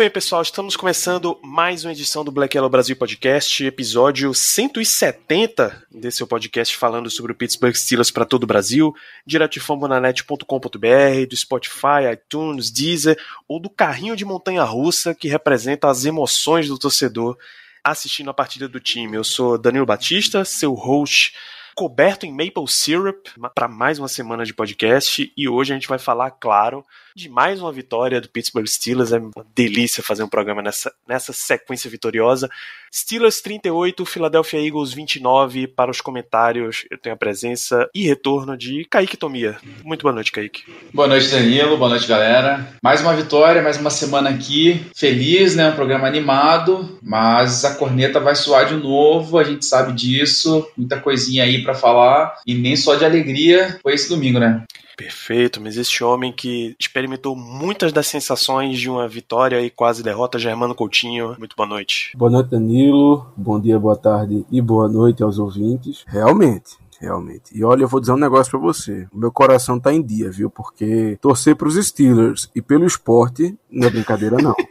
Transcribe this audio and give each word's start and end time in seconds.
bem, 0.00 0.08
pessoal, 0.08 0.40
estamos 0.40 0.76
começando 0.76 1.38
mais 1.42 1.84
uma 1.84 1.92
edição 1.92 2.24
do 2.24 2.32
Black 2.32 2.56
Yellow 2.56 2.70
Brasil 2.70 2.96
Podcast, 2.96 3.62
episódio 3.62 4.32
170 4.32 5.86
desse 5.90 6.16
seu 6.16 6.26
podcast 6.26 6.74
falando 6.74 7.10
sobre 7.10 7.32
o 7.32 7.34
Pittsburgh 7.34 7.74
Steelers 7.74 8.10
para 8.10 8.24
todo 8.24 8.44
o 8.44 8.46
Brasil, 8.46 8.94
direto 9.26 9.52
de 9.52 9.60
fambonanet.com.br, 9.60 11.26
do 11.28 11.36
Spotify, 11.36 12.14
iTunes, 12.14 12.70
Deezer 12.70 13.18
ou 13.46 13.60
do 13.60 13.68
carrinho 13.68 14.16
de 14.16 14.24
montanha-russa 14.24 15.14
que 15.14 15.28
representa 15.28 15.90
as 15.90 16.06
emoções 16.06 16.66
do 16.66 16.78
torcedor 16.78 17.36
assistindo 17.84 18.30
a 18.30 18.34
partida 18.34 18.66
do 18.66 18.80
time. 18.80 19.18
Eu 19.18 19.24
sou 19.24 19.58
Danilo 19.58 19.84
Batista, 19.84 20.46
seu 20.46 20.72
host 20.72 21.34
coberto 21.74 22.26
em 22.26 22.32
maple 22.32 22.66
syrup 22.68 23.28
para 23.54 23.68
mais 23.68 23.98
uma 23.98 24.08
semana 24.08 24.44
de 24.44 24.54
podcast 24.54 25.32
e 25.36 25.48
hoje 25.48 25.72
a 25.72 25.76
gente 25.76 25.88
vai 25.88 25.98
falar, 25.98 26.30
claro, 26.30 26.84
de 27.14 27.28
mais 27.28 27.60
uma 27.60 27.72
vitória 27.72 28.20
do 28.20 28.28
Pittsburgh 28.28 28.66
Steelers. 28.66 29.12
É 29.12 29.18
uma 29.18 29.46
delícia 29.54 30.02
fazer 30.02 30.22
um 30.22 30.28
programa 30.28 30.62
nessa, 30.62 30.92
nessa 31.06 31.32
sequência 31.32 31.90
vitoriosa. 31.90 32.48
Steelers 32.92 33.40
38, 33.40 34.04
Philadelphia 34.04 34.60
Eagles 34.60 34.92
29. 34.92 35.68
Para 35.68 35.90
os 35.90 36.00
comentários, 36.00 36.84
eu 36.90 36.98
tenho 36.98 37.14
a 37.14 37.18
presença 37.18 37.88
e 37.94 38.06
retorno 38.06 38.56
de 38.56 38.84
Kaique 38.84 39.16
Tomia. 39.16 39.58
Muito 39.84 40.02
boa 40.02 40.14
noite, 40.14 40.32
Kaique. 40.32 40.64
Boa 40.92 41.06
noite, 41.06 41.28
Danilo. 41.28 41.76
Boa 41.76 41.90
noite, 41.90 42.06
galera. 42.06 42.74
Mais 42.82 43.00
uma 43.00 43.14
vitória, 43.14 43.62
mais 43.62 43.78
uma 43.78 43.90
semana 43.90 44.30
aqui. 44.30 44.84
Feliz, 44.96 45.54
né? 45.54 45.70
Um 45.70 45.76
programa 45.76 46.06
animado, 46.06 46.98
mas 47.02 47.64
a 47.64 47.74
corneta 47.74 48.18
vai 48.18 48.34
soar 48.34 48.66
de 48.66 48.74
novo. 48.74 49.38
A 49.38 49.44
gente 49.44 49.64
sabe 49.64 49.92
disso. 49.92 50.68
Muita 50.76 50.98
coisinha 51.00 51.44
aí 51.44 51.62
para 51.62 51.74
falar. 51.74 52.34
E 52.46 52.54
nem 52.54 52.76
só 52.76 52.94
de 52.96 53.04
alegria 53.04 53.78
foi 53.82 53.94
esse 53.94 54.08
domingo, 54.08 54.38
né? 54.38 54.64
Perfeito, 54.96 55.60
mas 55.60 55.76
este 55.76 56.02
homem 56.04 56.32
que 56.32 56.76
experimentou 56.78 57.34
muitas 57.34 57.92
das 57.92 58.06
sensações 58.06 58.78
de 58.78 58.88
uma 58.90 59.08
vitória 59.08 59.60
e 59.60 59.70
quase 59.70 60.02
derrota, 60.02 60.38
Germano 60.38 60.74
Coutinho, 60.74 61.36
muito 61.38 61.56
boa 61.56 61.68
noite. 61.68 62.12
Boa 62.16 62.30
noite, 62.30 62.50
Danilo. 62.50 63.26
Bom 63.36 63.60
dia, 63.60 63.78
boa 63.78 63.96
tarde 63.96 64.44
e 64.50 64.60
boa 64.60 64.88
noite 64.88 65.22
aos 65.22 65.38
ouvintes. 65.38 66.04
Realmente, 66.06 66.76
realmente. 67.00 67.56
E 67.56 67.64
olha, 67.64 67.82
eu 67.82 67.88
vou 67.88 68.00
dizer 68.00 68.12
um 68.12 68.18
negócio 68.18 68.50
para 68.50 68.60
você. 68.60 69.08
O 69.12 69.18
meu 69.18 69.32
coração 69.32 69.80
tá 69.80 69.92
em 69.92 70.02
dia, 70.02 70.30
viu? 70.30 70.50
Porque 70.50 71.18
torcer 71.20 71.56
pros 71.56 71.74
Steelers 71.74 72.50
e 72.54 72.60
pelo 72.60 72.86
esporte 72.86 73.56
não 73.70 73.88
é 73.88 73.90
brincadeira, 73.90 74.36
não. 74.36 74.54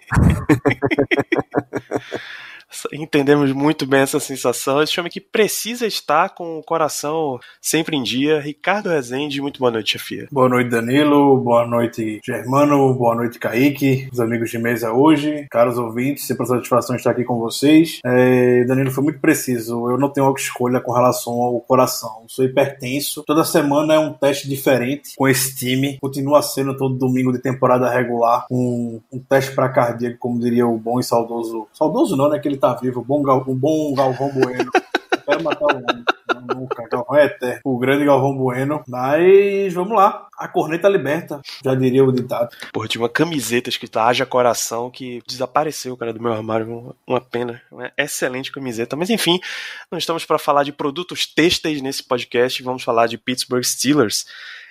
Entendemos 2.93 3.51
muito 3.51 3.85
bem 3.85 4.01
essa 4.01 4.19
sensação. 4.19 4.81
Esse 4.81 4.99
homem 4.99 5.11
que 5.11 5.19
precisa 5.19 5.87
estar 5.87 6.29
com 6.29 6.59
o 6.59 6.63
coração 6.63 7.39
sempre 7.61 7.97
em 7.97 8.03
dia. 8.03 8.39
Ricardo 8.39 8.89
Rezende, 8.89 9.41
muito 9.41 9.59
boa 9.59 9.71
noite, 9.71 9.93
chefia. 9.93 10.27
Boa 10.31 10.47
noite, 10.47 10.69
Danilo. 10.69 11.37
Boa 11.37 11.65
noite, 11.65 12.19
Germano. 12.25 12.93
Boa 12.93 13.15
noite, 13.15 13.39
Kaique. 13.39 14.07
Os 14.11 14.19
amigos 14.19 14.49
de 14.49 14.57
mesa 14.59 14.91
hoje. 14.91 15.47
Caros 15.49 15.77
ouvintes, 15.77 16.27
sempre 16.27 16.45
satisfação 16.45 16.95
estar 16.95 17.11
aqui 17.11 17.23
com 17.23 17.39
vocês. 17.39 17.99
É, 18.05 18.63
Danilo 18.65 18.91
foi 18.91 19.03
muito 19.03 19.19
preciso. 19.19 19.89
Eu 19.89 19.97
não 19.97 20.09
tenho 20.09 20.27
outra 20.27 20.41
escolha 20.41 20.79
com 20.79 20.91
relação 20.91 21.33
ao 21.33 21.59
coração. 21.61 22.23
sou 22.27 22.45
hipertenso. 22.45 23.23
Toda 23.25 23.43
semana 23.43 23.95
é 23.95 23.99
um 23.99 24.13
teste 24.13 24.47
diferente 24.47 25.15
com 25.15 25.27
esse 25.27 25.55
time. 25.55 25.97
Continua 25.99 26.41
sendo 26.41 26.77
todo 26.77 26.95
domingo 26.95 27.31
de 27.31 27.39
temporada 27.39 27.89
regular 27.89 28.45
um, 28.51 28.99
um 29.11 29.19
teste 29.19 29.53
para 29.55 29.69
cardíaco, 29.69 30.17
como 30.19 30.39
diria 30.39 30.67
o 30.67 30.77
bom 30.77 30.99
e 30.99 31.03
saudoso. 31.03 31.67
Saudoso 31.73 32.15
não, 32.15 32.29
né? 32.29 32.39
Que 32.39 32.47
ele 32.47 32.58
tá 32.59 32.73
vivo, 32.75 33.03
bom, 33.03 33.21
Gal, 33.21 33.43
o 33.47 33.55
bom 33.55 33.93
Galvão 33.93 34.31
Bueno. 34.31 34.69
Eu 35.11 35.19
quero 35.25 35.43
matar 35.43 35.65
o 35.65 35.77
homem. 35.77 36.03
Nunca, 36.55 36.87
Galvão 36.89 37.17
é 37.17 37.25
eterno. 37.25 37.61
O 37.63 37.77
grande 37.77 38.05
Galvão 38.05 38.35
Bueno. 38.35 38.83
Mas 38.87 39.73
vamos 39.73 39.95
lá. 39.95 40.27
A 40.37 40.47
corneta 40.47 40.87
liberta, 40.87 41.41
já 41.63 41.75
diria 41.75 42.03
o 42.03 42.11
ditado. 42.11 42.49
Porra, 42.71 42.87
tinha 42.87 43.01
uma 43.01 43.09
camiseta 43.09 43.69
escrita 43.69 44.01
Haja 44.03 44.25
Coração 44.25 44.89
que 44.89 45.21
desapareceu, 45.27 45.97
cara, 45.97 46.13
do 46.13 46.21
meu 46.21 46.31
armário. 46.31 46.95
Uma 47.05 47.21
pena. 47.21 47.61
Uma 47.71 47.91
excelente 47.97 48.51
camiseta. 48.51 48.95
Mas 48.95 49.09
enfim, 49.09 49.39
não 49.91 49.97
estamos 49.97 50.25
para 50.25 50.39
falar 50.39 50.63
de 50.63 50.71
produtos 50.71 51.25
têxteis 51.25 51.81
nesse 51.81 52.03
podcast. 52.03 52.63
Vamos 52.63 52.83
falar 52.83 53.07
de 53.07 53.17
Pittsburgh 53.17 53.63
Steelers. 53.63 54.25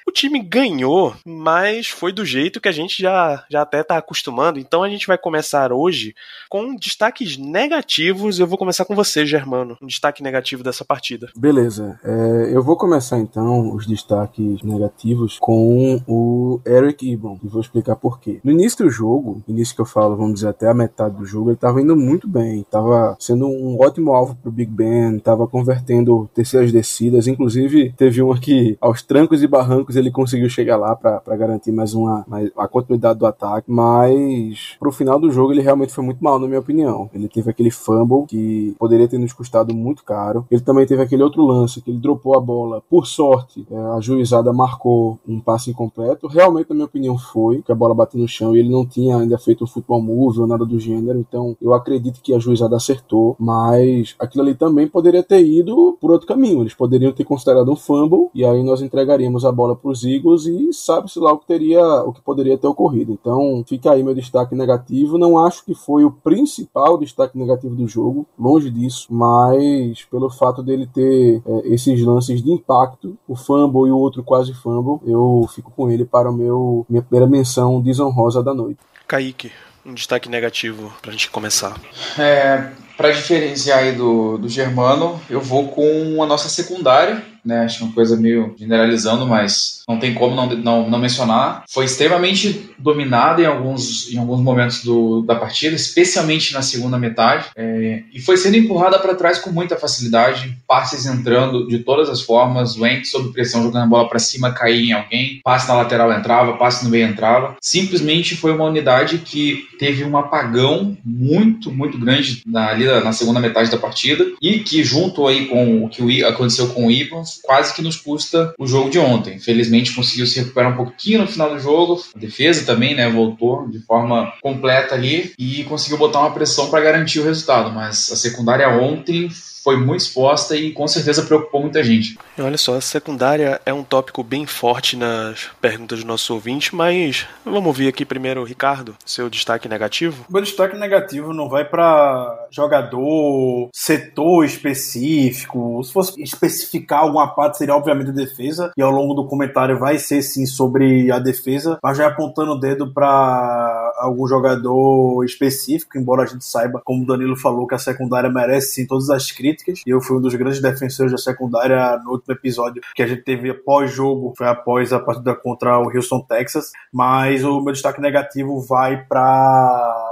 O 0.08 0.10
time 0.10 0.42
ganhou, 0.42 1.14
mas 1.22 1.88
foi 1.88 2.14
do 2.14 2.24
jeito 2.24 2.62
que 2.62 2.68
a 2.68 2.72
gente 2.72 3.02
já, 3.02 3.44
já 3.50 3.60
até 3.60 3.82
está 3.82 3.98
acostumando. 3.98 4.58
Então 4.58 4.82
a 4.82 4.88
gente 4.88 5.06
vai 5.06 5.18
começar 5.18 5.70
hoje 5.70 6.14
com 6.48 6.74
destaques 6.74 7.36
negativos. 7.36 8.40
Eu 8.40 8.46
vou 8.46 8.56
começar 8.56 8.86
com 8.86 8.94
você, 8.94 9.26
Germano. 9.26 9.76
Um 9.82 9.86
destaque 9.86 10.22
negativo 10.22 10.64
dessa 10.64 10.82
partida. 10.82 11.28
Beleza. 11.36 12.00
É, 12.02 12.50
eu 12.54 12.62
vou 12.62 12.74
começar 12.74 13.18
então 13.18 13.74
os 13.74 13.86
destaques 13.86 14.62
negativos 14.62 15.36
com 15.38 16.00
o 16.06 16.58
Eric 16.66 17.06
Ibron. 17.06 17.38
E 17.44 17.46
vou 17.46 17.60
explicar 17.60 17.94
por 17.96 18.18
quê. 18.18 18.40
No 18.42 18.50
início 18.50 18.86
do 18.86 18.90
jogo, 18.90 19.42
início 19.46 19.74
que 19.74 19.82
eu 19.82 19.86
falo, 19.86 20.16
vamos 20.16 20.36
dizer, 20.36 20.48
até 20.48 20.70
a 20.70 20.74
metade 20.74 21.16
do 21.16 21.26
jogo, 21.26 21.50
ele 21.50 21.56
estava 21.56 21.82
indo 21.82 21.94
muito 21.94 22.26
bem. 22.26 22.62
Estava 22.62 23.14
sendo 23.20 23.46
um 23.46 23.76
ótimo 23.78 24.14
alvo 24.14 24.34
para 24.36 24.48
o 24.48 24.52
Big 24.52 24.72
Ben. 24.72 25.16
Estava 25.16 25.46
convertendo 25.46 26.30
terceiras 26.32 26.72
descidas. 26.72 27.26
Inclusive, 27.26 27.92
teve 27.94 28.22
uma 28.22 28.40
que, 28.40 28.78
aos 28.80 29.02
trancos 29.02 29.42
e 29.42 29.46
barrancos, 29.46 29.97
ele 29.98 30.10
conseguiu 30.10 30.48
chegar 30.48 30.76
lá 30.76 30.94
para 30.94 31.36
garantir 31.36 31.72
mais 31.72 31.94
uma 31.94 32.24
mais, 32.26 32.50
a 32.56 32.68
continuidade 32.68 33.18
do 33.18 33.26
ataque, 33.26 33.70
mas 33.70 34.76
pro 34.78 34.92
final 34.92 35.18
do 35.18 35.30
jogo 35.30 35.52
ele 35.52 35.60
realmente 35.60 35.92
foi 35.92 36.04
muito 36.04 36.22
mal, 36.22 36.38
na 36.38 36.46
minha 36.46 36.60
opinião. 36.60 37.10
Ele 37.12 37.28
teve 37.28 37.50
aquele 37.50 37.70
fumble 37.70 38.26
que 38.26 38.74
poderia 38.78 39.08
ter 39.08 39.18
nos 39.18 39.32
custado 39.32 39.74
muito 39.74 40.04
caro. 40.04 40.46
Ele 40.50 40.60
também 40.60 40.86
teve 40.86 41.02
aquele 41.02 41.22
outro 41.22 41.44
lance 41.44 41.80
que 41.80 41.90
ele 41.90 41.98
dropou 41.98 42.36
a 42.36 42.40
bola. 42.40 42.82
Por 42.88 43.06
sorte, 43.06 43.66
é, 43.70 43.76
a 43.76 44.00
juizada 44.00 44.52
marcou 44.52 45.18
um 45.26 45.40
passe 45.40 45.70
incompleto. 45.70 46.26
Realmente, 46.26 46.68
na 46.70 46.74
minha 46.74 46.86
opinião, 46.86 47.18
foi 47.18 47.62
que 47.62 47.72
a 47.72 47.74
bola 47.74 47.94
bateu 47.94 48.20
no 48.20 48.28
chão 48.28 48.54
e 48.54 48.60
ele 48.60 48.70
não 48.70 48.86
tinha 48.86 49.16
ainda 49.16 49.38
feito 49.38 49.64
um 49.64 49.66
futebol 49.66 50.00
move 50.00 50.40
ou 50.40 50.46
nada 50.46 50.64
do 50.64 50.78
gênero. 50.78 51.18
Então, 51.18 51.56
eu 51.60 51.74
acredito 51.74 52.20
que 52.22 52.34
a 52.34 52.38
juizada 52.38 52.76
acertou, 52.76 53.36
mas 53.38 54.14
aquilo 54.18 54.44
ali 54.44 54.54
também 54.54 54.86
poderia 54.86 55.22
ter 55.22 55.44
ido 55.44 55.96
por 56.00 56.10
outro 56.10 56.26
caminho. 56.26 56.62
Eles 56.62 56.74
poderiam 56.74 57.12
ter 57.12 57.24
considerado 57.24 57.70
um 57.70 57.76
fumble 57.76 58.28
e 58.34 58.44
aí 58.44 58.62
nós 58.62 58.82
entregaríamos 58.82 59.44
a 59.44 59.52
bola 59.52 59.76
para 59.76 59.87
os 59.90 60.04
Eagles 60.04 60.46
e 60.46 60.72
sabe-se 60.72 61.18
lá 61.18 61.32
o 61.32 61.38
que 61.38 61.46
teria, 61.46 61.82
o 62.02 62.12
que 62.12 62.20
poderia 62.20 62.58
ter 62.58 62.66
ocorrido. 62.66 63.12
Então, 63.12 63.64
fica 63.66 63.92
aí 63.92 64.02
meu 64.02 64.14
destaque 64.14 64.54
negativo. 64.54 65.18
Não 65.18 65.38
acho 65.38 65.64
que 65.64 65.74
foi 65.74 66.04
o 66.04 66.10
principal 66.10 66.98
destaque 66.98 67.38
negativo 67.38 67.74
do 67.74 67.86
jogo, 67.88 68.26
longe 68.38 68.70
disso, 68.70 69.06
mas 69.10 70.04
pelo 70.04 70.30
fato 70.30 70.62
dele 70.62 70.86
ter 70.86 71.42
é, 71.46 71.68
esses 71.68 72.02
lances 72.02 72.42
de 72.42 72.50
impacto, 72.50 73.16
o 73.26 73.36
fumble 73.36 73.88
e 73.88 73.92
o 73.92 73.98
outro 73.98 74.22
quase 74.22 74.52
fumble, 74.54 75.00
eu 75.06 75.46
fico 75.54 75.70
com 75.70 75.90
ele 75.90 76.04
para 76.04 76.30
o 76.30 76.34
meu 76.34 76.86
minha 76.88 77.02
primeira 77.02 77.26
menção 77.26 77.80
desonrosa 77.80 78.42
da 78.42 78.54
noite. 78.54 78.78
Kaique, 79.06 79.50
um 79.84 79.94
destaque 79.94 80.28
negativo 80.28 80.92
pra 81.00 81.12
gente 81.12 81.30
começar. 81.30 81.80
É, 82.18 82.70
para 82.96 83.10
diferenciar 83.12 83.78
aí 83.78 83.92
do, 83.92 84.36
do 84.36 84.48
Germano, 84.48 85.20
eu 85.30 85.40
vou 85.40 85.68
com 85.68 86.22
a 86.22 86.26
nossa 86.26 86.48
secundária, 86.48 87.24
né? 87.48 87.60
Acho 87.64 87.84
uma 87.84 87.92
coisa 87.94 88.14
meio 88.16 88.54
generalizando, 88.58 89.26
mas 89.26 89.82
não 89.88 89.98
tem 89.98 90.12
como 90.12 90.36
não, 90.36 90.46
não, 90.54 90.90
não 90.90 90.98
mencionar. 90.98 91.64
Foi 91.68 91.86
extremamente 91.86 92.70
dominada 92.78 93.40
em 93.40 93.46
alguns, 93.46 94.12
em 94.12 94.18
alguns 94.18 94.40
momentos 94.40 94.84
do, 94.84 95.22
da 95.22 95.34
partida, 95.34 95.74
especialmente 95.74 96.52
na 96.52 96.60
segunda 96.60 96.98
metade, 96.98 97.46
é, 97.56 98.02
e 98.12 98.20
foi 98.20 98.36
sendo 98.36 98.58
empurrada 98.58 98.98
para 98.98 99.14
trás 99.14 99.38
com 99.38 99.50
muita 99.50 99.76
facilidade, 99.76 100.56
passes 100.66 101.06
entrando 101.06 101.66
de 101.66 101.78
todas 101.78 102.10
as 102.10 102.20
formas, 102.20 102.76
o 102.76 102.86
Ent 102.86 103.06
sob 103.06 103.32
pressão 103.32 103.62
jogando 103.62 103.84
a 103.84 103.86
bola 103.86 104.08
para 104.08 104.18
cima, 104.18 104.52
caía 104.52 104.90
em 104.90 104.92
alguém, 104.92 105.40
passe 105.42 105.66
na 105.66 105.74
lateral 105.74 106.12
entrava, 106.12 106.56
passe 106.58 106.84
no 106.84 106.90
meio 106.90 107.08
entrava. 107.08 107.56
Simplesmente 107.60 108.36
foi 108.36 108.52
uma 108.52 108.64
unidade 108.64 109.18
que 109.18 109.66
teve 109.78 110.04
um 110.04 110.16
apagão 110.16 110.96
muito, 111.04 111.72
muito 111.72 111.98
grande 111.98 112.42
na, 112.46 112.68
ali 112.68 112.84
na 112.84 113.12
segunda 113.12 113.40
metade 113.40 113.70
da 113.70 113.78
partida 113.78 114.26
e 114.42 114.58
que 114.58 114.84
junto 114.84 115.26
aí 115.26 115.46
com 115.46 115.84
o 115.84 115.88
que 115.88 116.22
aconteceu 116.24 116.68
com 116.68 116.86
o 116.86 116.90
Evans, 116.90 117.37
quase 117.42 117.74
que 117.74 117.82
nos 117.82 117.96
custa 117.96 118.54
o 118.58 118.66
jogo 118.66 118.90
de 118.90 118.98
ontem. 118.98 119.36
Infelizmente 119.36 119.94
conseguiu 119.94 120.26
se 120.26 120.40
recuperar 120.40 120.72
um 120.72 120.76
pouquinho 120.76 121.20
no 121.20 121.26
final 121.26 121.50
do 121.50 121.60
jogo, 121.60 122.02
a 122.14 122.18
defesa 122.18 122.64
também, 122.64 122.94
né, 122.94 123.08
voltou 123.08 123.68
de 123.68 123.80
forma 123.80 124.32
completa 124.42 124.94
ali 124.94 125.32
e 125.38 125.64
conseguiu 125.64 125.98
botar 125.98 126.20
uma 126.20 126.34
pressão 126.34 126.70
para 126.70 126.80
garantir 126.80 127.20
o 127.20 127.24
resultado, 127.24 127.70
mas 127.72 128.10
a 128.12 128.16
secundária 128.16 128.68
ontem 128.68 129.28
foi 129.62 129.76
muito 129.76 130.02
exposta 130.02 130.56
e 130.56 130.72
com 130.72 130.86
certeza 130.86 131.22
preocupou 131.22 131.62
muita 131.62 131.82
gente. 131.82 132.18
Olha 132.38 132.58
só, 132.58 132.76
a 132.76 132.80
secundária 132.80 133.60
é 133.64 133.72
um 133.72 133.82
tópico 133.82 134.22
bem 134.22 134.46
forte 134.46 134.96
nas 134.96 135.50
perguntas 135.60 136.00
do 136.00 136.06
nosso 136.06 136.34
ouvinte, 136.34 136.74
mas 136.74 137.26
vamos 137.44 137.66
ouvir 137.66 137.88
aqui 137.88 138.04
primeiro, 138.04 138.44
Ricardo, 138.44 138.96
seu 139.04 139.28
destaque 139.28 139.68
negativo. 139.68 140.24
Meu 140.28 140.42
destaque 140.42 140.76
negativo 140.76 141.32
não 141.32 141.48
vai 141.48 141.64
para 141.64 142.46
jogador, 142.50 143.68
setor 143.72 144.44
específico. 144.44 145.82
Se 145.84 145.92
fosse 145.92 146.22
especificar 146.22 147.00
alguma 147.00 147.34
parte, 147.34 147.58
seria 147.58 147.74
obviamente 147.74 148.10
a 148.10 148.14
defesa, 148.14 148.72
e 148.76 148.82
ao 148.82 148.90
longo 148.90 149.14
do 149.14 149.26
comentário 149.26 149.78
vai 149.78 149.98
ser 149.98 150.22
sim 150.22 150.46
sobre 150.46 151.10
a 151.10 151.18
defesa, 151.18 151.78
mas 151.82 151.98
já 151.98 152.06
apontando 152.06 152.52
o 152.52 152.60
dedo 152.60 152.92
para 152.92 153.92
algum 153.98 154.26
jogador 154.26 155.24
específico, 155.24 155.98
embora 155.98 156.22
a 156.22 156.26
gente 156.26 156.44
saiba, 156.44 156.80
como 156.84 157.02
o 157.02 157.06
Danilo 157.06 157.36
falou, 157.36 157.66
que 157.66 157.74
a 157.74 157.78
secundária 157.78 158.30
merece 158.30 158.74
sim 158.74 158.86
todas 158.86 159.10
as 159.10 159.30
críticas, 159.30 159.47
e 159.86 159.90
eu 159.90 160.00
fui 160.00 160.16
um 160.16 160.20
dos 160.20 160.34
grandes 160.34 160.60
defensores 160.60 161.12
da 161.12 161.18
secundária 161.18 161.98
no 162.04 162.12
último 162.12 162.34
episódio 162.34 162.82
que 162.94 163.02
a 163.02 163.06
gente 163.06 163.22
teve 163.22 163.50
após-jogo, 163.50 164.34
foi 164.36 164.48
após 164.48 164.92
a 164.92 165.00
partida 165.00 165.34
contra 165.34 165.78
o 165.78 165.90
Houston, 165.94 166.20
Texas, 166.20 166.72
mas 166.92 167.44
o 167.44 167.60
meu 167.60 167.72
destaque 167.72 168.00
negativo 168.00 168.60
vai 168.60 169.04
para 169.04 170.07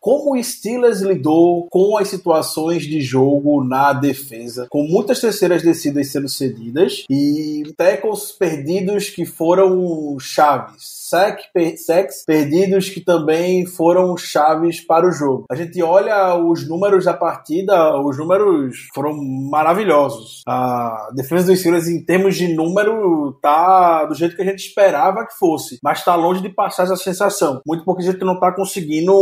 como 0.00 0.34
o 0.34 0.42
Steelers 0.42 1.00
lidou 1.00 1.68
com 1.70 1.98
as 1.98 2.08
situações 2.08 2.82
de 2.82 3.00
jogo 3.00 3.64
na 3.64 3.92
defesa, 3.92 4.66
com 4.70 4.82
muitas 4.82 5.20
terceiras 5.20 5.62
descidas 5.62 6.10
sendo 6.10 6.28
cedidas 6.28 7.04
e 7.10 7.62
tackles 7.76 8.32
perdidos 8.32 9.10
que 9.10 9.24
foram 9.24 10.16
chaves 10.18 11.00
sack, 11.10 11.42
per, 11.52 11.76
sacks 11.76 12.24
perdidos 12.24 12.88
que 12.88 13.00
também 13.00 13.66
foram 13.66 14.16
chaves 14.16 14.80
para 14.80 15.06
o 15.06 15.10
jogo. 15.10 15.44
A 15.50 15.56
gente 15.56 15.82
olha 15.82 16.36
os 16.36 16.68
números 16.68 17.04
da 17.04 17.12
partida, 17.12 18.00
os 18.00 18.16
números 18.16 18.88
foram 18.94 19.16
maravilhosos. 19.50 20.42
A 20.46 21.08
defesa 21.14 21.46
dos 21.46 21.58
Steelers, 21.58 21.88
em 21.88 22.04
termos 22.04 22.36
de 22.36 22.54
número, 22.54 23.36
tá 23.42 24.04
do 24.04 24.14
jeito 24.14 24.36
que 24.36 24.42
a 24.42 24.44
gente 24.44 24.60
esperava 24.60 25.26
que 25.26 25.36
fosse, 25.36 25.78
mas 25.82 26.04
tá 26.04 26.14
longe 26.14 26.40
de 26.40 26.48
passar 26.48 26.84
essa 26.84 26.96
sensação. 26.96 27.60
Muito 27.66 27.84
porque 27.84 28.02
a 28.02 28.12
gente 28.12 28.24
não 28.24 28.38
tá 28.38 28.52
conseguindo 28.52 29.12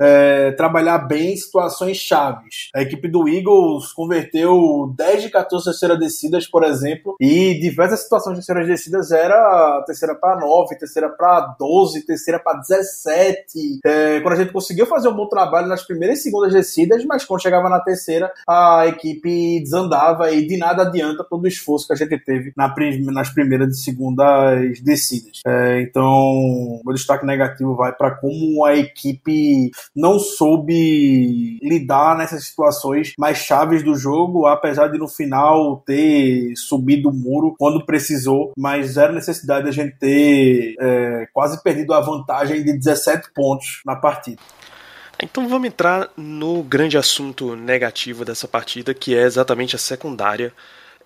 é, 0.00 0.23
trabalhar 0.56 0.98
bem 0.98 1.36
situações 1.36 1.96
chaves. 1.96 2.68
A 2.74 2.82
equipe 2.82 3.08
do 3.08 3.28
Eagles 3.28 3.92
converteu 3.92 4.92
10 4.96 5.22
de 5.22 5.30
14 5.30 5.64
terceiras 5.64 5.98
descidas, 5.98 6.46
por 6.46 6.64
exemplo, 6.64 7.16
e 7.20 7.58
diversas 7.60 8.02
situações 8.02 8.38
de 8.38 8.46
terceiras 8.46 8.68
descidas 8.68 9.10
era 9.10 9.82
terceira 9.86 10.14
para 10.14 10.40
9, 10.40 10.78
terceira 10.78 11.08
para 11.08 11.54
12, 11.58 12.06
terceira 12.06 12.38
para 12.38 12.58
17. 12.58 13.80
É, 13.84 14.20
quando 14.20 14.34
a 14.34 14.36
gente 14.36 14.52
conseguiu 14.52 14.86
fazer 14.86 15.08
um 15.08 15.16
bom 15.16 15.28
trabalho 15.28 15.66
nas 15.66 15.82
primeiras 15.82 16.18
e 16.18 16.22
segundas 16.22 16.52
descidas, 16.52 17.04
mas 17.04 17.24
quando 17.24 17.42
chegava 17.42 17.68
na 17.68 17.80
terceira, 17.80 18.32
a 18.48 18.86
equipe 18.86 19.60
desandava 19.60 20.30
e 20.32 20.46
de 20.46 20.56
nada 20.56 20.82
adianta 20.82 21.24
todo 21.28 21.44
o 21.44 21.48
esforço 21.48 21.86
que 21.86 21.92
a 21.92 21.96
gente 21.96 22.18
teve 22.18 22.52
na, 22.56 22.72
nas 23.12 23.30
primeiras 23.30 23.76
e 23.76 23.82
segundas 23.82 24.80
descidas. 24.80 25.40
É, 25.46 25.82
então, 25.82 26.80
meu 26.84 26.94
destaque 26.94 27.26
negativo 27.26 27.74
vai 27.74 27.92
para 27.92 28.12
como 28.12 28.64
a 28.64 28.76
equipe 28.76 29.70
não 29.94 30.13
soube 30.18 31.58
lidar 31.62 32.16
nessas 32.16 32.44
situações 32.44 33.12
mais 33.18 33.38
chaves 33.38 33.82
do 33.82 33.94
jogo, 33.94 34.46
apesar 34.46 34.88
de 34.88 34.98
no 34.98 35.08
final 35.08 35.82
ter 35.86 36.52
subido 36.56 37.08
o 37.08 37.12
muro 37.12 37.54
quando 37.58 37.84
precisou, 37.84 38.52
mas 38.56 38.96
era 38.96 39.12
necessidade 39.12 39.68
a 39.68 39.72
gente 39.72 39.96
ter 39.98 40.74
é, 40.80 41.28
quase 41.32 41.62
perdido 41.62 41.92
a 41.94 42.00
vantagem 42.00 42.64
de 42.64 42.72
17 42.72 43.32
pontos 43.32 43.80
na 43.84 43.96
partida. 43.96 44.40
Então 45.22 45.48
vamos 45.48 45.68
entrar 45.68 46.10
no 46.16 46.62
grande 46.62 46.98
assunto 46.98 47.54
negativo 47.54 48.24
dessa 48.24 48.48
partida, 48.48 48.92
que 48.92 49.14
é 49.16 49.22
exatamente 49.22 49.76
a 49.76 49.78
secundária. 49.78 50.52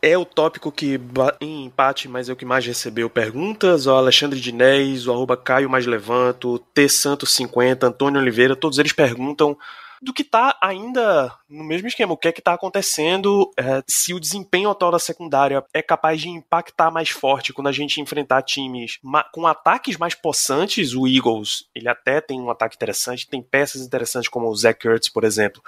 É 0.01 0.17
o 0.17 0.25
tópico 0.25 0.71
que, 0.71 1.01
em 1.41 1.65
empate, 1.65 2.09
mas 2.09 2.29
é 2.29 2.33
o 2.33 2.37
que 2.37 2.45
mais 2.45 2.65
recebeu 2.65 3.11
perguntas. 3.11 3.87
O 3.87 3.91
Alexandre 3.93 4.41
Dinés, 4.41 5.07
o 5.07 5.13
arroba 5.13 5.37
Caio 5.37 5.69
Mais 5.69 5.87
Levanto, 5.87 6.59
T 6.73 6.89
Santos 6.89 7.35
50, 7.35 7.87
Antônio 7.87 8.21
Oliveira, 8.21 8.55
todos 8.55 8.79
eles 8.79 8.93
perguntam 8.93 9.57
do 10.01 10.13
que 10.13 10.23
está 10.23 10.57
ainda 10.63 11.33
no 11.49 11.65
mesmo 11.65 11.89
esquema. 11.89 12.13
O 12.13 12.17
que 12.17 12.29
é 12.29 12.33
que 12.33 12.41
está 12.41 12.55
acontecendo? 12.55 13.51
É, 13.57 13.83
se 13.87 14.15
o 14.15 14.21
desempenho 14.21 14.71
atual 14.71 14.93
da 14.93 14.99
secundária 14.99 15.65
é 15.75 15.83
capaz 15.83 16.21
de 16.21 16.29
impactar 16.29 16.91
mais 16.91 17.11
forte 17.11 17.53
quando 17.53 17.69
a 17.69 17.73
gente 17.73 18.01
enfrentar 18.01 18.43
times 18.43 18.99
com 19.33 19.47
ataques 19.47 19.97
mais 19.97 20.15
possantes, 20.15 20.95
o 20.95 21.07
Eagles, 21.07 21.65
ele 21.75 21.89
até 21.89 22.21
tem 22.21 22.41
um 22.41 22.51
ataque 22.51 22.77
interessante, 22.77 23.29
tem 23.29 23.43
peças 23.43 23.83
interessantes 23.83 24.29
como 24.29 24.49
o 24.49 24.57
Zach 24.57 24.87
Ertz, 24.87 25.09
por 25.09 25.25
exemplo, 25.25 25.63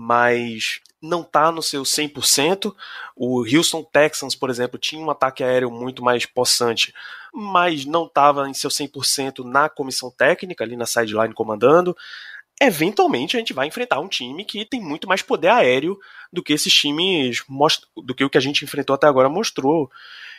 mas 0.00 0.80
não 1.02 1.22
está 1.22 1.50
no 1.50 1.60
seu 1.60 1.82
100%. 1.82 2.72
O 3.16 3.40
Houston 3.40 3.82
Texans, 3.82 4.36
por 4.36 4.48
exemplo, 4.48 4.78
tinha 4.78 5.04
um 5.04 5.10
ataque 5.10 5.42
aéreo 5.42 5.72
muito 5.72 6.04
mais 6.04 6.24
possante, 6.24 6.94
mas 7.34 7.84
não 7.84 8.06
estava 8.06 8.48
em 8.48 8.54
seu 8.54 8.70
100% 8.70 9.44
na 9.44 9.68
comissão 9.68 10.08
técnica, 10.08 10.62
ali 10.62 10.76
na 10.76 10.86
sideline 10.86 11.34
comandando 11.34 11.96
eventualmente 12.60 13.36
a 13.36 13.38
gente 13.38 13.52
vai 13.52 13.66
enfrentar 13.66 14.00
um 14.00 14.08
time 14.08 14.44
que 14.44 14.64
tem 14.64 14.80
muito 14.80 15.08
mais 15.08 15.22
poder 15.22 15.48
aéreo 15.48 15.98
do 16.32 16.42
que 16.42 16.52
esses 16.52 16.72
times 16.72 17.42
do 17.96 18.14
que 18.14 18.24
o 18.24 18.30
que 18.30 18.38
a 18.38 18.40
gente 18.40 18.64
enfrentou 18.64 18.94
até 18.94 19.06
agora 19.06 19.28
mostrou. 19.28 19.90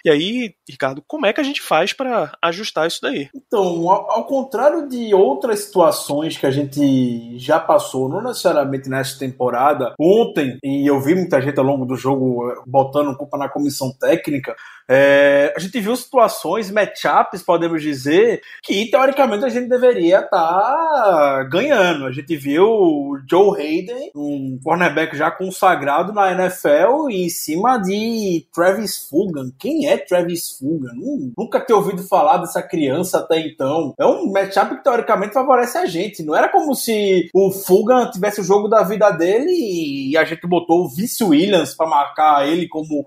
E 0.03 0.09
aí, 0.09 0.55
Ricardo, 0.67 1.03
como 1.05 1.25
é 1.25 1.33
que 1.33 1.41
a 1.41 1.43
gente 1.43 1.61
faz 1.61 1.91
para 1.91 2.31
ajustar 2.41 2.87
isso 2.87 2.99
daí? 3.01 3.29
Então, 3.35 3.89
ao, 3.89 4.11
ao, 4.11 4.25
contrário 4.25 4.87
de 4.87 5.13
outras 5.13 5.59
situações 5.59 6.37
que 6.37 6.45
a 6.45 6.51
gente 6.51 7.37
já 7.37 7.59
passou, 7.59 8.07
não 8.07 8.21
necessariamente 8.21 8.89
nessa 8.89 9.19
temporada, 9.19 9.93
ontem, 9.99 10.57
e 10.63 10.89
eu 10.89 11.01
vi 11.01 11.15
muita 11.15 11.41
gente 11.41 11.59
ao 11.59 11.65
longo 11.65 11.85
do 11.85 11.97
jogo 11.97 12.49
eh, 12.49 12.55
botando 12.65 13.15
culpa 13.17 13.37
na 13.37 13.49
comissão 13.49 13.91
técnica, 13.91 14.55
é, 14.89 15.53
a 15.55 15.59
gente 15.59 15.79
viu 15.79 15.95
situações, 15.95 16.71
matchups, 16.71 17.43
podemos 17.43 17.81
dizer, 17.81 18.41
que 18.63 18.89
teoricamente 18.89 19.45
a 19.45 19.49
gente 19.49 19.69
deveria 19.69 20.21
estar 20.21 20.29
tá 20.29 21.47
ganhando. 21.49 22.05
A 22.05 22.11
gente 22.11 22.35
viu 22.35 22.65
o 22.65 23.19
Joe 23.29 23.59
Hayden, 23.59 24.11
um 24.15 24.59
cornerback 24.63 25.15
já 25.15 25.29
consagrado 25.29 26.11
na 26.11 26.31
NFL, 26.31 27.09
em 27.11 27.29
cima 27.29 27.77
de 27.77 28.47
Travis 28.51 29.07
Fulgham. 29.07 29.51
Quem 29.59 29.87
é 29.87 29.97
Travis 29.97 30.57
Fulgham? 30.57 30.89
nunca 31.37 31.59
ter 31.59 31.73
ouvido 31.73 32.01
falar 32.03 32.37
dessa 32.37 32.61
criança 32.61 33.19
até 33.19 33.39
então. 33.39 33.93
É 33.99 34.05
um 34.05 34.31
matchup 34.31 34.75
que 34.75 34.83
teoricamente 34.83 35.33
favorece 35.33 35.77
a 35.77 35.85
gente. 35.85 36.23
Não 36.23 36.35
era 36.35 36.49
como 36.49 36.73
se 36.73 37.29
o 37.33 37.51
Fulgham 37.51 38.09
tivesse 38.11 38.41
o 38.41 38.43
jogo 38.43 38.67
da 38.67 38.83
vida 38.83 39.11
dele 39.11 39.51
e 39.51 40.17
a 40.17 40.23
gente 40.23 40.47
botou 40.47 40.83
o 40.83 40.89
Vince 40.89 41.23
Williams 41.23 41.75
para 41.75 41.89
marcar 41.89 42.47
ele 42.47 42.67
como 42.67 43.05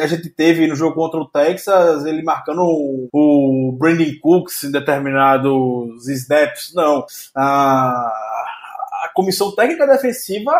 a 0.00 0.06
gente 0.06 0.30
teve 0.30 0.66
no 0.66 0.74
jogo 0.74 0.94
contra 0.94 1.15
contra 1.16 1.22
o 1.22 1.28
Texas, 1.28 2.04
ele 2.04 2.22
marcando 2.22 2.62
o, 2.62 3.72
Brandon 3.78 4.12
Cooks 4.20 4.64
em 4.64 4.70
determinados 4.70 6.06
snaps. 6.08 6.72
Não. 6.74 7.04
A, 7.34 8.12
a 9.04 9.10
comissão 9.14 9.54
técnica 9.54 9.86
defensiva 9.86 10.52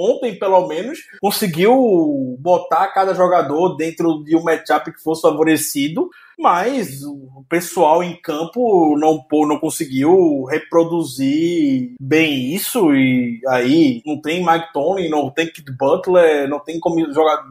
ontem, 0.00 0.38
pelo 0.38 0.66
menos, 0.66 0.98
conseguiu 1.20 2.36
botar 2.38 2.88
cada 2.88 3.14
jogador 3.14 3.76
dentro 3.76 4.22
de 4.24 4.36
um 4.36 4.42
matchup 4.42 4.92
que 4.92 5.02
fosse 5.02 5.22
favorecido 5.22 6.08
mas 6.40 7.02
o 7.04 7.44
pessoal 7.48 8.02
em 8.02 8.16
campo 8.16 8.96
não, 8.96 9.22
não 9.46 9.58
conseguiu 9.58 10.44
reproduzir 10.44 11.94
bem 12.00 12.54
isso 12.54 12.94
e 12.94 13.40
aí 13.48 14.00
não 14.06 14.20
tem 14.20 14.44
Mike 14.44 14.72
Tony, 14.72 15.08
não 15.10 15.28
tem 15.30 15.46
Kid 15.46 15.70
Butler, 15.76 16.48
não 16.48 16.58
tem 16.58 16.80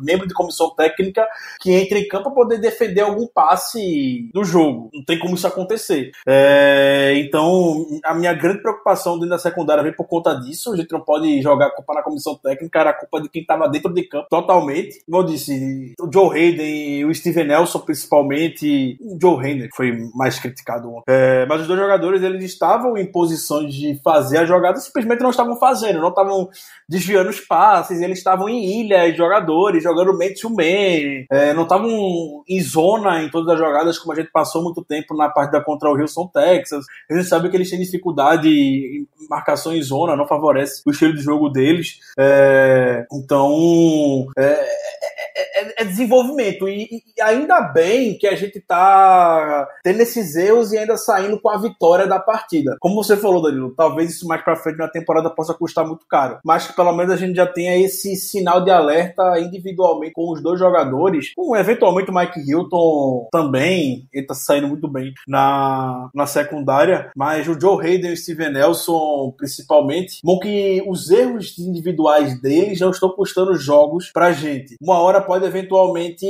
membro 0.01 0.27
de 0.27 0.33
comissão 0.33 0.73
técnica 0.75 1.27
que 1.61 1.71
entre 1.71 1.99
em 1.99 2.07
campo 2.07 2.31
para 2.31 2.33
poder 2.33 2.57
defender 2.57 3.01
algum 3.01 3.27
passe 3.27 4.29
do 4.33 4.43
jogo. 4.43 4.89
Não 4.91 5.05
tem 5.05 5.19
como 5.19 5.35
isso 5.35 5.45
acontecer. 5.45 6.11
É, 6.27 7.13
então, 7.17 7.85
a 8.03 8.15
minha 8.15 8.33
grande 8.33 8.61
preocupação 8.61 9.15
dentro 9.15 9.29
da 9.29 9.37
secundária 9.37 9.83
vem 9.83 9.95
por 9.95 10.07
conta 10.07 10.33
disso. 10.33 10.73
A 10.73 10.75
gente 10.75 10.91
não 10.91 11.01
pode 11.01 11.41
jogar 11.41 11.67
a 11.67 11.75
culpa 11.75 11.93
na 11.93 12.01
comissão 12.01 12.35
técnica, 12.41 12.79
era 12.79 12.93
culpa 12.93 13.21
de 13.21 13.29
quem 13.29 13.41
estava 13.41 13.67
dentro 13.67 13.93
de 13.93 14.03
campo 14.03 14.27
totalmente. 14.29 15.03
Como 15.05 15.17
eu 15.17 15.23
disse, 15.25 15.93
o 15.99 16.09
Joe 16.11 16.37
Hayden 16.37 17.05
o 17.05 17.13
Steven 17.13 17.45
Nelson, 17.45 17.79
principalmente, 17.79 18.97
o 19.01 19.17
Joe 19.19 19.45
Henry 19.45 19.69
foi 19.75 19.91
mais 20.13 20.39
criticado 20.39 20.89
ontem. 20.89 21.03
É, 21.07 21.45
mas 21.45 21.61
os 21.61 21.67
dois 21.67 21.79
jogadores 21.79 22.21
eles 22.21 22.43
estavam 22.43 22.97
em 22.97 23.05
posições 23.05 23.73
de 23.73 23.99
fazer 24.03 24.37
a 24.37 24.45
jogada, 24.45 24.79
simplesmente 24.79 25.21
não 25.21 25.29
estavam 25.29 25.57
fazendo, 25.57 25.99
não 25.99 26.09
estavam 26.09 26.49
desviando 26.87 27.29
os 27.29 27.39
passes, 27.39 28.01
eles 28.01 28.17
estavam 28.17 28.49
em 28.49 28.81
ilhas, 28.81 29.15
jogadores, 29.15 29.83
jogando 29.83 30.17
man 30.17 30.33
to 30.39 30.49
man, 30.49 31.25
é, 31.31 31.53
não 31.53 31.63
estavam 31.63 32.43
em 32.47 32.61
zona 32.61 33.23
em 33.23 33.29
todas 33.29 33.53
as 33.53 33.59
jogadas, 33.59 33.99
como 33.99 34.13
a 34.13 34.15
gente 34.15 34.31
passou 34.31 34.63
muito 34.63 34.83
tempo 34.83 35.15
na 35.15 35.29
partida 35.29 35.61
contra 35.61 35.89
o 35.89 35.99
Houston, 35.99 36.27
Texas. 36.27 36.85
A 37.09 37.15
gente 37.15 37.27
sabe 37.27 37.49
que 37.49 37.57
eles 37.57 37.69
têm 37.69 37.79
dificuldade 37.79 38.49
em 38.49 39.07
marcação 39.29 39.73
em 39.73 39.81
zona, 39.81 40.15
não 40.15 40.27
favorece 40.27 40.81
o 40.85 40.91
estilo 40.91 41.15
de 41.15 41.21
jogo 41.21 41.49
deles. 41.49 41.99
É, 42.21 43.05
então, 43.13 44.27
é, 44.37 44.78
é, 45.59 45.81
é, 45.81 45.85
desenvolvimento. 45.85 46.67
E, 46.67 47.03
e, 47.17 47.21
ainda 47.21 47.61
bem 47.61 48.17
que 48.17 48.27
a 48.27 48.35
gente 48.35 48.59
tá 48.61 49.67
tendo 49.83 50.01
esses 50.01 50.35
erros 50.35 50.71
e 50.71 50.77
ainda 50.77 50.97
saindo 50.97 51.39
com 51.39 51.49
a 51.49 51.57
vitória 51.57 52.07
da 52.07 52.19
partida. 52.19 52.77
Como 52.79 53.03
você 53.03 53.17
falou, 53.17 53.41
Danilo, 53.41 53.73
talvez 53.75 54.11
isso 54.11 54.27
mais 54.27 54.41
pra 54.43 54.55
frente 54.55 54.77
na 54.77 54.87
temporada 54.87 55.29
possa 55.29 55.53
custar 55.53 55.85
muito 55.85 56.05
caro. 56.07 56.39
Mas 56.43 56.67
que 56.67 56.75
pelo 56.75 56.93
menos 56.93 57.13
a 57.13 57.17
gente 57.17 57.35
já 57.35 57.45
tenha 57.45 57.77
esse 57.77 58.15
sinal 58.15 58.63
de 58.63 58.71
alerta 58.71 59.39
individualmente 59.39 60.13
com 60.13 60.31
os 60.31 60.41
dois 60.41 60.59
jogadores. 60.59 61.33
Com 61.35 61.55
eventualmente 61.55 62.09
o 62.09 62.13
Mike 62.13 62.39
Hilton 62.39 63.27
também, 63.31 64.07
ele 64.13 64.25
tá 64.25 64.33
saindo 64.33 64.67
muito 64.67 64.87
bem 64.87 65.13
na, 65.27 66.09
na 66.13 66.25
secundária. 66.25 67.11
Mas 67.15 67.47
o 67.47 67.59
Joe 67.59 67.85
Hayden 67.85 68.11
e 68.11 68.13
o 68.13 68.17
Steven 68.17 68.53
Nelson, 68.53 69.33
principalmente, 69.37 70.19
bom 70.23 70.39
que 70.39 70.83
os 70.87 71.09
erros 71.09 71.57
individuais 71.57 72.39
deles 72.41 72.79
não 72.79 72.91
estão 72.91 73.09
custando 73.09 73.55
jogos 73.55 74.11
pra 74.11 74.31
gente. 74.31 74.75
Uma 74.81 74.99
hora 74.99 75.21
pode 75.21 75.45
eventualmente 75.49 76.25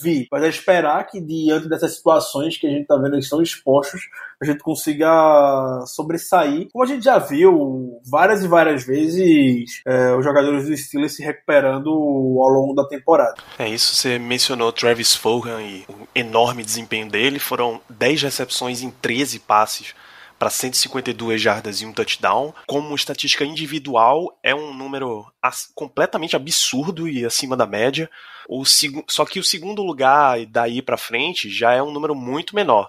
vir, 0.00 0.28
mas 0.30 0.42
é 0.42 0.48
esperar 0.48 1.06
que 1.06 1.20
diante 1.20 1.68
dessas 1.68 1.96
situações 1.96 2.56
que 2.56 2.66
a 2.66 2.70
gente 2.70 2.86
tá 2.86 2.96
vendo 2.96 3.14
eles 3.14 3.24
estão 3.24 3.42
expostos, 3.42 4.02
a 4.40 4.44
gente 4.44 4.62
consiga 4.62 5.84
sobressair. 5.86 6.68
Como 6.72 6.84
a 6.84 6.86
gente 6.86 7.04
já 7.04 7.18
viu 7.18 8.00
várias 8.04 8.44
e 8.44 8.48
várias 8.48 8.84
vezes 8.84 9.82
é, 9.86 10.14
os 10.14 10.24
jogadores 10.24 10.66
do 10.66 10.76
Steelers 10.76 11.16
se 11.16 11.22
recuperando 11.22 11.90
ao 11.90 12.48
longo 12.48 12.74
da 12.74 12.86
temporada. 12.86 13.34
É 13.58 13.68
isso, 13.68 13.94
você 13.94 14.18
mencionou 14.18 14.72
Travis 14.72 15.14
Fulgham 15.14 15.60
e 15.60 15.84
o 15.88 16.06
enorme 16.14 16.62
desempenho 16.62 17.08
dele. 17.08 17.38
Foram 17.38 17.80
10 17.88 18.22
recepções 18.22 18.82
em 18.82 18.90
13 18.90 19.40
passes 19.40 19.94
para 20.38 20.50
152 20.50 21.40
jardas 21.40 21.80
e 21.80 21.86
um 21.86 21.92
touchdown. 21.92 22.54
Como 22.66 22.94
estatística 22.94 23.44
individual, 23.44 24.38
é 24.42 24.54
um 24.54 24.74
número 24.74 25.26
completamente 25.74 26.36
absurdo 26.36 27.08
e 27.08 27.24
acima 27.24 27.56
da 27.56 27.66
média. 27.66 28.10
O 28.48 28.64
só 28.64 29.24
que 29.24 29.40
o 29.40 29.44
segundo 29.44 29.82
lugar 29.82 30.44
daí 30.46 30.82
para 30.82 30.96
frente 30.96 31.48
já 31.48 31.72
é 31.72 31.82
um 31.82 31.92
número 31.92 32.14
muito 32.14 32.54
menor. 32.54 32.88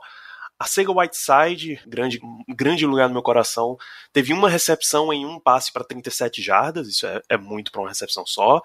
A 0.57 0.65
Sega 0.65 0.91
Whiteside, 0.91 1.81
grande, 1.85 2.19
grande 2.47 2.85
lugar 2.85 3.09
no 3.09 3.13
meu 3.13 3.21
coração, 3.21 3.77
teve 4.13 4.31
uma 4.31 4.49
recepção 4.49 5.11
em 5.11 5.25
um 5.25 5.37
passe 5.37 5.71
para 5.71 5.83
37 5.83 6.41
jardas, 6.41 6.87
isso 6.87 7.05
é, 7.05 7.21
é 7.29 7.37
muito 7.37 7.71
para 7.71 7.81
uma 7.81 7.89
recepção 7.89 8.25
só. 8.25 8.61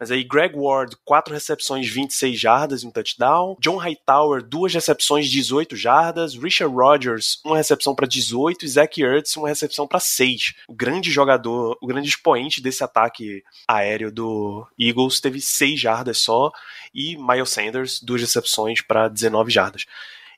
Mas 0.00 0.10
aí 0.10 0.24
Greg 0.24 0.56
Ward, 0.56 0.96
quatro 1.04 1.34
recepções, 1.34 1.86
26 1.86 2.40
jardas 2.40 2.82
e 2.82 2.86
um 2.86 2.90
touchdown. 2.90 3.54
John 3.60 3.76
Hightower, 3.76 4.42
duas 4.42 4.72
recepções, 4.72 5.28
18 5.28 5.76
jardas. 5.76 6.34
Richard 6.34 6.74
Rodgers, 6.74 7.38
uma 7.44 7.58
recepção 7.58 7.94
para 7.94 8.06
18. 8.06 8.64
E 8.64 8.68
Zach 8.68 9.02
Ertz, 9.02 9.36
uma 9.36 9.48
recepção 9.48 9.86
para 9.86 10.00
6. 10.00 10.54
O 10.66 10.74
grande 10.74 11.10
jogador, 11.10 11.76
o 11.82 11.86
grande 11.86 12.08
expoente 12.08 12.62
desse 12.62 12.82
ataque 12.82 13.42
aéreo 13.68 14.10
do 14.10 14.66
Eagles 14.78 15.20
teve 15.20 15.38
6 15.38 15.78
jardas 15.78 16.16
só. 16.16 16.50
E 16.94 17.18
Miles 17.18 17.50
Sanders, 17.50 18.00
duas 18.00 18.22
recepções 18.22 18.80
para 18.80 19.06
19 19.06 19.50
jardas. 19.50 19.84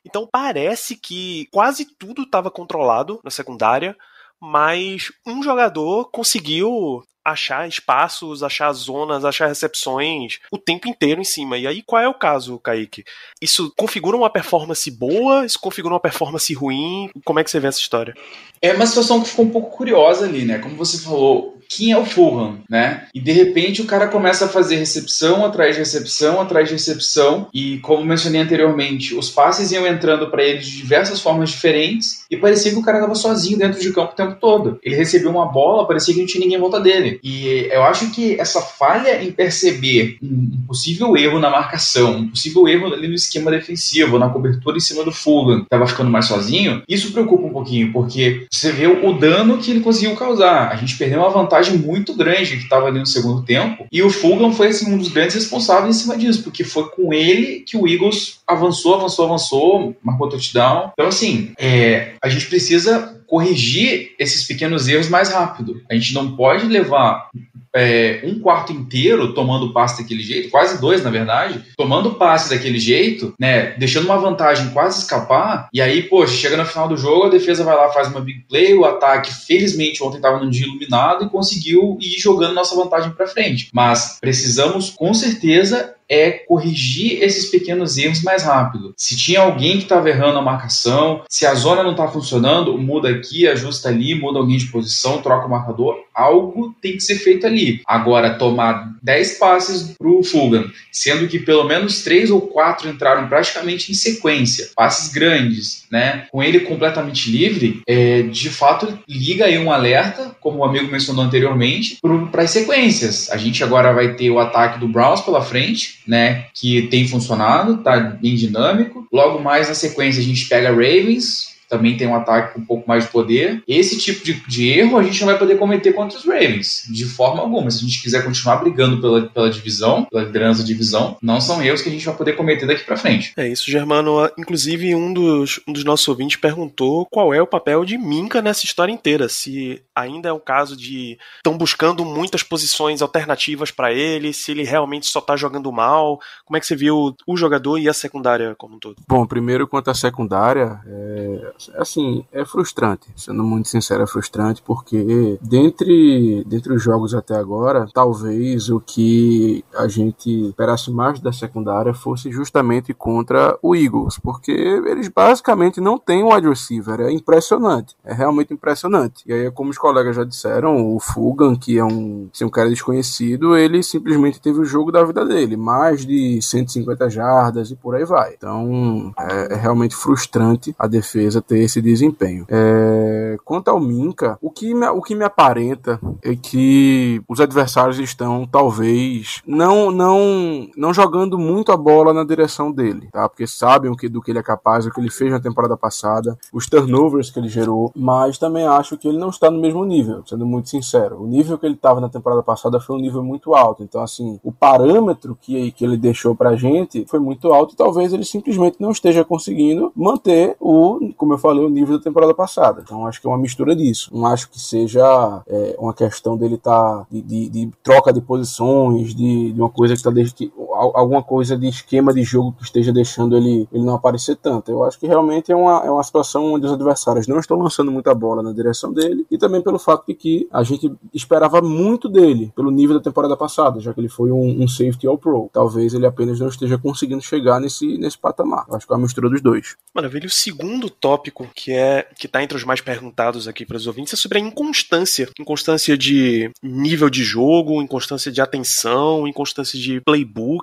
Então 0.05 0.27
parece 0.29 0.97
que 0.97 1.47
quase 1.51 1.85
tudo 1.85 2.23
estava 2.23 2.51
controlado 2.51 3.21
na 3.23 3.31
secundária, 3.31 3.95
mas 4.41 5.09
um 5.25 5.41
jogador 5.41 6.11
conseguiu 6.11 7.01
achar 7.23 7.67
espaços, 7.67 8.43
achar 8.43 8.71
zonas, 8.73 9.23
achar 9.25 9.47
recepções 9.47 10.39
o 10.51 10.57
tempo 10.57 10.87
inteiro 10.87 11.21
em 11.21 11.23
cima. 11.23 11.57
E 11.57 11.65
aí, 11.65 11.81
qual 11.81 12.01
é 12.01 12.07
o 12.07 12.13
caso, 12.13 12.59
Kaique? 12.59 13.03
Isso 13.41 13.71
configura 13.77 14.17
uma 14.17 14.29
performance 14.29 14.89
boa? 14.91 15.45
Isso 15.45 15.59
configura 15.59 15.93
uma 15.93 15.99
performance 15.99 16.53
ruim? 16.53 17.09
Como 17.23 17.39
é 17.39 17.43
que 17.43 17.51
você 17.51 17.59
vê 17.59 17.67
essa 17.67 17.79
história? 17.79 18.13
É 18.61 18.73
uma 18.73 18.85
situação 18.85 19.21
que 19.21 19.29
ficou 19.29 19.45
um 19.45 19.49
pouco 19.49 19.75
curiosa 19.75 20.25
ali, 20.25 20.45
né? 20.45 20.59
Como 20.59 20.75
você 20.75 20.97
falou, 20.97 21.52
quem 21.75 21.91
é 21.91 21.97
o 21.97 22.05
Fulham, 22.05 22.59
né? 22.69 23.05
E 23.13 23.19
de 23.19 23.31
repente 23.31 23.81
o 23.81 23.85
cara 23.85 24.07
começa 24.07 24.45
a 24.45 24.49
fazer 24.49 24.75
recepção 24.75 25.45
atrás 25.45 25.75
de 25.75 25.79
recepção 25.79 26.41
atrás 26.41 26.67
de 26.67 26.73
recepção 26.73 27.47
e 27.53 27.77
como 27.79 28.03
mencionei 28.03 28.41
anteriormente, 28.41 29.15
os 29.15 29.29
passes 29.29 29.71
iam 29.71 29.87
entrando 29.87 30.29
para 30.29 30.43
ele 30.43 30.59
de 30.59 30.71
diversas 30.71 31.21
formas 31.21 31.49
diferentes 31.49 32.25
e 32.29 32.37
parecia 32.37 32.71
que 32.71 32.77
o 32.77 32.83
cara 32.83 32.97
estava 32.97 33.15
sozinho 33.15 33.57
dentro 33.57 33.79
de 33.79 33.91
campo 33.91 34.13
o 34.13 34.15
tempo 34.15 34.37
todo. 34.39 34.79
Ele 34.83 34.95
recebeu 34.95 35.29
uma 35.29 35.45
bola, 35.45 35.87
parecia 35.87 36.13
que 36.13 36.19
não 36.19 36.27
tinha 36.27 36.41
ninguém 36.41 36.57
em 36.57 36.61
volta 36.61 36.79
dele. 36.79 37.19
E 37.23 37.67
eu 37.71 37.83
acho 37.83 38.11
que 38.11 38.39
essa 38.39 38.61
falha 38.61 39.23
em 39.23 39.31
perceber 39.31 40.17
um 40.21 40.63
possível 40.67 41.15
erro 41.15 41.39
na 41.39 41.49
marcação, 41.49 42.17
um 42.17 42.29
possível 42.29 42.67
erro 42.67 42.93
ali 42.93 43.07
no 43.07 43.13
esquema 43.13 43.51
defensivo, 43.51 44.19
na 44.19 44.29
cobertura 44.29 44.77
em 44.77 44.81
cima 44.81 45.03
do 45.03 45.11
Fulham, 45.11 45.61
estava 45.61 45.87
ficando 45.87 46.09
mais 46.09 46.25
sozinho, 46.25 46.81
isso 46.87 47.11
preocupa 47.11 47.45
um 47.45 47.51
pouquinho, 47.51 47.91
porque 47.91 48.45
você 48.51 48.71
vê 48.71 48.87
o 48.87 49.13
dano 49.13 49.57
que 49.57 49.71
ele 49.71 49.79
conseguiu 49.79 50.15
causar. 50.15 50.71
A 50.71 50.75
gente 50.75 50.97
perdeu 50.97 51.19
uma 51.19 51.29
vantagem 51.29 51.62
vantagem 51.63 51.77
muito 51.77 52.13
grande 52.13 52.57
que 52.57 52.63
estava 52.63 52.87
ali 52.87 52.99
no 52.99 53.05
segundo 53.05 53.43
tempo. 53.43 53.87
E 53.91 54.01
o 54.01 54.09
Fulham 54.09 54.51
foi 54.51 54.67
assim, 54.67 54.93
um 54.93 54.97
dos 54.97 55.07
grandes 55.07 55.35
responsáveis 55.35 55.95
em 55.95 55.99
cima 55.99 56.17
disso, 56.17 56.43
porque 56.43 56.63
foi 56.63 56.89
com 56.89 57.13
ele 57.13 57.61
que 57.61 57.77
o 57.77 57.87
Eagles 57.87 58.41
avançou, 58.45 58.95
avançou, 58.95 59.25
avançou, 59.25 59.95
marcou 60.03 60.29
touchdown. 60.29 60.91
Então, 60.93 61.07
assim, 61.07 61.53
é, 61.57 62.13
a 62.21 62.29
gente 62.29 62.47
precisa 62.47 63.21
corrigir 63.27 64.11
esses 64.19 64.45
pequenos 64.45 64.87
erros 64.87 65.09
mais 65.09 65.29
rápido. 65.29 65.81
A 65.89 65.93
gente 65.95 66.13
não 66.13 66.35
pode 66.35 66.67
levar 66.67 67.29
é, 67.75 68.21
um 68.23 68.39
quarto 68.39 68.71
inteiro 68.71 69.33
tomando 69.33 69.73
passe 69.73 70.01
daquele 70.01 70.21
jeito, 70.21 70.49
quase 70.49 70.79
dois 70.79 71.03
na 71.03 71.09
verdade, 71.09 71.63
tomando 71.77 72.15
passe 72.15 72.49
daquele 72.49 72.79
jeito, 72.79 73.33
né, 73.39 73.71
deixando 73.77 74.05
uma 74.05 74.17
vantagem 74.17 74.69
quase 74.69 74.99
escapar, 74.99 75.67
e 75.73 75.81
aí, 75.81 76.03
poxa, 76.03 76.35
chega 76.35 76.57
no 76.57 76.65
final 76.65 76.87
do 76.87 76.97
jogo, 76.97 77.25
a 77.25 77.29
defesa 77.29 77.63
vai 77.63 77.75
lá, 77.75 77.91
faz 77.91 78.07
uma 78.09 78.21
big 78.21 78.45
play, 78.47 78.73
o 78.73 78.85
ataque, 78.85 79.33
felizmente, 79.33 80.03
ontem 80.03 80.17
estava 80.17 80.39
num 80.39 80.49
dia 80.49 80.65
iluminado 80.65 81.25
e 81.25 81.29
conseguiu 81.29 81.97
ir 81.99 82.19
jogando 82.19 82.53
nossa 82.53 82.75
vantagem 82.75 83.11
para 83.11 83.27
frente. 83.27 83.69
Mas 83.73 84.17
precisamos, 84.21 84.91
com 84.91 85.13
certeza, 85.13 85.95
é 86.09 86.31
corrigir 86.31 87.23
esses 87.23 87.49
pequenos 87.49 87.97
erros 87.97 88.21
mais 88.21 88.43
rápido. 88.43 88.93
Se 88.97 89.17
tinha 89.17 89.41
alguém 89.41 89.77
que 89.77 89.83
estava 89.83 90.09
errando 90.09 90.37
a 90.37 90.41
marcação, 90.41 91.23
se 91.27 91.45
a 91.45 91.53
zona 91.55 91.83
não 91.83 91.91
está 91.91 92.07
funcionando, 92.07 92.77
muda 92.77 93.09
aqui, 93.09 93.47
ajusta 93.47 93.89
ali, 93.89 94.13
muda 94.13 94.39
alguém 94.39 94.57
de 94.57 94.67
posição, 94.67 95.21
troca 95.21 95.47
o 95.47 95.49
marcador, 95.49 95.97
algo 96.13 96.75
tem 96.81 96.93
que 96.93 97.01
ser 97.01 97.15
feito 97.15 97.45
ali. 97.45 97.81
Agora, 97.85 98.35
tomar 98.35 98.93
10 99.01 99.37
passes 99.37 99.95
para 99.97 100.07
o 100.07 100.23
Fulham, 100.23 100.69
sendo 100.91 101.27
que 101.27 101.39
pelo 101.39 101.63
menos 101.65 102.03
3 102.03 102.31
ou 102.31 102.41
4 102.41 102.89
entraram 102.89 103.27
praticamente 103.27 103.91
em 103.91 103.95
sequência, 103.95 104.69
passes 104.75 105.11
grandes, 105.11 105.83
né? 105.91 106.27
Com 106.31 106.41
ele 106.41 106.61
completamente 106.61 107.29
livre, 107.29 107.81
é, 107.87 108.23
de 108.23 108.49
fato 108.49 108.97
liga 109.07 109.45
aí 109.45 109.57
um 109.57 109.71
alerta, 109.71 110.35
como 110.39 110.59
o 110.59 110.63
amigo 110.63 110.91
mencionou 110.91 111.23
anteriormente, 111.23 111.97
para 112.31 112.43
as 112.43 112.51
sequências. 112.51 113.29
A 113.31 113.37
gente 113.37 113.63
agora 113.63 113.93
vai 113.93 114.15
ter 114.15 114.29
o 114.29 114.39
ataque 114.39 114.79
do 114.79 114.87
Browns 114.87 115.21
pela 115.21 115.41
frente, 115.41 115.99
né, 116.07 116.45
que 116.53 116.83
tem 116.83 117.07
funcionado, 117.07 117.77
tá 117.77 117.99
bem 117.99 118.35
dinâmico. 118.35 119.07
Logo 119.11 119.39
mais 119.39 119.67
na 119.67 119.75
sequência 119.75 120.21
a 120.21 120.25
gente 120.25 120.47
pega 120.47 120.69
Ravens, 120.69 121.52
também 121.73 121.97
tem 121.97 122.07
um 122.07 122.15
ataque 122.15 122.53
com 122.53 122.59
um 122.59 122.65
pouco 122.65 122.87
mais 122.87 123.05
de 123.05 123.11
poder. 123.11 123.63
Esse 123.67 123.97
tipo 123.97 124.23
de, 124.23 124.33
de, 124.47 124.69
erro 124.69 124.97
a 124.97 125.03
gente 125.03 125.19
não 125.21 125.27
vai 125.27 125.37
poder 125.37 125.57
cometer 125.57 125.93
contra 125.93 126.17
os 126.17 126.25
Ravens, 126.25 126.87
de 126.89 127.05
forma 127.05 127.41
alguma. 127.41 127.71
Se 127.71 127.79
a 127.79 127.87
gente 127.87 128.01
quiser 128.01 128.23
continuar 128.23 128.57
brigando 128.57 129.01
pela, 129.01 129.23
pela 129.23 129.49
divisão, 129.49 130.05
pela 130.05 130.23
liderança 130.23 130.61
da 130.61 130.67
divisão, 130.67 131.17
não 131.21 131.41
são 131.41 131.63
erros 131.63 131.81
que 131.81 131.89
a 131.89 131.91
gente 131.91 132.05
vai 132.05 132.15
poder 132.15 132.33
cometer 132.33 132.67
daqui 132.67 132.83
para 132.83 132.95
frente. 132.95 133.33
É 133.35 133.47
isso, 133.47 133.69
Germano. 133.69 134.29
Inclusive, 134.37 134.93
um 134.93 135.11
dos, 135.11 135.59
um 135.67 135.73
dos 135.73 135.83
nossos 135.83 136.07
ouvintes 136.07 136.37
perguntou 136.37 137.07
qual 137.07 137.33
é 137.33 137.41
o 137.41 137.47
papel 137.47 137.83
de 137.83 137.97
Minka 137.97 138.41
nessa 138.41 138.65
história 138.65 138.91
inteira. 138.91 139.27
Se 139.27 139.81
ainda 139.95 140.29
é 140.29 140.31
o 140.31 140.39
caso 140.39 140.77
de 140.77 141.17
estão 141.37 141.57
buscando 141.57 142.05
muitas 142.05 142.43
posições 142.43 143.01
alternativas 143.01 143.71
para 143.71 143.91
ele, 143.91 144.33
se 144.33 144.51
ele 144.51 144.63
realmente 144.63 145.07
só 145.07 145.19
tá 145.19 145.35
jogando 145.35 145.71
mal. 145.71 146.19
Como 146.45 146.57
é 146.57 146.59
que 146.59 146.67
você 146.67 146.75
viu 146.75 147.15
o 147.25 147.37
jogador 147.37 147.79
e 147.79 147.89
a 147.89 147.93
secundária 147.93 148.53
como 148.55 148.75
um 148.75 148.79
todo? 148.79 148.95
Bom, 149.07 149.25
primeiro 149.25 149.67
quanto 149.67 149.89
à 149.89 149.93
secundária, 149.93 150.79
é 150.85 151.53
assim, 151.75 152.25
é 152.31 152.45
frustrante, 152.45 153.07
sendo 153.15 153.43
muito 153.43 153.69
sincero, 153.69 154.03
é 154.03 154.07
frustrante 154.07 154.61
porque 154.61 155.37
dentre, 155.41 156.43
dentre 156.45 156.73
os 156.73 156.81
jogos 156.81 157.13
até 157.13 157.35
agora, 157.35 157.87
talvez 157.93 158.69
o 158.69 158.79
que 158.79 159.63
a 159.75 159.87
gente 159.87 160.49
esperasse 160.49 160.91
mais 160.91 161.19
da 161.19 161.31
secundária 161.31 161.93
fosse 161.93 162.31
justamente 162.31 162.93
contra 162.93 163.57
o 163.61 163.75
Eagles, 163.75 164.17
porque 164.19 164.51
eles 164.51 165.07
basicamente 165.07 165.79
não 165.79 165.97
têm 165.97 166.23
um 166.23 166.33
wide 166.33 166.47
receiver, 166.47 166.99
é 167.01 167.11
impressionante, 167.11 167.95
é 168.03 168.13
realmente 168.13 168.53
impressionante. 168.53 169.23
E 169.25 169.33
aí, 169.33 169.51
como 169.51 169.69
os 169.69 169.77
colegas 169.77 170.15
já 170.15 170.23
disseram, 170.23 170.95
o 170.95 170.99
Fugan, 170.99 171.55
que 171.55 171.77
é 171.77 171.83
um, 171.83 172.29
assim, 172.33 172.45
um 172.45 172.49
cara 172.49 172.69
desconhecido, 172.69 173.55
ele 173.55 173.83
simplesmente 173.83 174.41
teve 174.41 174.59
o 174.59 174.65
jogo 174.65 174.91
da 174.91 175.03
vida 175.03 175.25
dele, 175.25 175.55
mais 175.57 176.05
de 176.05 176.41
150 176.41 177.09
jardas 177.09 177.71
e 177.71 177.75
por 177.75 177.95
aí 177.95 178.05
vai. 178.05 178.33
Então, 178.33 179.13
é, 179.19 179.53
é 179.53 179.55
realmente 179.55 179.95
frustrante 179.95 180.75
a 180.77 180.87
defesa 180.87 181.41
ter 181.43 181.59
esse 181.59 181.81
desempenho. 181.81 182.45
É, 182.49 183.37
quanto 183.43 183.69
ao 183.69 183.79
Minca, 183.79 184.37
o 184.41 184.49
que, 184.49 184.73
me, 184.73 184.87
o 184.87 185.01
que 185.01 185.15
me 185.15 185.23
aparenta 185.23 185.99
é 186.23 186.35
que 186.35 187.21
os 187.27 187.39
adversários 187.39 187.99
estão, 187.99 188.47
talvez, 188.49 189.41
não, 189.45 189.91
não, 189.91 190.67
não 190.75 190.93
jogando 190.93 191.37
muito 191.37 191.71
a 191.71 191.77
bola 191.77 192.13
na 192.13 192.23
direção 192.23 192.71
dele, 192.71 193.09
tá? 193.11 193.27
Porque 193.27 193.45
sabem 193.47 193.91
o 193.91 193.95
que, 193.95 194.09
do 194.09 194.21
que 194.21 194.31
ele 194.31 194.39
é 194.39 194.43
capaz, 194.43 194.85
o 194.85 194.91
que 194.91 194.99
ele 194.99 195.09
fez 195.09 195.31
na 195.31 195.39
temporada 195.39 195.75
passada, 195.75 196.37
os 196.51 196.67
turnovers 196.67 197.29
que 197.29 197.39
ele 197.39 197.49
gerou, 197.49 197.91
mas 197.95 198.37
também 198.37 198.65
acho 198.65 198.97
que 198.97 199.07
ele 199.07 199.17
não 199.17 199.29
está 199.29 199.49
no 199.49 199.59
mesmo 199.59 199.83
nível, 199.85 200.23
sendo 200.25 200.45
muito 200.45 200.69
sincero. 200.69 201.21
O 201.21 201.27
nível 201.27 201.57
que 201.57 201.65
ele 201.65 201.75
estava 201.75 201.99
na 201.99 202.09
temporada 202.09 202.41
passada 202.43 202.79
foi 202.79 202.95
um 202.95 202.99
nível 202.99 203.23
muito 203.23 203.53
alto, 203.53 203.83
então, 203.83 204.01
assim, 204.01 204.39
o 204.43 204.51
parâmetro 204.51 205.37
que, 205.39 205.71
que 205.71 205.83
ele 205.83 205.97
deixou 205.97 206.35
pra 206.35 206.55
gente 206.55 207.05
foi 207.07 207.19
muito 207.19 207.51
alto 207.51 207.73
e 207.73 207.77
talvez 207.77 208.13
ele 208.13 208.23
simplesmente 208.23 208.77
não 208.79 208.91
esteja 208.91 209.23
conseguindo 209.23 209.91
manter 209.95 210.55
o, 210.59 211.11
como 211.17 211.32
eu 211.33 211.37
falei, 211.37 211.63
o 211.63 211.69
nível 211.69 211.97
da 211.97 212.03
temporada 212.03 212.33
passada. 212.33 212.81
Então, 212.83 213.05
acho 213.05 213.19
que 213.21 213.27
é 213.27 213.29
uma 213.29 213.37
mistura 213.37 213.75
disso. 213.75 214.09
Não 214.13 214.25
acho 214.25 214.49
que 214.49 214.59
seja 214.59 215.43
é, 215.47 215.75
uma 215.77 215.93
questão 215.93 216.37
dele 216.37 216.55
estar 216.55 216.99
tá 216.99 217.07
de, 217.09 217.21
de, 217.21 217.49
de, 217.49 217.71
troca 217.83 218.11
de 218.11 218.21
posições, 218.21 219.13
de, 219.13 219.51
de 219.51 219.61
uma 219.61 219.69
coisa 219.69 219.93
que 219.93 219.99
está 219.99 220.11
desde 220.11 220.33
que 220.33 220.53
alguma 220.73 221.23
coisa 221.23 221.57
de 221.57 221.67
esquema 221.67 222.13
de 222.13 222.23
jogo 222.23 222.53
que 222.53 222.63
esteja 222.63 222.91
deixando 222.91 223.37
ele, 223.37 223.67
ele 223.71 223.83
não 223.83 223.95
aparecer 223.95 224.35
tanto. 224.35 224.71
Eu 224.71 224.83
acho 224.83 224.99
que 224.99 225.07
realmente 225.07 225.51
é 225.51 225.55
uma, 225.55 225.85
é 225.85 225.91
uma 225.91 226.03
situação 226.03 226.53
onde 226.53 226.65
os 226.65 226.71
adversários 226.71 227.27
não 227.27 227.39
estão 227.39 227.57
lançando 227.57 227.91
muita 227.91 228.13
bola 228.13 228.41
na 228.41 228.51
direção 228.51 228.93
dele 228.93 229.25
e 229.29 229.37
também 229.37 229.61
pelo 229.61 229.79
fato 229.79 230.05
de 230.07 230.13
que 230.13 230.47
a 230.51 230.63
gente 230.63 230.91
esperava 231.13 231.61
muito 231.61 232.09
dele 232.09 232.51
pelo 232.55 232.71
nível 232.71 232.97
da 232.97 233.03
temporada 233.03 233.35
passada, 233.37 233.79
já 233.79 233.93
que 233.93 233.99
ele 233.99 234.09
foi 234.09 234.31
um, 234.31 234.63
um 234.63 234.67
safety 234.67 235.07
all 235.07 235.17
pro. 235.17 235.49
Talvez 235.51 235.93
ele 235.93 236.05
apenas 236.05 236.39
não 236.39 236.47
esteja 236.47 236.77
conseguindo 236.77 237.21
chegar 237.21 237.59
nesse, 237.59 237.97
nesse 237.97 238.17
patamar. 238.17 238.65
Eu 238.69 238.75
acho 238.75 238.87
que 238.87 238.93
é 238.93 238.95
uma 238.95 239.03
mistura 239.03 239.29
dos 239.29 239.41
dois. 239.41 239.75
Maravilha. 239.93 240.27
O 240.27 240.29
segundo 240.29 240.89
tópico 240.89 241.47
que 241.55 241.71
é 241.71 242.07
que 242.17 242.25
está 242.25 242.43
entre 242.43 242.57
os 242.57 242.63
mais 242.63 242.81
perguntados 242.81 243.47
aqui 243.47 243.65
para 243.65 243.77
os 243.77 243.87
ouvintes 243.87 244.13
é 244.13 244.17
sobre 244.17 244.37
a 244.39 244.41
inconstância. 244.41 245.29
Inconstância 245.39 245.97
de 245.97 246.51
nível 246.61 247.09
de 247.09 247.23
jogo, 247.23 247.81
inconstância 247.81 248.31
de 248.31 248.41
atenção, 248.41 249.27
inconstância 249.27 249.79
de 249.79 250.01
playbook. 250.01 250.62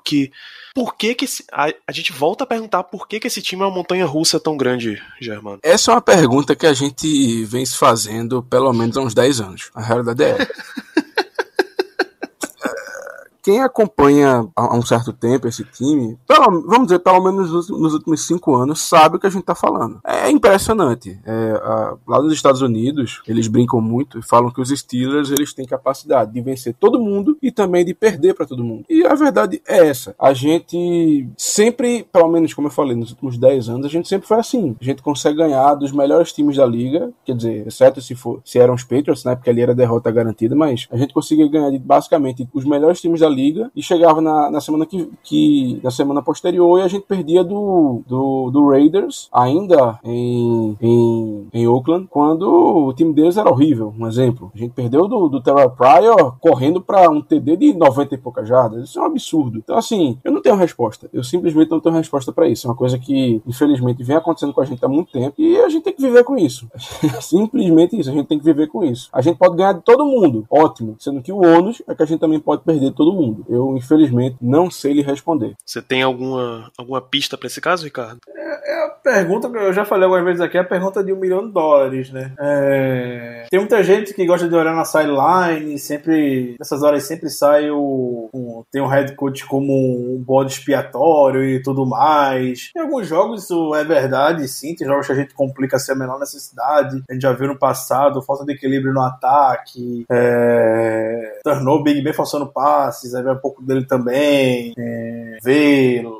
Por 0.74 0.94
que 0.96 1.14
que 1.14 1.24
esse, 1.24 1.44
a, 1.52 1.72
a, 1.86 1.92
gente 1.92 2.12
volta 2.12 2.44
a 2.44 2.46
perguntar 2.46 2.84
por 2.84 3.08
que 3.08 3.18
que 3.18 3.26
esse 3.26 3.42
time 3.42 3.62
é 3.62 3.66
uma 3.66 3.74
montanha 3.74 4.06
russa 4.06 4.38
tão 4.38 4.56
grande, 4.56 5.02
Germano? 5.20 5.58
Essa 5.62 5.90
é 5.90 5.94
uma 5.94 6.00
pergunta 6.00 6.54
que 6.54 6.66
a 6.66 6.72
gente 6.72 7.44
vem 7.44 7.66
se 7.66 7.76
fazendo 7.76 8.42
pelo 8.42 8.72
menos 8.72 8.96
há 8.96 9.00
uns 9.00 9.14
10 9.14 9.40
anos. 9.40 9.70
A 9.74 9.82
realidade 9.82 10.22
é 10.22 10.36
quem 13.42 13.62
acompanha 13.62 14.46
há 14.54 14.76
um 14.76 14.82
certo 14.82 15.12
tempo 15.12 15.48
esse 15.48 15.64
time, 15.64 16.18
pelo, 16.26 16.62
vamos 16.66 16.86
dizer, 16.86 16.98
pelo 17.00 17.22
menos 17.22 17.50
nos, 17.50 17.68
nos, 17.68 17.94
últimos 17.94 18.26
cinco 18.26 18.54
anos, 18.54 18.80
sabe 18.82 19.16
o 19.16 19.18
que 19.18 19.26
a 19.26 19.30
gente 19.30 19.42
está 19.42 19.54
falando. 19.54 20.00
É 20.04 20.30
impressionante. 20.30 21.18
É, 21.24 21.52
a, 21.62 21.96
lá 22.06 22.22
nos 22.22 22.32
Estados 22.32 22.62
Unidos, 22.62 23.22
eles 23.26 23.48
brincam 23.48 23.80
muito 23.80 24.18
e 24.18 24.22
falam 24.22 24.50
que 24.50 24.60
os 24.60 24.68
Steelers 24.68 25.30
eles 25.30 25.52
têm 25.54 25.66
capacidade 25.66 26.32
de 26.32 26.40
vencer 26.40 26.74
todo 26.78 27.00
mundo 27.00 27.36
e 27.42 27.50
também 27.50 27.84
de 27.84 27.94
perder 27.94 28.34
para 28.34 28.46
todo 28.46 28.64
mundo. 28.64 28.84
E 28.88 29.04
a 29.06 29.14
verdade 29.14 29.62
é 29.66 29.86
essa. 29.86 30.14
A 30.18 30.32
gente 30.32 31.28
sempre, 31.36 32.06
pelo 32.12 32.28
menos 32.28 32.52
como 32.54 32.68
eu 32.68 32.72
falei, 32.72 32.94
nos 32.94 33.10
últimos 33.10 33.38
10 33.38 33.68
anos, 33.68 33.86
a 33.86 33.88
gente 33.88 34.08
sempre 34.08 34.28
foi 34.28 34.38
assim. 34.38 34.76
A 34.80 34.84
gente 34.84 35.02
consegue 35.02 35.38
ganhar 35.38 35.74
dos 35.74 35.92
melhores 35.92 36.32
times 36.32 36.56
da 36.56 36.66
liga, 36.66 37.10
quer 37.24 37.34
dizer, 37.34 37.66
exceto 37.66 38.00
se, 38.00 38.14
for, 38.14 38.40
se 38.44 38.58
eram 38.58 38.74
os 38.74 38.84
Patriots, 38.84 39.24
né? 39.24 39.34
Porque 39.34 39.50
ali 39.50 39.62
era 39.62 39.74
derrota 39.74 40.10
garantida, 40.10 40.54
mas 40.54 40.86
a 40.90 40.96
gente 40.96 41.14
conseguia 41.14 41.48
ganhar 41.48 41.70
de, 41.70 41.78
basicamente 41.78 42.48
os 42.52 42.64
melhores 42.64 43.00
times 43.00 43.20
da 43.20 43.29
liga 43.30 43.70
e 43.74 43.82
chegava 43.82 44.20
na, 44.20 44.50
na 44.50 44.60
semana 44.60 44.84
que, 44.86 45.10
que 45.22 45.80
na 45.82 45.90
semana 45.90 46.22
posterior 46.22 46.78
e 46.78 46.82
a 46.82 46.88
gente 46.88 47.06
perdia 47.06 47.42
do, 47.42 48.02
do, 48.06 48.50
do 48.50 48.68
Raiders 48.68 49.28
ainda 49.32 49.98
em, 50.04 50.76
em, 50.80 51.48
em 51.52 51.66
Oakland 51.66 52.06
quando 52.10 52.48
o 52.48 52.92
time 52.92 53.12
deles 53.12 53.36
era 53.36 53.50
horrível. 53.50 53.94
Um 53.98 54.06
exemplo, 54.06 54.50
a 54.54 54.58
gente 54.58 54.72
perdeu 54.72 55.06
do, 55.06 55.28
do 55.28 55.42
Terrell 55.42 55.70
Pryor 55.70 56.36
correndo 56.40 56.80
para 56.80 57.08
um 57.08 57.20
TD 57.20 57.56
de 57.56 57.74
90 57.74 58.14
e 58.14 58.18
poucas 58.18 58.48
jardas. 58.48 58.84
Isso 58.84 58.98
é 58.98 59.02
um 59.02 59.06
absurdo. 59.06 59.58
Então, 59.58 59.76
assim, 59.76 60.18
eu 60.24 60.32
não 60.32 60.42
tenho 60.42 60.56
resposta. 60.56 61.08
Eu 61.12 61.22
simplesmente 61.22 61.70
não 61.70 61.80
tenho 61.80 61.94
resposta 61.94 62.32
para 62.32 62.48
isso. 62.48 62.66
É 62.66 62.70
uma 62.70 62.76
coisa 62.76 62.98
que, 62.98 63.40
infelizmente, 63.46 64.02
vem 64.02 64.16
acontecendo 64.16 64.52
com 64.52 64.60
a 64.60 64.64
gente 64.64 64.84
há 64.84 64.88
muito 64.88 65.12
tempo 65.12 65.34
e 65.38 65.56
a 65.58 65.68
gente 65.68 65.84
tem 65.84 65.92
que 65.92 66.02
viver 66.02 66.24
com 66.24 66.36
isso. 66.36 66.68
simplesmente 67.20 67.98
isso. 67.98 68.10
A 68.10 68.12
gente 68.12 68.26
tem 68.26 68.38
que 68.38 68.44
viver 68.44 68.68
com 68.68 68.84
isso. 68.84 69.08
A 69.12 69.20
gente 69.20 69.38
pode 69.38 69.56
ganhar 69.56 69.74
de 69.74 69.82
todo 69.82 70.04
mundo, 70.04 70.46
ótimo. 70.50 70.96
Sendo 70.98 71.22
que 71.22 71.32
o 71.32 71.38
ônus 71.38 71.82
é 71.86 71.94
que 71.94 72.02
a 72.02 72.06
gente 72.06 72.20
também 72.20 72.40
pode 72.40 72.62
perder 72.62 72.90
de 72.90 72.96
todo 72.96 73.12
mundo 73.12 73.19
mundo? 73.20 73.44
Eu, 73.48 73.76
infelizmente, 73.76 74.36
não 74.40 74.70
sei 74.70 74.94
lhe 74.94 75.02
responder. 75.02 75.54
Você 75.64 75.82
tem 75.82 76.02
alguma, 76.02 76.70
alguma 76.76 77.00
pista 77.00 77.36
para 77.36 77.46
esse 77.46 77.60
caso, 77.60 77.84
Ricardo? 77.84 78.20
É, 78.28 78.72
é, 78.72 78.84
a 78.86 78.90
pergunta 78.90 79.50
que 79.50 79.56
eu 79.56 79.72
já 79.72 79.84
falei 79.84 80.04
algumas 80.04 80.24
vezes 80.24 80.40
aqui, 80.40 80.56
é 80.56 80.60
a 80.60 80.64
pergunta 80.64 81.02
de 81.02 81.12
um 81.12 81.16
milhão 81.16 81.46
de 81.46 81.52
dólares, 81.52 82.10
né? 82.10 82.32
É... 82.38 83.46
Tem 83.50 83.58
muita 83.58 83.82
gente 83.82 84.14
que 84.14 84.26
gosta 84.26 84.48
de 84.48 84.54
olhar 84.54 84.74
na 84.74 84.84
sideline, 84.84 85.78
sempre, 85.78 86.56
nessas 86.58 86.82
horas 86.82 87.04
sempre 87.04 87.28
sai 87.30 87.70
o. 87.70 88.28
Um, 88.32 88.62
tem 88.70 88.82
um 88.82 88.86
head 88.86 89.14
coach 89.14 89.46
como 89.46 89.72
um 89.72 90.22
bode 90.22 90.52
expiatório 90.52 91.44
e 91.44 91.62
tudo 91.62 91.86
mais. 91.86 92.70
Em 92.76 92.80
alguns 92.80 93.06
jogos 93.06 93.44
isso 93.44 93.74
é 93.74 93.84
verdade, 93.84 94.46
sim. 94.48 94.74
Tem 94.74 94.86
jogos 94.86 95.06
que 95.06 95.12
a 95.12 95.16
gente 95.16 95.34
complica 95.34 95.78
sem 95.78 95.94
a 95.94 95.98
menor 95.98 96.18
necessidade. 96.18 97.02
A 97.08 97.12
gente 97.12 97.22
já 97.22 97.32
viu 97.32 97.48
no 97.48 97.58
passado, 97.58 98.22
falta 98.22 98.44
de 98.44 98.52
equilíbrio 98.52 98.92
no 98.92 99.02
ataque, 99.02 100.04
é... 100.10 101.39
tornou 101.42 101.78
o 101.78 101.82
Big 101.82 102.00
Ben 102.02 102.12
forçando 102.12 102.46
passes, 102.46 103.14
aí 103.14 103.22
vai 103.22 103.34
um 103.34 103.38
pouco 103.38 103.62
dele 103.62 103.84
também. 103.84 104.74
É, 104.78 105.38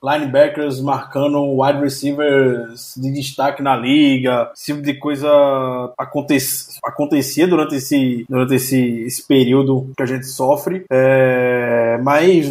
linebackers 0.03 0.81
marcando 0.81 1.61
wide 1.61 1.81
receivers 1.81 2.95
de 2.97 3.13
destaque 3.13 3.63
na 3.63 3.77
liga. 3.77 4.51
Esse 4.55 4.73
tipo 4.73 4.83
de 4.83 4.95
coisa 4.95 5.29
acontece, 5.99 6.79
acontecia 6.85 7.47
durante 7.47 7.77
esse, 7.77 8.25
durante 8.29 8.55
esse, 8.55 9.03
esse 9.03 9.27
período 9.27 9.91
que 9.97 10.03
a 10.03 10.07
gente 10.07 10.27
sofre. 10.27 10.85
É, 10.91 11.99
mas 12.03 12.51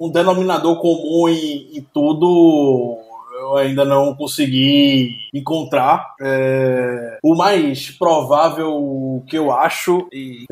um 0.00 0.10
denominador 0.10 0.80
comum 0.80 1.28
em, 1.28 1.78
em 1.78 1.86
tudo 1.92 2.98
eu 3.46 3.56
ainda 3.56 3.84
não 3.84 4.14
consegui 4.14 5.16
encontrar. 5.32 6.14
É, 6.20 7.18
o 7.22 7.34
mais 7.34 7.90
provável 7.90 9.22
que 9.28 9.36
eu 9.36 9.52
acho, 9.52 10.06
e 10.12 10.44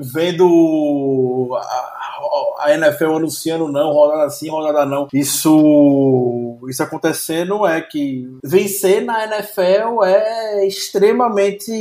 vendo 0.00 1.50
a, 1.56 2.00
a 2.60 2.74
NFL 2.74 3.16
anunciando 3.16 3.68
não, 3.68 3.92
rodada 3.92 4.28
sim, 4.30 4.50
rodada 4.50 4.84
não, 4.84 5.08
isso, 5.12 6.58
isso 6.68 6.82
acontecendo 6.82 7.66
é 7.66 7.80
que 7.80 8.28
vencer 8.44 9.02
na 9.04 9.24
NFL 9.24 10.04
é 10.04 10.66
extremamente 10.66 11.72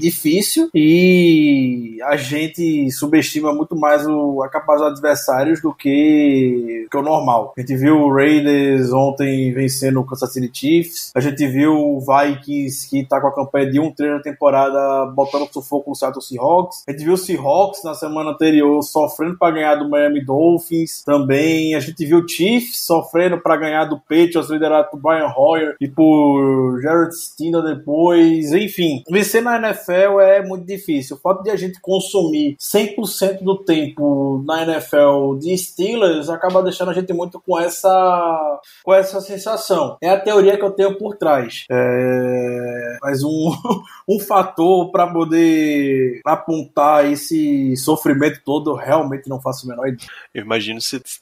difícil 0.00 0.68
e 0.74 1.98
a 2.02 2.16
gente 2.16 2.90
subestima 2.90 3.52
muito 3.52 3.76
mais 3.76 4.06
o, 4.06 4.42
a 4.42 4.48
capacidade 4.48 4.92
dos 4.92 4.98
adversários 5.00 5.60
do 5.60 5.74
que, 5.74 6.86
que 6.90 6.96
o 6.96 7.02
normal. 7.02 7.54
A 7.56 7.60
gente 7.60 7.76
viu 7.76 7.98
o 7.98 8.12
Raiders 8.12 8.92
ontem 8.92 9.33
vencendo 9.52 10.00
o 10.00 10.06
Kansas 10.06 10.32
City 10.32 10.50
Chiefs. 10.52 11.12
A 11.14 11.20
gente 11.20 11.46
viu 11.46 11.74
o 11.74 12.00
Vikings 12.00 12.88
que 12.88 13.04
tá 13.04 13.20
com 13.20 13.28
a 13.28 13.34
campanha 13.34 13.70
de 13.70 13.80
um 13.80 13.90
treino 13.90 14.16
na 14.16 14.22
temporada 14.22 15.06
botando 15.14 15.48
sufoco 15.52 15.90
no 15.90 15.96
Seattle 15.96 16.22
Seahawks. 16.22 16.84
A 16.86 16.92
gente 16.92 17.04
viu 17.04 17.14
o 17.14 17.18
Seahawks 17.18 17.82
na 17.84 17.94
semana 17.94 18.30
anterior 18.30 18.82
sofrendo 18.82 19.38
para 19.38 19.54
ganhar 19.54 19.74
do 19.76 19.88
Miami 19.88 20.24
Dolphins. 20.24 21.02
Também 21.04 21.74
a 21.74 21.80
gente 21.80 22.04
viu 22.04 22.18
o 22.18 22.28
Chiefs 22.28 22.80
sofrendo 22.80 23.40
para 23.40 23.56
ganhar 23.56 23.84
do 23.84 23.98
Patriots, 23.98 24.50
liderado 24.50 24.90
por 24.90 25.00
Brian 25.00 25.32
Hoyer 25.36 25.76
e 25.80 25.88
por 25.88 26.80
Jared 26.82 27.14
Stidham 27.14 27.64
depois. 27.64 28.52
Enfim, 28.52 29.02
vencer 29.10 29.42
na 29.42 29.56
NFL 29.56 30.20
é 30.20 30.42
muito 30.44 30.66
difícil. 30.66 31.16
O 31.16 31.20
fato 31.20 31.42
de 31.42 31.50
a 31.50 31.56
gente 31.56 31.80
consumir 31.80 32.56
100% 32.58 33.42
do 33.42 33.58
tempo 33.64 34.42
na 34.46 34.62
NFL 34.62 35.38
de 35.38 35.56
Steelers 35.56 36.28
acaba 36.28 36.62
deixando 36.62 36.90
a 36.90 36.94
gente 36.94 37.12
muito 37.12 37.40
com 37.40 37.58
essa 37.58 38.60
com 38.82 38.92
essa 38.92 39.20
sensação. 39.24 39.96
É 40.00 40.10
a 40.10 40.20
teoria 40.20 40.56
que 40.56 40.64
eu 40.64 40.70
tenho 40.70 40.96
por 40.96 41.16
trás. 41.16 41.64
É... 41.70 42.98
Mas 43.02 43.22
um, 43.24 43.52
um 44.08 44.20
fator 44.20 44.90
para 44.90 45.06
poder 45.06 46.20
apontar 46.24 47.10
esse 47.10 47.76
sofrimento 47.76 48.40
todo, 48.44 48.70
eu 48.70 48.74
realmente 48.74 49.28
não 49.28 49.40
faço 49.40 49.66
o 49.66 49.68
menor 49.68 49.88
ideia. 49.88 50.08
Eu 50.32 50.42
imagino 50.44 50.78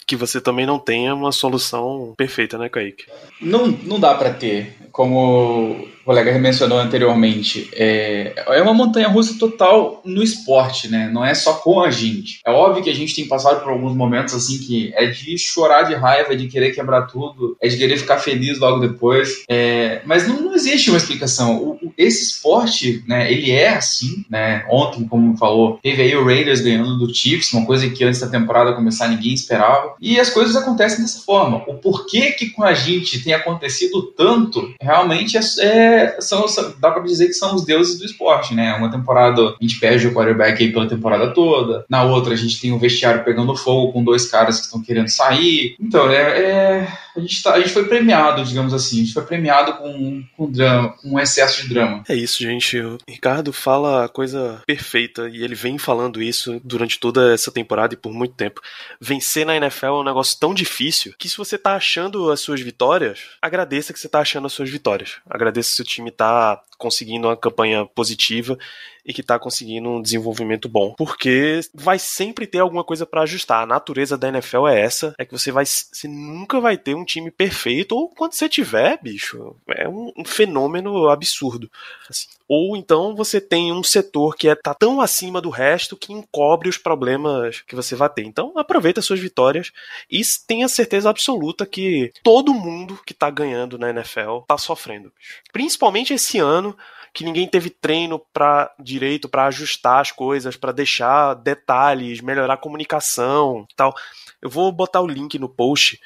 que 0.07 0.17
você 0.17 0.41
também 0.41 0.67
não 0.67 0.79
tenha 0.79 1.15
uma 1.15 1.33
solução 1.33 2.15
perfeita, 2.17 2.59
né, 2.59 2.69
Kaique? 2.69 3.07
Não, 3.41 3.69
não 3.69 3.99
dá 3.99 4.15
para 4.15 4.33
ter. 4.33 4.77
Como 4.91 5.87
o 6.03 6.07
colega 6.07 6.37
mencionou 6.39 6.79
anteriormente, 6.79 7.69
é, 7.73 8.33
é 8.49 8.63
uma 8.63 8.75
montanha 8.75 9.09
russa 9.09 9.39
total 9.39 10.03
no 10.05 10.23
esporte, 10.23 10.89
né? 10.89 11.09
Não 11.13 11.25
é 11.25 11.33
só 11.33 11.55
com 11.55 11.81
a 11.81 11.91
gente. 11.91 12.41
É 12.45 12.51
óbvio 12.51 12.83
que 12.83 12.91
a 12.91 12.95
gente 12.95 13.15
tem 13.15 13.29
passado 13.29 13.63
por 13.63 13.71
alguns 13.71 13.95
momentos 13.95 14.35
assim 14.35 14.59
que 14.59 14.93
é 14.95 15.07
de 15.07 15.39
chorar 15.39 15.85
de 15.85 15.95
raiva, 15.95 16.37
de 16.37 16.49
querer 16.49 16.73
quebrar 16.73 17.03
tudo, 17.03 17.57
é 17.63 17.69
de 17.69 17.77
querer 17.77 17.97
ficar 17.97 18.19
feliz 18.19 18.59
logo 18.59 18.81
depois. 18.81 19.45
É, 19.49 20.03
mas 20.05 20.27
não, 20.27 20.41
não, 20.43 20.55
existe 20.55 20.91
uma 20.91 20.99
explicação. 20.99 21.57
O, 21.57 21.93
esse 21.97 22.25
esporte, 22.25 23.05
né? 23.07 23.33
Ele 23.33 23.53
é 23.53 23.69
assim, 23.69 24.25
né? 24.29 24.65
Ontem, 24.69 25.07
como 25.07 25.37
falou, 25.37 25.79
teve 25.83 26.03
aí 26.03 26.17
o 26.17 26.25
Raiders 26.25 26.61
ganhando 26.61 26.99
do 26.99 27.15
Chiefs, 27.15 27.53
uma 27.53 27.65
coisa 27.65 27.89
que 27.89 28.03
antes 28.03 28.21
da 28.21 28.27
temporada 28.27 28.73
começar 28.73 29.07
ninguém 29.07 29.33
esperava. 29.33 29.95
E 30.01 30.19
as 30.19 30.31
coisas 30.31 30.57
acontecem 30.57 31.01
dessa 31.01 31.21
forma. 31.21 31.63
O 31.69 31.75
porquê 31.75 32.33
que 32.33 32.51
com 32.51 32.65
a 32.65 32.75
gente 32.75 33.23
tem 33.23 33.33
acontecido 33.33 34.03
tanto 34.17 34.75
realmente 34.81 35.37
é, 35.37 35.41
é 35.61 35.92
são, 36.21 36.47
dá 36.79 36.91
para 36.91 37.03
dizer 37.03 37.27
que 37.27 37.35
são 37.35 37.55
os 37.55 37.65
deuses 37.65 37.99
do 37.99 38.05
esporte, 38.05 38.55
né? 38.55 38.75
Uma 38.75 38.91
temporada 38.91 39.43
a 39.43 39.57
gente 39.61 39.79
perde 39.79 40.07
o 40.07 40.13
quarterback 40.13 40.63
aí 40.63 40.73
pela 40.73 40.89
temporada 40.89 41.33
toda, 41.33 41.85
na 41.89 42.03
outra 42.03 42.35
a 42.35 42.37
gente 42.37 42.61
tem 42.61 42.73
o 42.73 42.79
vestiário 42.79 43.25
pegando 43.25 43.57
fogo 43.57 43.93
com 43.93 44.05
dois 44.05 44.27
caras 44.31 44.59
que 44.59 44.67
estão 44.67 44.83
querendo 44.83 45.09
sair. 45.09 45.77
Então, 45.81 46.11
é, 46.11 46.17
é 46.17 46.89
a, 47.17 47.21
gente 47.21 47.43
tá, 47.43 47.55
a 47.55 47.59
gente 47.59 47.71
foi 47.71 47.87
premiado, 47.87 48.45
digamos 48.45 48.73
assim, 48.73 49.01
a 49.01 49.05
gente 49.05 49.15
foi 49.15 49.25
premiado 49.25 49.75
com, 49.75 50.25
com 50.37 50.51
drama, 50.51 50.91
com 50.97 51.11
um 51.11 51.21
excesso 51.21 51.63
de 51.63 51.69
drama. 51.69 52.03
É 52.09 52.15
isso, 52.15 52.43
gente. 52.43 52.79
O 52.79 52.99
Ricardo 53.09 53.53
fala 53.53 54.05
a 54.05 54.09
coisa 54.09 54.63
perfeita 54.67 55.29
e 55.29 55.43
ele 55.43 55.55
vem 55.55 55.79
falando 55.79 56.23
isso 56.23 56.61
durante 56.65 56.99
toda 56.99 57.33
essa 57.33 57.51
temporada 57.51 57.95
e 57.95 57.97
por 57.97 58.13
muito 58.13 58.35
tempo. 58.35 58.61
Vencer 59.01 59.45
na 59.45 59.57
NFL 59.57 59.87
é 59.87 59.93
um 59.93 60.05
negócio 60.05 60.39
tão 60.39 60.55
difícil 60.55 61.15
que 61.19 61.29
se 61.29 61.37
você 61.37 61.59
tá 61.59 61.75
achando 61.75 62.31
as 62.31 62.41
suas 62.41 62.61
vitórias, 62.61 63.21
agradeça 63.41 63.93
que 63.93 64.01
você 64.01 64.09
tá 64.09 64.21
achando 64.21 64.47
as 64.47 64.53
suas 64.53 64.71
vitórias. 64.71 65.17
Agradeça 65.29 65.82
o 65.83 65.85
time 65.85 66.11
tá 66.11 66.63
conseguindo 66.79 67.29
uma 67.29 67.37
campanha 67.37 67.85
positiva 67.87 68.59
e 69.05 69.13
que 69.13 69.21
está 69.21 69.39
conseguindo 69.39 69.89
um 69.89 70.03
desenvolvimento 70.03 70.69
bom. 70.69 70.95
Porque 70.97 71.61
vai 71.75 71.99
sempre 71.99 72.47
ter 72.47 72.61
alguma 72.61 72.85
coisa 72.85 73.05
para 73.05 73.23
ajustar. 73.23 73.63
A 73.63 73.67
natureza 73.67 74.17
da 74.17 74.29
NFL 74.29 74.69
é 74.69 74.81
essa, 74.81 75.15
é 75.19 75.25
que 75.25 75.33
você 75.33 75.51
vai 75.51 75.65
você 75.65 76.09
nunca 76.09 76.61
vai 76.61 76.77
ter 76.77 76.95
um 76.95 77.05
time 77.05 77.31
perfeito 77.31 77.97
ou 77.97 78.09
quando 78.09 78.35
você 78.35 78.49
tiver, 78.49 78.99
bicho, 79.03 79.57
é 79.69 79.89
um, 79.89 80.13
um 80.17 80.25
fenômeno 80.25 81.09
absurdo. 81.09 81.71
Assim. 82.09 82.29
Ou 82.49 82.77
então 82.77 83.15
você 83.17 83.41
tem 83.41 83.73
um 83.73 83.83
setor 83.83 84.37
que 84.37 84.49
é, 84.49 84.55
tá 84.55 84.75
tão 84.75 85.01
acima 85.01 85.41
do 85.41 85.49
resto 85.49 85.97
que 85.97 86.13
encobre 86.13 86.69
os 86.69 86.77
problemas 86.77 87.63
que 87.63 87.75
você 87.75 87.97
vai 87.97 88.09
ter. 88.09 88.25
Então 88.25 88.53
aproveita 88.57 89.01
suas 89.01 89.21
vitórias 89.21 89.73
e 90.11 90.21
tenha 90.47 90.69
certeza 90.69 91.09
absoluta 91.09 91.65
que 91.65 92.13
todo 92.23 92.53
mundo 92.53 93.01
que 93.07 93.15
tá 93.15 93.31
ganhando 93.31 93.79
na 93.79 93.91
NFL 93.91 94.41
tá 94.47 94.59
sofrendo. 94.59 95.13
Bicho. 95.19 95.43
Principalmente 95.53 96.13
esse 96.13 96.39
ano 96.39 96.77
que 97.13 97.25
ninguém 97.25 97.47
teve 97.47 97.69
treino 97.69 98.19
para 98.33 98.75
direito 98.81 99.29
para 99.29 99.47
ajustar 99.47 100.01
as 100.01 100.11
coisas, 100.11 100.57
para 100.57 100.73
deixar 100.73 101.35
detalhes, 101.35 102.21
melhorar 102.21 102.55
a 102.55 102.59
comunicação, 102.59 103.67
tal. 103.77 103.95
Eu 104.41 104.49
vou 104.49 104.73
botar 104.73 105.01
o 105.01 105.07
link 105.07 105.39
no 105.39 105.49
post 105.49 106.01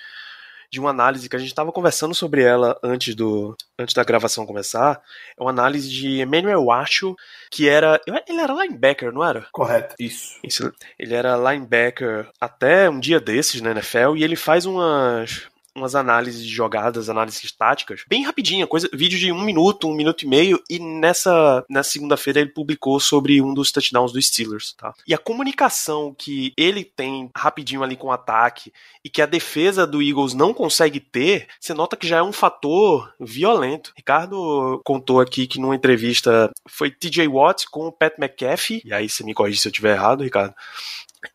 de 0.71 0.81
uma 0.81 0.91
análise 0.91 1.29
que 1.29 1.37
a 1.37 1.39
gente 1.39 1.49
estava 1.49 1.71
conversando 1.71 2.15
sobre 2.15 2.43
ela 2.43 2.79
antes 2.83 3.15
do 3.15 3.57
antes 3.79 3.95
da 3.95 4.03
gravação 4.03 4.45
começar. 4.45 5.01
É 5.39 5.43
uma 5.43 5.51
análise 5.51 5.89
de 5.89 6.21
Emmanuel 6.21 6.65
Wacho, 6.65 7.15
que 7.51 7.69
era 7.69 8.01
ele 8.07 8.41
era 8.41 8.53
linebacker, 8.53 9.13
não 9.13 9.25
era? 9.25 9.47
Correto, 9.53 9.95
isso. 9.99 10.39
isso. 10.43 10.73
Ele 10.99 11.15
era 11.15 11.37
linebacker 11.37 12.29
até 12.41 12.91
um 12.91 12.99
dia 12.99 13.21
desses 13.21 13.61
na 13.61 13.71
NFL 13.71 14.17
e 14.17 14.25
ele 14.25 14.37
faz 14.37 14.67
umas 14.67 15.49
umas 15.77 15.95
análises 15.95 16.43
de 16.43 16.51
jogadas, 16.51 17.09
análises 17.09 17.53
táticas, 17.53 18.03
bem 18.09 18.25
rapidinha, 18.25 18.67
coisa, 18.67 18.89
vídeo 18.93 19.19
de 19.19 19.31
um 19.31 19.43
minuto, 19.43 19.89
um 19.89 19.95
minuto 19.95 20.25
e 20.25 20.29
meio, 20.29 20.61
e 20.69 20.79
nessa, 20.79 21.65
nessa 21.69 21.91
segunda-feira 21.91 22.41
ele 22.41 22.51
publicou 22.51 22.99
sobre 22.99 23.41
um 23.41 23.53
dos 23.53 23.71
touchdowns 23.71 24.13
dos 24.13 24.27
Steelers, 24.27 24.75
tá? 24.75 24.95
E 25.07 25.15
a 25.15 25.19
comunicação 25.19 26.15
que 26.17 26.53
ele 26.57 26.85
tem 26.85 27.31
rapidinho 27.37 27.83
ali 27.83 27.97
com 27.97 28.09
o 28.09 28.13
ataque 28.13 28.73
e 29.05 29.11
que 29.11 29.23
a 29.23 29.27
defesa 29.27 29.87
do 29.87 30.03
Eagles 30.03 30.35
não 30.35 30.53
consegue 30.53 30.99
ter, 30.99 31.47
você 31.61 31.75
nota 31.75 31.97
que 31.97 32.09
já 32.09 32.19
é 32.19 32.23
um 32.23 32.33
fator 32.33 33.13
violento. 33.21 33.93
Ricardo 33.97 34.81
contou 34.85 35.21
aqui 35.21 35.47
que 35.47 35.61
numa 35.61 35.77
entrevista 35.77 36.51
foi 36.69 36.91
TJ 36.91 37.29
Watt 37.29 37.67
com 37.71 37.87
o 37.87 37.93
Pat 37.93 38.15
McAfee, 38.19 38.83
e 38.85 38.93
aí 38.93 39.09
você 39.09 39.23
me 39.23 39.35
corrige 39.35 39.61
se 39.61 39.69
eu 39.69 39.71
estiver 39.71 39.95
errado, 39.95 40.25
Ricardo, 40.25 40.55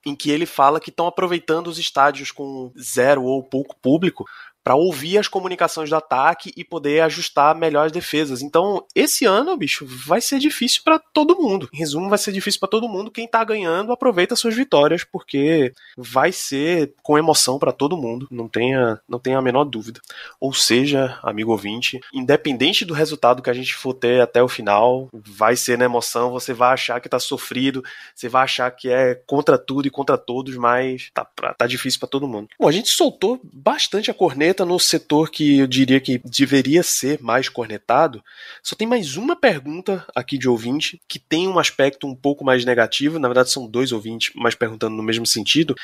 em 0.05 0.15
que 0.15 0.29
ele 0.29 0.45
fala 0.45 0.79
que 0.79 0.89
estão 0.89 1.07
aproveitando 1.07 1.67
os 1.67 1.77
estádios 1.77 2.31
com 2.31 2.71
zero 2.79 3.23
ou 3.23 3.43
pouco 3.43 3.75
público 3.75 4.25
para 4.63 4.75
ouvir 4.75 5.17
as 5.17 5.27
comunicações 5.27 5.89
do 5.89 5.95
ataque 5.95 6.51
e 6.55 6.63
poder 6.63 7.01
ajustar 7.01 7.55
melhor 7.55 7.87
as 7.87 7.91
defesas. 7.91 8.41
Então, 8.41 8.85
esse 8.95 9.25
ano, 9.25 9.55
bicho, 9.57 9.85
vai 9.85 10.21
ser 10.21 10.39
difícil 10.39 10.81
para 10.83 10.99
todo 10.99 11.39
mundo. 11.39 11.69
Em 11.73 11.77
resumo, 11.77 12.09
vai 12.09 12.17
ser 12.17 12.31
difícil 12.31 12.59
para 12.59 12.69
todo 12.69 12.89
mundo. 12.89 13.11
Quem 13.11 13.27
tá 13.27 13.43
ganhando, 13.43 13.91
aproveita 13.91 14.35
suas 14.35 14.55
vitórias, 14.55 15.03
porque 15.03 15.73
vai 15.97 16.31
ser 16.31 16.93
com 17.01 17.17
emoção 17.17 17.57
para 17.57 17.71
todo 17.71 17.97
mundo, 17.97 18.27
não 18.29 18.47
tenha, 18.47 18.99
não 19.07 19.19
tenha 19.19 19.37
a 19.37 19.41
menor 19.41 19.63
dúvida. 19.63 19.99
Ou 20.39 20.53
seja, 20.53 21.19
amigo 21.23 21.51
ouvinte, 21.51 21.99
independente 22.13 22.85
do 22.85 22.93
resultado 22.93 23.41
que 23.41 23.49
a 23.49 23.53
gente 23.53 23.73
for 23.73 23.93
ter 23.93 24.21
até 24.21 24.41
o 24.43 24.47
final, 24.47 25.09
vai 25.13 25.55
ser 25.55 25.77
na 25.77 25.85
emoção, 25.85 26.31
você 26.31 26.53
vai 26.53 26.73
achar 26.73 26.99
que 26.99 27.09
tá 27.09 27.19
sofrido, 27.19 27.83
você 28.15 28.29
vai 28.29 28.43
achar 28.43 28.69
que 28.71 28.89
é 28.89 29.15
contra 29.15 29.57
tudo 29.57 29.87
e 29.87 29.91
contra 29.91 30.17
todos, 30.17 30.55
mas 30.55 31.09
tá, 31.13 31.25
tá 31.57 31.67
difícil 31.67 31.99
para 31.99 32.09
todo 32.09 32.27
mundo. 32.27 32.47
Bom, 32.59 32.67
a 32.67 32.71
gente 32.71 32.89
soltou 32.89 33.39
bastante 33.43 34.11
a 34.11 34.13
corneta 34.13 34.50
corneta 34.51 34.65
no 34.65 34.79
setor 34.79 35.29
que 35.29 35.59
eu 35.59 35.67
diria 35.67 35.99
que 35.99 36.17
deveria 36.17 36.83
ser 36.83 37.21
mais 37.21 37.47
cornetado, 37.47 38.21
só 38.61 38.75
tem 38.75 38.87
mais 38.87 39.15
uma 39.15 39.35
pergunta 39.35 40.05
aqui 40.15 40.37
de 40.37 40.49
ouvinte 40.49 41.01
que 41.07 41.17
tem 41.17 41.47
um 41.47 41.57
aspecto 41.57 42.05
um 42.05 42.15
pouco 42.15 42.43
mais 42.43 42.65
negativo. 42.65 43.17
Na 43.17 43.27
verdade, 43.27 43.51
são 43.51 43.67
dois 43.67 43.91
ouvintes, 43.91 44.31
mas 44.35 44.53
perguntando 44.53 44.95
no 44.95 45.03
mesmo 45.03 45.25
sentido 45.25 45.75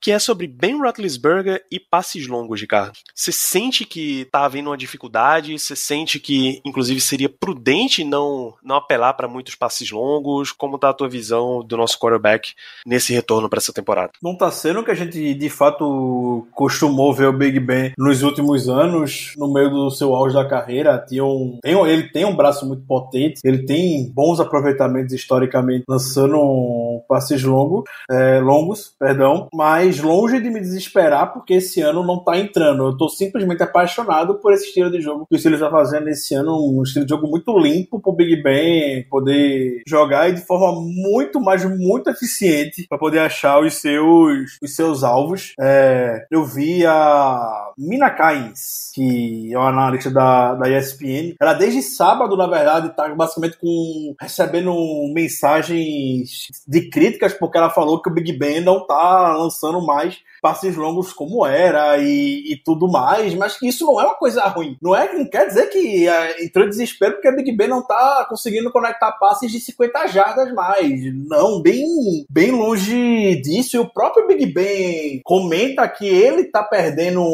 que 0.00 0.12
é 0.12 0.18
sobre 0.18 0.46
Ben 0.46 0.78
Roethlisberger 0.78 1.64
e 1.70 1.80
passes 1.80 2.26
longos, 2.26 2.60
Ricardo. 2.60 2.98
Você 3.14 3.32
sente 3.32 3.84
que 3.84 4.22
está 4.22 4.44
havendo 4.44 4.70
uma 4.70 4.76
dificuldade? 4.76 5.58
Você 5.58 5.74
sente 5.74 6.20
que, 6.20 6.60
inclusive, 6.64 7.00
seria 7.00 7.28
prudente 7.28 8.04
não, 8.04 8.54
não 8.62 8.76
apelar 8.76 9.14
para 9.14 9.28
muitos 9.28 9.54
passes 9.54 9.90
longos? 9.90 10.52
Como 10.52 10.76
está 10.76 10.90
a 10.90 10.94
tua 10.94 11.08
visão 11.08 11.64
do 11.64 11.76
nosso 11.76 11.98
quarterback 11.98 12.54
nesse 12.86 13.12
retorno 13.12 13.48
para 13.48 13.58
essa 13.58 13.72
temporada? 13.72 14.12
Não 14.22 14.32
está 14.32 14.50
sendo 14.50 14.84
que 14.84 14.90
a 14.90 14.94
gente, 14.94 15.34
de 15.34 15.50
fato, 15.50 16.46
costumou 16.52 17.12
ver 17.12 17.28
o 17.28 17.32
Big 17.32 17.58
Ben 17.60 17.92
nos 17.98 18.22
últimos 18.22 18.68
anos, 18.68 19.32
no 19.36 19.52
meio 19.52 19.70
do 19.70 19.90
seu 19.90 20.14
auge 20.14 20.34
da 20.34 20.48
carreira. 20.48 21.04
Tinha 21.08 21.24
um, 21.24 21.58
tem, 21.62 21.74
ele 21.86 22.08
tem 22.10 22.24
um 22.24 22.36
braço 22.36 22.66
muito 22.66 22.84
potente, 22.86 23.40
ele 23.44 23.64
tem 23.64 24.10
bons 24.12 24.40
aproveitamentos 24.40 25.12
historicamente, 25.12 25.84
lançando 25.88 27.02
passes 27.08 27.42
longos, 27.42 27.84
é, 28.10 28.40
longos, 28.40 28.94
perdão, 28.98 29.48
mas 29.52 29.85
mas 29.86 30.00
longe 30.00 30.40
de 30.40 30.50
me 30.50 30.60
desesperar 30.60 31.32
porque 31.32 31.54
esse 31.54 31.80
ano 31.80 32.04
não 32.04 32.22
tá 32.22 32.36
entrando. 32.36 32.86
Eu 32.86 32.96
tô 32.96 33.08
simplesmente 33.08 33.62
apaixonado 33.62 34.40
por 34.40 34.52
esse 34.52 34.66
estilo 34.66 34.90
de 34.90 35.00
jogo 35.00 35.26
que 35.30 35.36
o 35.36 35.38
Steelers 35.38 35.62
tá 35.62 35.70
fazendo 35.70 36.08
esse 36.08 36.34
ano, 36.34 36.56
um 36.56 36.82
estilo 36.82 37.04
de 37.04 37.10
jogo 37.10 37.28
muito 37.28 37.56
limpo 37.56 38.00
pro 38.00 38.12
Big 38.12 38.42
Ben 38.42 39.08
poder 39.08 39.82
jogar 39.86 40.28
e 40.28 40.34
de 40.34 40.40
forma 40.44 40.80
muito, 40.80 41.40
mas 41.40 41.64
muito 41.64 42.10
eficiente 42.10 42.86
para 42.88 42.98
poder 42.98 43.20
achar 43.20 43.60
os 43.60 43.74
seus, 43.74 44.58
os 44.60 44.74
seus 44.74 45.04
alvos. 45.04 45.52
É, 45.60 46.26
eu 46.30 46.44
vi 46.44 46.84
a 46.84 47.70
Mina 47.78 48.10
Kains, 48.10 48.90
que 48.92 49.54
é 49.54 49.58
uma 49.58 49.68
analista 49.68 50.10
da, 50.10 50.54
da 50.54 50.68
ESPN. 50.68 51.34
Ela 51.40 51.52
desde 51.52 51.80
sábado, 51.82 52.36
na 52.36 52.48
verdade, 52.48 52.94
tá 52.96 53.08
basicamente 53.14 53.56
com 53.58 54.14
recebendo 54.20 54.74
mensagens 55.14 56.48
de 56.66 56.90
críticas 56.90 57.32
porque 57.34 57.56
ela 57.56 57.70
falou 57.70 58.02
que 58.02 58.10
o 58.10 58.12
Big 58.12 58.32
Ben 58.36 58.60
não 58.60 58.84
tá 58.84 59.36
lançando 59.36 59.75
mais 59.82 60.22
passes 60.46 60.76
longos 60.76 61.12
como 61.12 61.44
era 61.44 61.98
e, 61.98 62.52
e, 62.52 62.56
tudo 62.64 62.88
mais, 62.88 63.34
mas 63.34 63.58
que 63.58 63.66
isso 63.66 63.84
não 63.84 64.00
é 64.00 64.04
uma 64.04 64.14
coisa 64.14 64.44
ruim. 64.44 64.76
Não 64.80 64.94
é 64.94 65.12
não 65.12 65.28
quer 65.28 65.48
dizer 65.48 65.66
que 65.70 66.06
é, 66.06 66.44
entrou 66.44 66.68
desespero 66.68 67.14
porque 67.14 67.26
a 67.26 67.34
Big 67.34 67.50
Ben 67.50 67.66
não 67.66 67.84
tá 67.84 68.24
conseguindo 68.28 68.70
conectar 68.70 69.10
passes 69.18 69.50
de 69.50 69.58
50 69.58 70.06
jardas 70.06 70.54
mais. 70.54 71.00
Não, 71.28 71.60
bem, 71.60 71.84
bem 72.30 72.52
longe 72.52 73.40
disso. 73.42 73.76
E 73.76 73.80
o 73.80 73.92
próprio 73.92 74.28
Big 74.28 74.46
Ben 74.46 75.20
comenta 75.24 75.88
que 75.88 76.06
ele 76.06 76.44
tá 76.44 76.62
perdendo, 76.62 77.24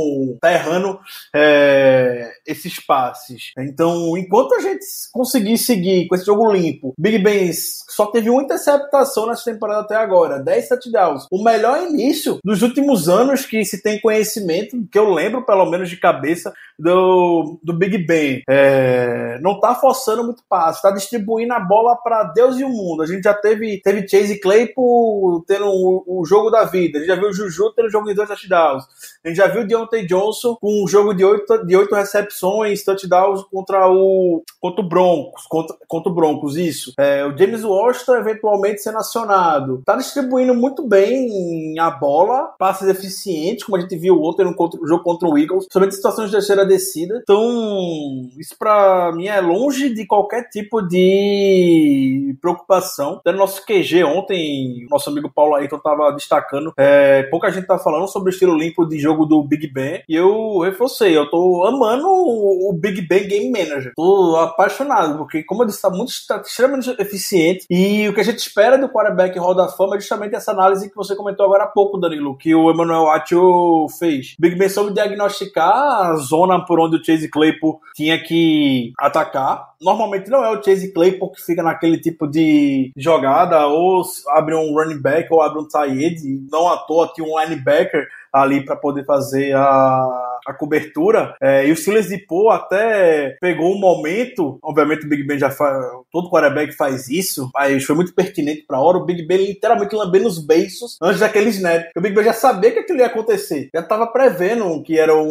tá 0.40 0.51
errando 0.51 0.98
é, 1.37 2.31
esses 2.46 2.81
passes. 2.81 3.53
Então, 3.59 4.16
enquanto 4.16 4.55
a 4.55 4.61
gente 4.61 4.87
conseguir 5.12 5.59
seguir 5.59 6.09
com 6.09 6.14
esse 6.14 6.25
jogo 6.25 6.51
limpo, 6.51 6.94
Big 6.98 7.18
Ben 7.18 7.53
só 7.53 8.07
teve 8.07 8.31
uma 8.31 8.42
interceptação 8.42 9.27
nessa 9.27 9.53
temporada 9.53 9.83
até 9.83 9.96
agora, 9.96 10.38
10 10.38 10.68
touchdowns. 10.68 11.27
O 11.31 11.44
melhor 11.44 11.83
início 11.83 12.38
dos 12.42 12.62
últimos 12.62 13.02
anos 13.09 13.47
que 13.47 13.65
se 13.65 13.83
tem 13.83 14.01
conhecimento, 14.01 14.77
que 14.91 14.99
eu 14.99 15.12
lembro 15.12 15.45
pelo 15.45 15.69
menos 15.71 15.88
de 15.88 15.97
cabeça, 15.97 16.53
do, 16.83 17.59
do 17.62 17.73
Big 17.73 17.99
Ben. 17.99 18.42
É, 18.49 19.38
não 19.40 19.59
tá 19.59 19.75
forçando 19.75 20.25
muito 20.25 20.42
passe, 20.49 20.83
tá 20.83 20.90
distribuindo 20.90 21.55
a 21.55 21.61
bola 21.61 21.97
para 21.97 22.25
Deus 22.25 22.59
e 22.59 22.64
o 22.64 22.68
mundo. 22.68 23.03
A 23.03 23.07
gente 23.07 23.23
já 23.23 23.35
teve, 23.35 23.81
teve 23.81 24.07
Chase 24.07 24.38
Claypool 24.40 25.45
tendo 25.47 25.66
o, 25.66 26.21
o 26.21 26.25
jogo 26.25 26.51
da 26.51 26.64
vida, 26.64 26.99
a 26.99 27.01
gente 27.01 27.09
já 27.09 27.16
viu 27.16 27.29
o 27.29 27.33
Juju 27.33 27.73
tendo 27.75 27.87
o 27.87 27.90
jogo 27.90 28.09
de 28.09 28.14
dois 28.14 28.29
touchdowns, 28.29 28.85
a 29.25 29.29
gente 29.29 29.37
já 29.37 29.47
viu 29.47 29.62
o 29.62 29.66
Deontay 29.66 30.07
Johnson 30.07 30.57
com 30.61 30.85
um 30.85 30.87
jogo 30.87 31.14
de 31.14 31.25
oito, 31.25 31.64
de 31.64 31.77
oito 31.77 31.95
recepções, 31.95 32.85
touchdowns 32.85 33.42
contra 33.45 33.88
o, 33.88 34.42
contra 34.61 34.85
o 34.85 34.88
Broncos, 34.88 35.47
contra, 35.47 35.77
contra 35.87 36.12
o 36.12 36.14
Broncos, 36.14 36.57
isso. 36.57 36.92
É, 36.99 37.25
o 37.25 37.37
James 37.37 37.64
Washington 37.64 38.16
eventualmente 38.16 38.83
sendo 38.83 38.99
acionado. 38.99 39.83
Tá 39.85 39.97
distribuindo 39.97 40.55
muito 40.55 40.87
bem 40.87 41.79
a 41.79 41.90
bola, 41.90 42.55
passe 42.59 42.83
passes 42.83 42.88
eficientes, 42.88 43.64
como 43.64 43.77
a 43.77 43.81
gente 43.81 43.97
viu 43.97 44.21
ontem 44.23 44.45
no, 44.45 44.55
contra, 44.55 44.81
no 44.81 44.87
jogo 44.87 45.05
contra 45.05 45.29
o 45.29 45.38
Eagles, 45.38 45.66
somente 45.71 45.95
situações 45.95 46.31
de 46.31 46.37
terceira 46.37 46.64
descida. 46.72 47.20
Então, 47.22 48.28
isso 48.38 48.56
para 48.58 49.12
mim 49.12 49.26
é 49.26 49.40
longe 49.40 49.92
de 49.92 50.06
qualquer 50.06 50.48
tipo 50.48 50.80
de 50.82 52.37
preocupação. 52.40 53.16
Até 53.16 53.32
no 53.32 53.38
nosso 53.38 53.64
QG 53.64 54.04
ontem, 54.04 54.87
nosso 54.90 55.11
amigo 55.11 55.30
Paulo 55.32 55.54
Ayrton 55.54 55.76
estava 55.76 56.12
destacando, 56.12 56.72
é, 56.76 57.24
pouca 57.24 57.50
gente 57.50 57.66
tá 57.66 57.78
falando 57.78 58.06
sobre 58.08 58.30
o 58.30 58.32
estilo 58.32 58.56
limpo 58.56 58.87
de 58.87 58.98
jogo 58.98 59.26
do 59.26 59.42
Big 59.42 59.66
Ben, 59.68 60.02
e 60.08 60.14
eu 60.14 60.61
reforcei, 60.61 61.16
eu 61.16 61.28
tô 61.28 61.64
amando 61.66 62.06
o 62.08 62.72
Big 62.78 63.02
Ben 63.02 63.26
Game 63.26 63.50
Manager. 63.50 63.92
Tô 63.94 64.37
apaixonado, 64.37 65.18
porque 65.18 65.42
como 65.42 65.62
eu 65.62 65.66
disse, 65.66 65.82
tá 65.82 65.90
muito 65.90 66.12
tá 66.26 66.42
extremamente 66.44 66.90
eficiente, 66.98 67.66
e 67.70 68.08
o 68.08 68.14
que 68.14 68.20
a 68.20 68.24
gente 68.24 68.38
espera 68.38 68.78
do 68.78 68.88
quarterback 68.88 69.38
Hall 69.38 69.54
da 69.54 69.68
Fama 69.68 69.96
é 69.96 70.00
justamente 70.00 70.35
essa 70.35 70.52
análise 70.52 70.88
que 70.88 70.96
você 70.96 71.14
comentou 71.14 71.44
agora 71.46 71.64
há 71.64 71.68
pouco, 71.68 71.98
Danilo, 71.98 72.37
que 72.37 72.54
o 72.54 72.70
Emmanuel 72.70 73.11
Atio 73.11 73.87
fez. 73.98 74.35
Big 74.38 74.56
Ben 74.56 74.68
soube 74.68 74.92
diagnosticar 74.92 75.72
a 75.72 76.16
zona 76.16 76.52
por 76.61 76.81
onde 76.81 76.97
o 76.97 77.05
Chase 77.05 77.29
Claypool 77.29 77.81
tinha 77.95 78.23
que 78.23 78.93
atacar. 78.99 79.73
Normalmente 79.81 80.31
não 80.31 80.45
é 80.45 80.51
o 80.51 80.62
Chase 80.62 80.93
Claypool 80.93 81.33
que 81.33 81.43
fica 81.43 81.62
naquele 81.62 81.99
tipo 81.99 82.27
de 82.27 82.93
jogada, 82.97 83.67
ou 83.67 84.03
abre 84.31 84.55
um 84.55 84.73
running 84.75 85.01
back, 85.01 85.33
ou 85.33 85.43
abre 85.43 85.61
um 85.61 85.69
tight 85.69 85.93
end. 85.93 86.47
Não 86.51 86.69
à 86.69 86.77
toa 86.79 87.11
tinha 87.15 87.27
um 87.27 87.41
linebacker 87.41 88.07
ali 88.33 88.64
para 88.64 88.77
poder 88.77 89.05
fazer 89.05 89.55
a 89.55 90.33
a 90.47 90.53
cobertura. 90.53 91.35
É, 91.40 91.66
e 91.66 91.73
o 91.73 91.77
Silas 91.77 92.09
de 92.09 92.18
Pô 92.18 92.51
até 92.51 93.37
pegou 93.40 93.75
um 93.75 93.79
momento, 93.79 94.59
obviamente 94.62 95.07
o 95.07 95.09
Big 95.09 95.25
Ben 95.25 95.38
já 95.38 95.51
faz, 95.51 95.85
todo 96.11 96.31
quarterback 96.31 96.73
faz 96.73 97.09
isso, 97.09 97.51
mas 97.55 97.85
foi 97.85 97.95
muito 97.95 98.14
pertinente 98.14 98.64
pra 98.66 98.81
hora. 98.81 98.99
O 98.99 99.05
Big 99.05 99.27
Ben 99.27 99.38
literalmente 99.38 99.95
lambendo 99.95 100.29
os 100.29 100.45
beiços 100.45 100.99
antes 101.03 101.21
daquele 101.21 101.51
snap. 101.51 101.85
O 101.97 102.01
Big 102.01 102.14
Ben 102.14 102.25
já 102.25 102.33
sabia 102.33 102.71
que 102.71 102.81
aquilo 102.81 102.99
ia 102.99 103.07
acontecer, 103.07 103.71
já 103.75 103.83
tava 103.83 104.07
prevendo 104.07 104.83
que 104.83 104.99
era 104.99 105.14
um, 105.14 105.29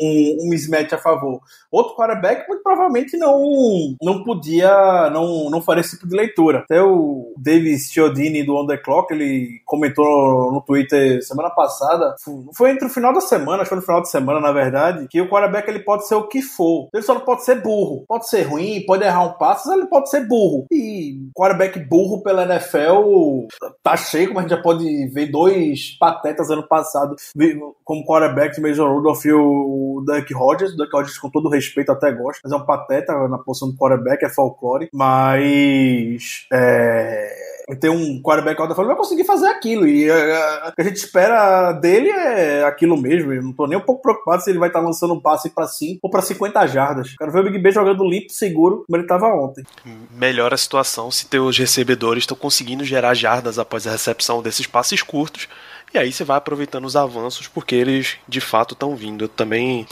um, 0.00 0.38
um 0.42 0.48
mismatch 0.48 0.92
a 0.92 0.98
favor. 0.98 1.40
Outro 1.70 1.94
quarterback 1.94 2.48
muito 2.48 2.62
provavelmente 2.62 3.16
não, 3.16 3.44
não 4.02 4.24
podia, 4.24 5.10
não, 5.10 5.50
não 5.50 5.62
faria 5.62 5.80
esse 5.80 5.96
tipo 5.96 6.08
de 6.08 6.16
leitura. 6.16 6.60
Até 6.60 6.82
o 6.82 7.32
Davis 7.36 7.90
Chiodini 7.90 8.42
do 8.42 8.56
On 8.56 8.66
The 8.66 8.76
Clock, 8.78 9.12
ele 9.12 9.60
comentou 9.64 10.52
no 10.52 10.60
Twitter 10.60 11.22
semana 11.24 11.50
passada, 11.50 12.14
foi 12.56 12.70
entre 12.70 12.86
o 12.86 12.90
final 12.90 13.12
da 13.12 13.20
semana, 13.20 13.62
acho 13.62 13.64
que 13.64 13.68
foi 13.68 13.78
no 13.78 13.84
final 13.84 14.02
de 14.02 14.10
semana, 14.10 14.40
na 14.40 14.52
verdade, 14.52 15.06
que 15.08 15.20
o 15.20 15.28
quarterback 15.28 15.68
ele 15.68 15.80
pode 15.80 16.06
ser 16.06 16.14
o 16.14 16.28
que 16.28 16.42
for. 16.42 16.88
Ele 16.92 17.02
só 17.02 17.14
não 17.14 17.22
pode 17.22 17.44
ser 17.44 17.62
burro. 17.62 18.04
Pode 18.06 18.28
ser 18.28 18.42
ruim, 18.42 18.84
pode 18.86 19.04
errar 19.04 19.24
um 19.24 19.38
passo, 19.38 19.72
ele 19.72 19.86
pode 19.86 20.10
ser 20.10 20.26
burro. 20.26 20.66
E 20.70 21.18
quarterback 21.34 21.78
burro 21.80 22.22
pela 22.22 22.44
NFL 22.44 23.46
tá 23.82 23.96
cheio, 23.96 24.28
como 24.28 24.40
a 24.40 24.42
gente 24.42 24.50
já 24.50 24.62
pode 24.62 24.84
ver 25.08 25.30
dois 25.30 25.96
patetas 25.98 26.50
ano 26.50 26.66
passado 26.66 27.16
como 27.84 28.04
quarterback, 28.04 28.60
Mason 28.60 28.92
Rudolph 28.92 29.24
e 29.24 29.32
o 29.32 30.04
Duck 30.06 30.32
Rodgers. 30.34 30.72
O 30.72 30.76
Duck 30.76 30.90
Rodgers, 30.92 31.18
com 31.18 31.30
todo 31.30 31.48
respeito, 31.48 31.90
até 31.92 32.12
gosta, 32.12 32.40
mas 32.44 32.52
é 32.52 32.56
um 32.56 32.66
pateta 32.66 33.12
na 33.28 33.38
posição 33.38 33.70
do 33.70 33.76
quarterback, 33.76 34.24
é 34.24 34.28
folclore. 34.28 34.88
Mas. 34.92 36.46
É 36.52 37.49
ter 37.78 37.90
um 37.90 38.20
quarterback 38.22 38.60
alto 38.60 38.74
vai 38.74 38.96
conseguir 38.96 39.24
fazer 39.24 39.46
aquilo. 39.46 39.86
E 39.86 40.10
uh, 40.10 40.68
o 40.68 40.72
que 40.72 40.80
a 40.80 40.84
gente 40.84 40.96
espera 40.96 41.72
dele 41.72 42.08
é 42.08 42.64
aquilo 42.64 42.96
mesmo. 42.96 43.32
Eu 43.32 43.42
não 43.42 43.52
tô 43.52 43.66
nem 43.66 43.78
um 43.78 43.82
pouco 43.82 44.02
preocupado 44.02 44.42
se 44.42 44.50
ele 44.50 44.58
vai 44.58 44.68
estar 44.68 44.80
tá 44.80 44.86
lançando 44.86 45.14
um 45.14 45.20
passe 45.20 45.50
para 45.50 45.66
5 45.66 46.00
ou 46.02 46.10
para 46.10 46.22
50 46.22 46.66
jardas. 46.66 47.14
Quero 47.16 47.32
ver 47.32 47.40
o 47.40 47.44
Big 47.44 47.58
Ben 47.58 47.72
jogando 47.72 48.04
limpo, 48.04 48.32
seguro, 48.32 48.84
como 48.86 48.96
ele 48.96 49.04
estava 49.04 49.26
ontem. 49.26 49.64
Melhora 50.10 50.54
a 50.54 50.58
situação 50.58 51.10
se 51.10 51.26
teus 51.26 51.58
recebedores 51.58 52.22
estão 52.22 52.36
conseguindo 52.36 52.84
gerar 52.84 53.14
jardas 53.14 53.58
após 53.58 53.86
a 53.86 53.90
recepção 53.90 54.42
desses 54.42 54.66
passes 54.66 55.02
curtos. 55.02 55.48
E 55.92 55.98
aí 55.98 56.12
você 56.12 56.22
vai 56.22 56.36
aproveitando 56.36 56.84
os 56.84 56.96
avanços 56.96 57.48
porque 57.48 57.74
eles 57.74 58.16
de 58.28 58.40
fato 58.40 58.74
estão 58.74 58.94
vindo. 58.94 59.24
Eu 59.24 59.28
também 59.28 59.86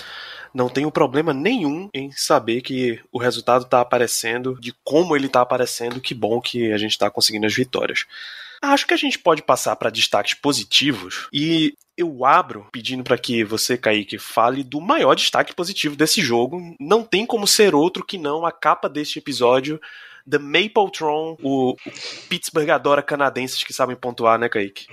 não 0.55 0.69
tenho 0.69 0.91
problema 0.91 1.33
nenhum 1.33 1.89
em 1.95 2.11
saber 2.13 2.61
que 2.63 3.01
o 3.13 3.19
resultado 3.19 3.65
está 3.65 3.81
aparecendo, 3.81 4.59
de 4.61 4.75
como 4.85 5.15
ele 5.17 5.27
está 5.27 5.41
aparecendo, 5.41 6.01
que 6.01 6.15
bom 6.15 6.41
que 6.41 6.73
a 6.73 6.79
gente 6.79 6.93
está 6.93 7.11
conseguindo 7.11 7.47
as 7.47 7.55
vitórias. 7.55 8.07
Acho 8.61 8.87
que 8.87 8.95
a 8.95 8.99
gente 8.99 9.19
pode 9.19 9.43
passar 9.43 9.77
para 9.77 9.91
destaques 9.91 10.35
positivos 10.35 11.29
e 11.33 11.75
eu 11.97 12.25
abro 12.25 12.67
pedindo 12.73 13.03
para 13.05 13.19
que 13.19 13.43
você, 13.45 13.77
Kaique, 13.77 14.19
fale 14.19 14.63
do 14.63 14.81
maior 14.81 15.15
destaque 15.15 15.55
positivo 15.55 15.97
desse 15.97 16.21
jogo. 16.21 16.75
Não 16.81 17.03
tem 17.03 17.27
como 17.27 17.47
ser 17.47 17.75
outro 17.75 18.05
que 18.05 18.19
não 18.19 18.47
a 18.47 18.53
capa 18.53 18.89
deste 18.89 19.19
episódio, 19.19 19.81
The 20.29 20.39
Mapletron, 20.39 21.37
o 21.43 21.77
Pittsburgh 22.29 22.71
adora 22.71 23.03
canadenses 23.03 23.63
que 23.65 23.73
sabem 23.73 23.97
pontuar, 23.97 24.39
né, 24.39 24.49
Kaique? 24.49 24.87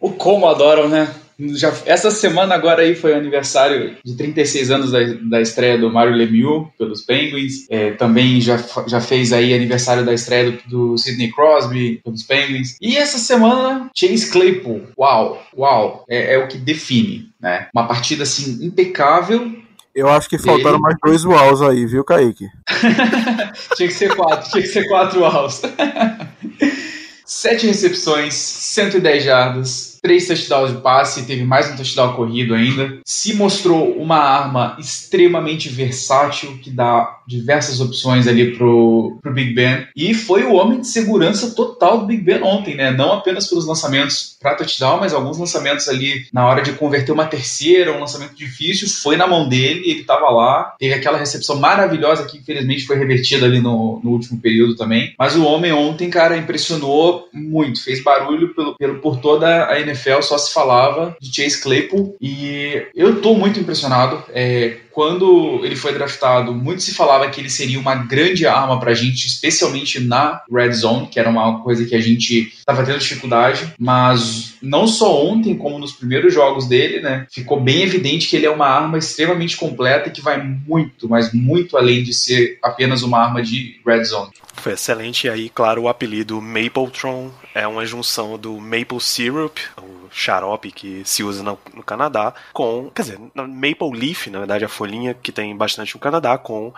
O 0.00 0.10
como 0.12 0.46
adoram, 0.46 0.88
né? 0.88 1.14
Já, 1.38 1.72
essa 1.86 2.10
semana 2.10 2.54
agora 2.54 2.82
aí 2.82 2.94
foi 2.94 3.12
o 3.12 3.16
aniversário 3.16 3.96
de 4.04 4.16
36 4.16 4.70
anos 4.70 4.92
da, 4.92 5.00
da 5.28 5.40
estreia 5.40 5.76
do 5.76 5.90
Mario 5.90 6.14
Lemieux 6.14 6.68
pelos 6.78 7.02
Penguins. 7.02 7.66
É, 7.68 7.90
também 7.92 8.40
já, 8.40 8.62
já 8.86 9.00
fez 9.00 9.32
aí 9.32 9.52
aniversário 9.52 10.04
da 10.04 10.12
estreia 10.14 10.52
do, 10.52 10.92
do 10.92 10.98
Sidney 10.98 11.32
Crosby 11.32 12.00
pelos 12.04 12.22
Penguins. 12.22 12.76
E 12.80 12.96
essa 12.96 13.18
semana, 13.18 13.90
Chase 13.94 14.30
Claypool. 14.30 14.82
Uau, 14.96 15.42
uau. 15.56 16.04
É, 16.08 16.34
é 16.34 16.38
o 16.38 16.46
que 16.46 16.56
define, 16.56 17.30
né? 17.40 17.68
Uma 17.74 17.86
partida 17.86 18.22
assim 18.22 18.64
impecável. 18.64 19.63
Eu 19.94 20.08
acho 20.08 20.28
que 20.28 20.38
faltaram 20.38 20.80
mais 20.80 20.96
dois 21.02 21.24
uaus 21.24 21.62
aí, 21.62 21.86
viu, 21.86 22.02
Kaique? 22.02 22.48
tinha 23.76 23.88
que 23.88 23.94
ser 23.94 24.14
quatro, 24.16 24.50
tinha 24.50 24.62
que 24.62 24.68
ser 24.68 24.88
quatro 24.88 25.20
uaus. 25.20 25.62
Sete 27.24 27.66
recepções, 27.66 28.34
110 28.34 29.22
jardas, 29.22 29.93
três 30.04 30.26
touchdowns 30.26 30.70
de 30.70 30.82
passe, 30.82 31.24
teve 31.24 31.44
mais 31.44 31.72
um 31.72 31.76
touchdown 31.76 32.12
corrido 32.12 32.54
ainda. 32.54 32.98
Se 33.06 33.32
mostrou 33.32 33.92
uma 33.92 34.18
arma 34.18 34.76
extremamente 34.78 35.70
versátil 35.70 36.58
que 36.58 36.68
dá 36.68 37.20
diversas 37.26 37.80
opções 37.80 38.28
ali 38.28 38.54
pro, 38.54 39.18
pro 39.22 39.32
Big 39.32 39.54
Ben. 39.54 39.86
E 39.96 40.12
foi 40.12 40.44
o 40.44 40.52
homem 40.52 40.82
de 40.82 40.88
segurança 40.88 41.54
total 41.54 42.00
do 42.00 42.04
Big 42.06 42.20
Ben 42.20 42.42
ontem, 42.42 42.74
né? 42.74 42.90
Não 42.90 43.14
apenas 43.14 43.48
pelos 43.48 43.66
lançamentos 43.66 44.36
para 44.38 44.54
touchdown, 44.56 45.00
mas 45.00 45.14
alguns 45.14 45.38
lançamentos 45.38 45.88
ali 45.88 46.26
na 46.30 46.46
hora 46.46 46.60
de 46.60 46.72
converter 46.72 47.12
uma 47.12 47.24
terceira, 47.24 47.96
um 47.96 48.00
lançamento 48.00 48.34
difícil, 48.34 48.86
foi 48.86 49.16
na 49.16 49.26
mão 49.26 49.48
dele, 49.48 49.88
ele 49.88 50.00
estava 50.00 50.28
lá. 50.28 50.74
Teve 50.78 50.92
aquela 50.92 51.16
recepção 51.16 51.58
maravilhosa 51.58 52.26
que 52.26 52.36
infelizmente 52.36 52.84
foi 52.84 52.98
revertida 52.98 53.46
ali 53.46 53.58
no, 53.58 54.02
no 54.04 54.10
último 54.10 54.38
período 54.38 54.76
também. 54.76 55.14
Mas 55.18 55.34
o 55.34 55.46
homem 55.46 55.72
ontem, 55.72 56.10
cara, 56.10 56.36
impressionou 56.36 57.26
muito, 57.32 57.82
fez 57.82 58.04
barulho 58.04 58.54
pelo, 58.54 58.76
pelo, 58.76 58.98
por 58.98 59.16
toda 59.16 59.66
a 59.66 59.80
NFL 59.80 59.93
NFL 59.94 60.20
só 60.22 60.36
se 60.36 60.52
falava 60.52 61.16
de 61.20 61.34
Chase 61.34 61.60
Claypool 61.60 62.16
e 62.20 62.86
eu 62.94 63.20
tô 63.22 63.34
muito 63.34 63.58
impressionado. 63.58 64.22
É, 64.30 64.78
quando 64.94 65.60
ele 65.64 65.74
foi 65.74 65.92
draftado, 65.92 66.54
muito 66.54 66.80
se 66.80 66.94
falava 66.94 67.28
que 67.28 67.40
ele 67.40 67.50
seria 67.50 67.80
uma 67.80 67.96
grande 67.96 68.46
arma 68.46 68.78
para 68.78 68.92
a 68.92 68.94
gente, 68.94 69.26
especialmente 69.26 69.98
na 69.98 70.40
red 70.50 70.72
zone, 70.72 71.08
que 71.08 71.18
era 71.18 71.28
uma 71.28 71.60
coisa 71.62 71.84
que 71.84 71.96
a 71.96 72.00
gente 72.00 72.52
estava 72.56 72.84
tendo 72.84 73.00
dificuldade. 73.00 73.74
Mas 73.76 74.54
não 74.62 74.86
só 74.86 75.26
ontem, 75.26 75.56
como 75.56 75.80
nos 75.80 75.92
primeiros 75.92 76.32
jogos 76.32 76.68
dele, 76.68 77.00
né, 77.00 77.26
ficou 77.28 77.60
bem 77.60 77.82
evidente 77.82 78.28
que 78.28 78.36
ele 78.36 78.46
é 78.46 78.50
uma 78.50 78.68
arma 78.68 78.96
extremamente 78.96 79.56
completa 79.56 80.08
e 80.08 80.12
que 80.12 80.20
vai 80.20 80.40
muito, 80.40 81.08
mas 81.08 81.32
muito 81.32 81.76
além 81.76 82.04
de 82.04 82.14
ser 82.14 82.58
apenas 82.62 83.02
uma 83.02 83.18
arma 83.18 83.42
de 83.42 83.80
red 83.84 84.04
zone. 84.04 84.30
Foi 84.54 84.72
excelente. 84.74 85.26
E 85.26 85.30
aí, 85.30 85.48
claro, 85.48 85.82
o 85.82 85.88
apelido 85.88 86.40
Mapletron 86.40 87.30
é 87.52 87.66
uma 87.66 87.84
junção 87.84 88.38
do 88.38 88.60
maple 88.60 89.00
syrup, 89.00 89.58
o 89.76 90.03
xarope 90.14 90.70
que 90.70 91.02
se 91.04 91.22
usa 91.22 91.42
no, 91.42 91.58
no 91.74 91.82
Canadá, 91.82 92.32
com, 92.52 92.90
quer 92.94 93.02
dizer, 93.02 93.18
maple 93.34 93.90
leaf, 93.92 94.28
na 94.28 94.38
verdade, 94.38 94.64
a 94.64 94.68
folhinha 94.68 95.12
que 95.12 95.32
tem 95.32 95.54
bastante 95.56 95.94
no 95.94 96.00
Canadá, 96.00 96.38
com 96.38 96.72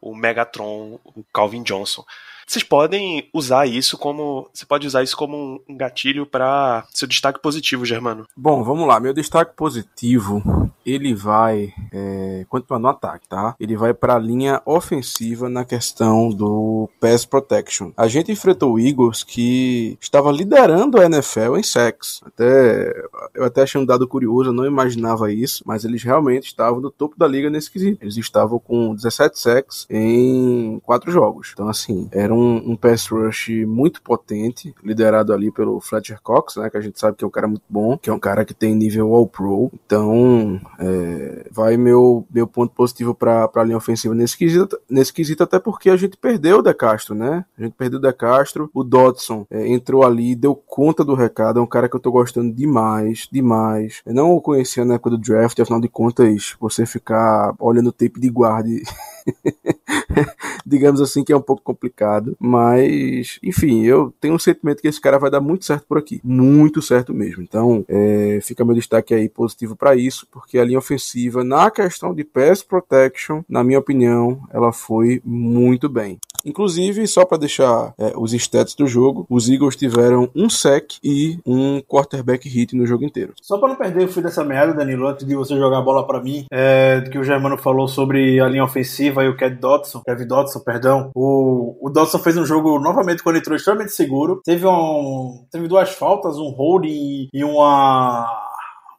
o 0.00 0.14
Megatron, 0.14 0.98
o 1.04 1.24
Calvin 1.32 1.62
Johnson. 1.62 2.04
Vocês 2.46 2.64
podem 2.64 3.28
usar 3.34 3.66
isso 3.66 3.98
como. 3.98 4.48
Você 4.54 4.64
pode 4.64 4.86
usar 4.86 5.02
isso 5.02 5.14
como 5.14 5.62
um 5.68 5.76
gatilho 5.76 6.24
para 6.24 6.82
seu 6.94 7.06
destaque 7.06 7.42
positivo, 7.42 7.84
Germano. 7.84 8.26
Bom, 8.34 8.64
vamos 8.64 8.88
lá. 8.88 8.98
Meu 8.98 9.12
destaque 9.12 9.54
positivo 9.54 10.42
ele 10.88 11.14
vai 11.14 11.72
é, 11.92 12.46
continuar 12.48 12.78
no 12.78 12.88
ataque, 12.88 13.28
tá? 13.28 13.54
Ele 13.60 13.76
vai 13.76 13.92
para 13.92 14.14
a 14.14 14.18
linha 14.18 14.62
ofensiva 14.64 15.48
na 15.48 15.64
questão 15.64 16.30
do 16.30 16.88
pass 16.98 17.26
protection. 17.26 17.92
A 17.96 18.08
gente 18.08 18.32
enfrentou 18.32 18.74
o 18.74 18.78
Eagles 18.78 19.22
que 19.22 19.98
estava 20.00 20.32
liderando 20.32 20.98
a 20.98 21.04
NFL 21.04 21.56
em 21.56 21.62
sacks. 21.62 22.20
Até 22.24 22.92
eu 23.34 23.44
até 23.44 23.62
achei 23.62 23.80
um 23.80 23.84
dado 23.84 24.08
curioso, 24.08 24.50
eu 24.50 24.54
não 24.54 24.64
imaginava 24.64 25.32
isso, 25.32 25.62
mas 25.66 25.84
eles 25.84 26.02
realmente 26.02 26.46
estavam 26.46 26.80
no 26.80 26.90
topo 26.90 27.18
da 27.18 27.26
liga 27.26 27.50
nesse 27.50 27.70
quesito. 27.70 27.98
Eles 28.02 28.16
estavam 28.16 28.58
com 28.58 28.94
17 28.94 29.38
sacks 29.38 29.86
em 29.90 30.80
quatro 30.84 31.10
jogos. 31.10 31.50
Então 31.52 31.68
assim, 31.68 32.08
era 32.12 32.32
um, 32.32 32.72
um 32.72 32.76
pass 32.76 33.06
rush 33.08 33.50
muito 33.66 34.00
potente, 34.00 34.74
liderado 34.82 35.32
ali 35.32 35.50
pelo 35.50 35.80
Fletcher 35.80 36.20
Cox, 36.22 36.56
né, 36.56 36.70
que 36.70 36.76
a 36.76 36.80
gente 36.80 36.98
sabe 36.98 37.16
que 37.16 37.24
é 37.24 37.26
um 37.26 37.30
cara 37.30 37.46
muito 37.46 37.64
bom, 37.68 37.98
que 37.98 38.08
é 38.08 38.12
um 38.12 38.18
cara 38.18 38.44
que 38.44 38.54
tem 38.54 38.74
nível 38.74 39.14
All 39.14 39.26
Pro. 39.26 39.70
Então, 39.84 40.60
É, 40.78 41.46
vai 41.50 41.76
meu, 41.76 42.26
meu 42.30 42.46
ponto 42.46 42.72
positivo 42.72 43.14
para 43.14 43.50
a 43.52 43.64
linha 43.64 43.76
ofensiva 43.76 44.14
nesse 44.14 44.36
quesito, 44.36 44.78
nesse 44.88 45.12
quesito, 45.12 45.42
até 45.42 45.58
porque 45.58 45.90
a 45.90 45.96
gente 45.96 46.16
perdeu 46.16 46.58
o 46.58 46.62
De 46.62 46.72
Castro, 46.72 47.14
né? 47.14 47.44
A 47.58 47.62
gente 47.62 47.74
perdeu 47.74 47.98
o 47.98 48.02
De 48.02 48.12
Castro, 48.12 48.70
o 48.72 48.84
Dodson 48.84 49.46
é, 49.50 49.66
entrou 49.66 50.04
ali, 50.04 50.36
deu 50.36 50.54
conta 50.54 51.04
do 51.04 51.14
recado, 51.14 51.58
é 51.58 51.62
um 51.62 51.66
cara 51.66 51.88
que 51.88 51.96
eu 51.96 52.00
tô 52.00 52.12
gostando 52.12 52.54
demais, 52.54 53.28
demais. 53.30 54.02
Eu 54.06 54.14
não 54.14 54.30
o 54.30 54.40
conhecia 54.40 54.84
na 54.84 54.94
época 54.94 55.10
do 55.10 55.18
draft, 55.18 55.58
afinal 55.58 55.80
de 55.80 55.88
contas, 55.88 56.56
você 56.60 56.86
ficar 56.86 57.54
olhando 57.58 57.88
o 57.88 57.92
tape 57.92 58.20
de 58.20 58.30
guarda 58.30 58.68
digamos 60.66 61.00
assim 61.00 61.24
que 61.24 61.32
é 61.32 61.36
um 61.36 61.42
pouco 61.42 61.62
complicado, 61.62 62.36
mas 62.38 63.38
enfim, 63.42 63.84
eu 63.84 64.12
tenho 64.20 64.34
um 64.34 64.38
sentimento 64.38 64.82
que 64.82 64.88
esse 64.88 65.00
cara 65.00 65.18
vai 65.18 65.30
dar 65.30 65.40
muito 65.40 65.64
certo 65.64 65.86
por 65.86 65.98
aqui, 65.98 66.20
muito 66.22 66.82
certo 66.82 67.14
mesmo. 67.14 67.42
Então, 67.42 67.84
é, 67.88 68.38
fica 68.42 68.64
meu 68.64 68.74
destaque 68.74 69.14
aí 69.14 69.28
positivo 69.28 69.76
para 69.76 69.96
isso, 69.96 70.26
porque 70.30 70.58
a 70.58 70.64
linha 70.64 70.78
ofensiva 70.78 71.42
na 71.42 71.70
questão 71.70 72.14
de 72.14 72.24
pass 72.24 72.62
protection, 72.62 73.42
na 73.48 73.64
minha 73.64 73.78
opinião, 73.78 74.40
ela 74.52 74.72
foi 74.72 75.20
muito 75.24 75.88
bem. 75.88 76.18
Inclusive, 76.44 77.06
só 77.06 77.24
para 77.24 77.38
deixar 77.38 77.92
é, 77.98 78.12
os 78.16 78.32
stats 78.32 78.74
do 78.74 78.86
jogo, 78.86 79.26
os 79.28 79.48
Eagles 79.48 79.76
tiveram 79.76 80.30
um 80.34 80.48
sec 80.48 80.92
e 81.02 81.38
um 81.44 81.80
quarterback 81.80 82.48
hit 82.48 82.76
no 82.76 82.86
jogo 82.86 83.04
inteiro. 83.04 83.34
Só 83.42 83.58
para 83.58 83.68
não 83.68 83.76
perder 83.76 84.04
o 84.04 84.08
fio 84.08 84.22
dessa 84.22 84.44
meada, 84.44 84.72
Danilo, 84.72 85.08
antes 85.08 85.26
de 85.26 85.34
você 85.34 85.56
jogar 85.56 85.78
a 85.78 85.82
bola 85.82 86.06
para 86.06 86.22
mim, 86.22 86.46
é, 86.50 87.02
que 87.10 87.18
o 87.18 87.24
Germano 87.24 87.56
falou 87.56 87.88
sobre 87.88 88.40
a 88.40 88.48
linha 88.48 88.64
ofensiva 88.64 89.17
e 89.24 89.28
o 89.28 89.36
Cat 89.36 89.56
Dodson, 89.56 90.02
Kevin 90.04 90.26
Dodson, 90.26 90.60
perdão. 90.60 91.10
O, 91.14 91.76
o 91.80 91.90
Dodson 91.90 92.18
fez 92.18 92.36
um 92.36 92.44
jogo 92.44 92.78
novamente 92.78 93.22
quando 93.22 93.36
entrou 93.36 93.56
extremamente 93.56 93.92
seguro. 93.92 94.40
Teve 94.44 94.66
um, 94.66 95.46
teve 95.50 95.68
duas 95.68 95.90
faltas, 95.90 96.38
um 96.38 96.50
hold 96.50 96.84
e, 96.86 97.28
e 97.32 97.44
uma 97.44 98.26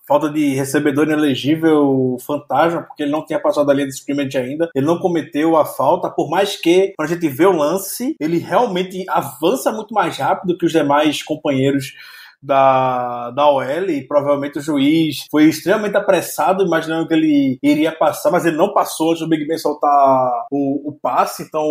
falta 0.10 0.28
de 0.28 0.56
recebedor 0.56 1.06
inelegível 1.06 2.18
fantasma, 2.26 2.82
porque 2.82 3.04
ele 3.04 3.12
não 3.12 3.24
tinha 3.24 3.40
passado 3.40 3.70
a 3.70 3.74
linha 3.76 3.86
de 3.86 3.94
scrimmage 3.94 4.36
ainda, 4.36 4.68
ele 4.74 4.88
não 4.88 4.98
cometeu 4.98 5.56
a 5.56 5.64
falta, 5.64 6.10
por 6.10 6.28
mais 6.32 6.56
que, 6.56 6.94
quando 6.98 7.12
a 7.12 7.14
gente 7.14 7.30
vê 7.30 7.46
o 7.46 7.52
lance, 7.52 8.16
ele 8.20 8.40
realmente 8.40 9.06
avança 9.08 9.72
muito 9.72 9.94
mais 9.94 10.18
rápido 10.18 10.58
que 10.58 10.66
os 10.66 10.72
demais 10.72 11.22
companheiros 11.22 11.94
da, 12.42 13.32
da 13.32 13.50
OL 13.50 13.90
e 13.90 14.08
provavelmente 14.08 14.60
o 14.60 14.62
juiz 14.62 15.26
foi 15.30 15.46
extremamente 15.46 15.98
apressado, 15.98 16.66
imaginando 16.66 17.08
que 17.08 17.14
ele 17.14 17.60
iria 17.62 17.92
passar, 17.92 18.32
mas 18.32 18.46
ele 18.46 18.58
não 18.58 18.74
passou 18.74 19.12
antes 19.12 19.22
do 19.22 19.30
Big 19.30 19.46
Ben 19.46 19.58
soltar 19.58 20.46
o, 20.52 20.90
o 20.90 21.00
passe. 21.02 21.44
Então, 21.44 21.64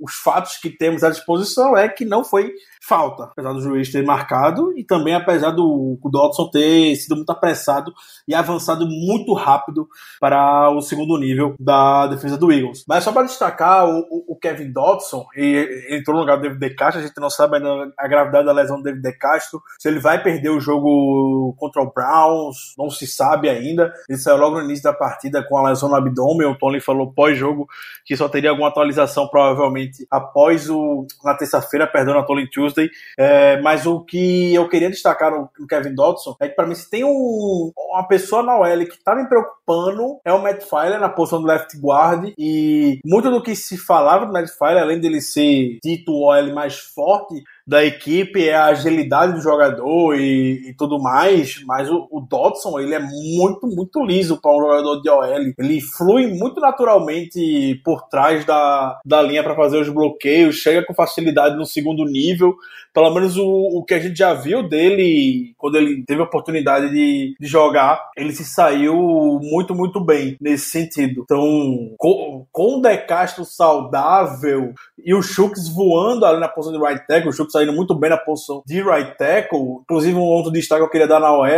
os 0.00 0.14
fatos 0.14 0.56
que 0.56 0.70
temos 0.70 1.04
à 1.04 1.10
disposição 1.10 1.76
é 1.76 1.88
que 1.88 2.04
não 2.04 2.24
foi 2.24 2.52
falta, 2.88 3.24
apesar 3.24 3.52
do 3.52 3.60
juiz 3.60 3.92
ter 3.92 4.02
marcado 4.02 4.72
e 4.76 4.82
também 4.82 5.14
apesar 5.14 5.50
do, 5.50 5.98
do 6.02 6.10
Dodson 6.10 6.48
ter 6.50 6.96
sido 6.96 7.16
muito 7.16 7.30
apressado 7.30 7.92
e 8.26 8.34
avançado 8.34 8.86
muito 8.86 9.34
rápido 9.34 9.86
para 10.18 10.70
o 10.70 10.80
segundo 10.80 11.18
nível 11.18 11.54
da 11.60 12.06
defesa 12.06 12.38
do 12.38 12.50
Eagles. 12.50 12.84
Mas 12.88 13.04
só 13.04 13.12
para 13.12 13.26
destacar, 13.26 13.86
o, 13.86 14.06
o, 14.28 14.36
Kevin 14.36 14.72
Dodson 14.72 15.26
ele 15.34 15.98
entrou 15.98 16.16
no 16.16 16.22
lugar 16.22 16.36
do 16.36 16.42
David 16.42 16.60
De 16.60 16.74
Castro, 16.74 17.02
a 17.02 17.06
gente 17.06 17.20
não 17.20 17.28
sabe 17.28 17.56
ainda 17.56 17.92
a 17.98 18.08
gravidade 18.08 18.46
da 18.46 18.52
lesão 18.52 18.78
do 18.78 18.82
David 18.82 19.02
De 19.02 19.12
Castro, 19.12 19.62
se 19.78 19.88
ele 19.88 19.98
vai 19.98 20.22
perder 20.22 20.50
o 20.50 20.60
jogo 20.60 21.54
contra 21.58 21.82
o 21.82 21.92
Browns, 21.92 22.74
não 22.78 22.88
se 22.88 23.06
sabe 23.06 23.50
ainda. 23.50 23.92
Ele 24.08 24.18
saiu 24.18 24.38
logo 24.38 24.56
no 24.56 24.64
início 24.64 24.84
da 24.84 24.92
partida 24.94 25.42
com 25.46 25.58
a 25.58 25.68
lesão 25.68 25.88
no 25.90 25.94
abdômen, 25.94 26.46
o 26.46 26.56
Tony 26.56 26.80
falou 26.80 27.12
pós-jogo 27.12 27.68
que 28.04 28.16
só 28.16 28.28
teria 28.28 28.50
alguma 28.50 28.68
atualização 28.68 29.28
provavelmente 29.28 30.06
após 30.10 30.70
o 30.70 31.06
na 31.22 31.34
terça-feira, 31.34 31.86
perdão, 31.86 32.14
na 32.14 32.22
Tony 32.22 32.48
Tuesday 32.48 32.77
É, 33.18 33.60
mas 33.60 33.86
o 33.86 34.04
que 34.04 34.54
eu 34.54 34.68
queria 34.68 34.90
destacar 34.90 35.30
no, 35.30 35.48
no 35.58 35.66
Kevin 35.66 35.94
Dodson 35.94 36.36
é 36.40 36.48
que, 36.48 36.54
para 36.54 36.66
mim, 36.66 36.74
se 36.74 36.88
tem 36.90 37.04
um, 37.04 37.72
uma 37.76 38.06
pessoa 38.06 38.42
na 38.42 38.58
OL 38.58 38.86
que 38.86 39.02
tá 39.02 39.14
me 39.14 39.28
preocupando, 39.28 40.18
é 40.24 40.32
o 40.32 40.42
Matt 40.42 40.62
Filer 40.62 41.00
na 41.00 41.08
posição 41.08 41.40
do 41.40 41.46
left 41.46 41.76
guard. 41.78 42.32
E 42.38 43.00
muito 43.04 43.30
do 43.30 43.42
que 43.42 43.54
se 43.56 43.76
falava 43.76 44.26
do 44.26 44.32
Matt 44.32 44.48
Filer, 44.50 44.82
além 44.82 45.00
dele 45.00 45.20
ser 45.20 45.78
dito 45.82 46.12
OL 46.12 46.54
mais 46.54 46.78
forte, 46.78 47.42
da 47.68 47.84
equipe 47.84 48.48
é 48.48 48.54
a 48.54 48.68
agilidade 48.68 49.34
do 49.34 49.42
jogador 49.42 50.14
e, 50.14 50.70
e 50.70 50.74
tudo 50.74 50.98
mais, 50.98 51.62
mas 51.66 51.90
o, 51.90 52.08
o, 52.10 52.18
Dodson 52.18 52.80
ele 52.80 52.94
é 52.94 52.98
muito, 52.98 53.66
muito 53.66 54.02
liso 54.02 54.40
para 54.40 54.56
um 54.56 54.60
jogador 54.60 55.02
de 55.02 55.10
OL. 55.10 55.52
Ele 55.58 55.78
flui 55.82 56.28
muito 56.28 56.62
naturalmente 56.62 57.78
por 57.84 58.08
trás 58.08 58.42
da, 58.46 58.98
da 59.04 59.20
linha 59.20 59.42
para 59.44 59.54
fazer 59.54 59.76
os 59.76 59.90
bloqueios, 59.90 60.56
chega 60.56 60.82
com 60.82 60.94
facilidade 60.94 61.56
no 61.56 61.66
segundo 61.66 62.06
nível. 62.06 62.56
Pelo 62.94 63.12
menos 63.12 63.36
o, 63.36 63.46
o 63.46 63.84
que 63.84 63.92
a 63.92 64.00
gente 64.00 64.16
já 64.16 64.32
viu 64.32 64.66
dele 64.66 65.52
quando 65.58 65.76
ele 65.76 66.02
teve 66.06 66.22
a 66.22 66.24
oportunidade 66.24 66.88
de, 66.88 67.36
de 67.38 67.46
jogar, 67.46 68.00
ele 68.16 68.32
se 68.32 68.46
saiu 68.46 68.96
muito, 69.42 69.74
muito 69.74 70.00
bem 70.00 70.38
nesse 70.40 70.70
sentido. 70.70 71.20
Então, 71.22 71.94
com, 71.98 72.46
com 72.50 72.78
o 72.78 72.80
De 72.80 72.96
Castro 72.96 73.44
saudável 73.44 74.72
e 75.04 75.14
o 75.14 75.20
Shooks 75.20 75.68
voando 75.68 76.24
ali 76.24 76.40
na 76.40 76.48
posição 76.48 76.80
de 76.80 76.84
right 76.84 77.06
tackle, 77.06 77.28
o 77.28 77.32
Shooks 77.58 77.68
saindo 77.68 77.72
muito 77.72 77.94
bem 77.94 78.10
na 78.10 78.16
posição 78.16 78.62
de 78.66 78.82
right 78.82 79.16
tackle. 79.16 79.80
Inclusive, 79.82 80.16
um 80.16 80.22
outro 80.22 80.52
destaque 80.52 80.80
que 80.80 80.86
eu 80.86 80.90
queria 80.90 81.08
dar 81.08 81.20
na 81.20 81.32
OL 81.32 81.48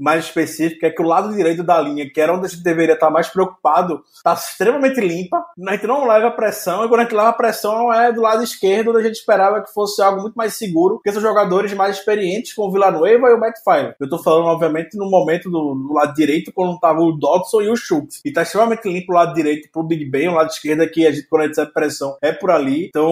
mais 0.00 0.24
específica 0.24 0.86
é 0.86 0.90
que 0.90 1.02
o 1.02 1.06
lado 1.06 1.34
direito 1.34 1.62
da 1.62 1.80
linha, 1.80 2.10
que 2.10 2.20
era 2.20 2.32
onde 2.32 2.46
a 2.46 2.48
gente 2.48 2.62
deveria 2.62 2.94
estar 2.94 3.10
mais 3.10 3.28
preocupado, 3.28 4.02
está 4.14 4.32
extremamente 4.32 5.00
limpa. 5.00 5.44
A 5.66 5.72
gente 5.72 5.86
não 5.86 6.06
leva 6.06 6.30
pressão, 6.30 6.84
e 6.84 6.88
quando 6.88 7.00
a 7.00 7.02
gente 7.04 7.14
leva 7.14 7.32
pressão 7.32 7.92
é 7.92 8.12
do 8.12 8.20
lado 8.20 8.42
esquerdo, 8.42 8.90
onde 8.90 9.00
a 9.00 9.02
gente 9.02 9.16
esperava 9.16 9.62
que 9.62 9.72
fosse 9.72 10.00
algo 10.02 10.22
muito 10.22 10.34
mais 10.34 10.54
seguro, 10.54 10.96
porque 10.96 11.12
são 11.12 11.20
jogadores 11.20 11.72
mais 11.74 11.96
experientes, 11.96 12.54
como 12.54 12.68
o 12.68 12.72
Villanueva 12.72 13.28
e 13.28 13.34
o 13.34 13.38
Matt 13.38 13.58
Fire. 13.62 13.94
Eu 14.00 14.04
estou 14.04 14.22
falando, 14.22 14.46
obviamente, 14.46 14.96
no 14.96 15.08
momento 15.08 15.50
do, 15.50 15.74
do 15.74 15.92
lado 15.92 16.14
direito, 16.14 16.52
quando 16.52 16.74
estava 16.74 17.00
o 17.00 17.12
Dodson 17.12 17.62
e 17.62 17.68
o 17.68 17.76
Schultz. 17.76 18.20
E 18.24 18.28
está 18.28 18.42
extremamente 18.42 18.88
limpo 18.88 19.12
o 19.12 19.14
lado 19.14 19.34
direito 19.34 19.68
para 19.70 19.80
o 19.80 19.84
Big 19.84 20.04
Ben, 20.04 20.28
o 20.28 20.34
lado 20.34 20.50
esquerdo 20.50 20.88
que 20.90 21.06
a 21.06 21.12
gente, 21.12 21.26
quando 21.28 21.42
a 21.42 21.46
gente 21.46 21.56
recebe 21.56 21.72
pressão, 21.72 22.16
é 22.22 22.32
por 22.32 22.50
ali. 22.50 22.86
Então, 22.86 23.10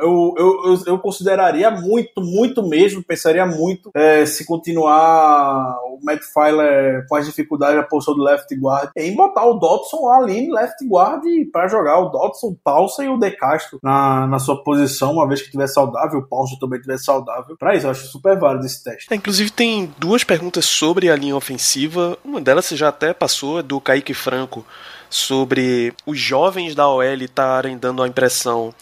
eu, 0.00 0.34
eu, 0.36 0.64
eu, 0.64 0.82
eu 0.86 0.98
consideraria 0.98 1.70
muito, 1.70 2.20
muito 2.20 2.66
mesmo, 2.66 3.02
pensaria 3.02 3.44
muito 3.44 3.90
é, 3.94 4.24
se 4.26 4.44
continuar 4.44 5.78
o 5.84 5.98
Matt 6.02 6.22
Filer 6.32 7.06
com 7.08 7.16
as 7.16 7.26
dificuldades 7.26 7.76
da 7.76 7.82
posição 7.82 8.14
do 8.14 8.22
left 8.22 8.54
guard, 8.54 8.90
em 8.96 9.14
botar 9.14 9.46
o 9.46 9.54
Dodson 9.54 10.08
ali 10.08 10.38
em 10.38 10.52
left 10.52 10.86
guard 10.86 11.22
para 11.52 11.68
jogar 11.68 11.98
o 11.98 12.08
Dodson, 12.08 12.56
Paulson 12.62 13.02
e 13.02 13.08
o 13.08 13.18
De 13.18 13.30
Castro 13.32 13.78
na, 13.82 14.26
na 14.26 14.38
sua 14.38 14.62
posição, 14.62 15.12
uma 15.12 15.26
vez 15.26 15.40
que 15.40 15.46
estiver 15.46 15.66
saudável, 15.66 16.20
o 16.20 16.26
Paulson 16.26 16.56
também 16.58 16.78
estiver 16.78 16.98
saudável. 16.98 17.56
Para 17.58 17.74
isso, 17.74 17.86
eu 17.86 17.90
acho 17.90 18.06
super 18.06 18.38
válido 18.38 18.66
esse 18.66 18.82
teste. 18.82 19.06
É, 19.10 19.16
inclusive, 19.16 19.50
tem 19.50 19.92
duas 19.98 20.24
perguntas 20.24 20.64
sobre 20.64 21.10
a 21.10 21.16
linha 21.16 21.36
ofensiva. 21.36 22.16
Uma 22.24 22.40
delas 22.40 22.66
você 22.66 22.76
já 22.76 22.88
até 22.88 23.12
passou, 23.12 23.58
é 23.58 23.62
do 23.62 23.80
Kaique 23.80 24.14
Franco, 24.14 24.64
sobre 25.08 25.92
os 26.06 26.18
jovens 26.18 26.74
da 26.74 26.88
OL 26.88 27.02
estarem 27.02 27.76
dando 27.76 28.02
a 28.02 28.08
impressão 28.08 28.72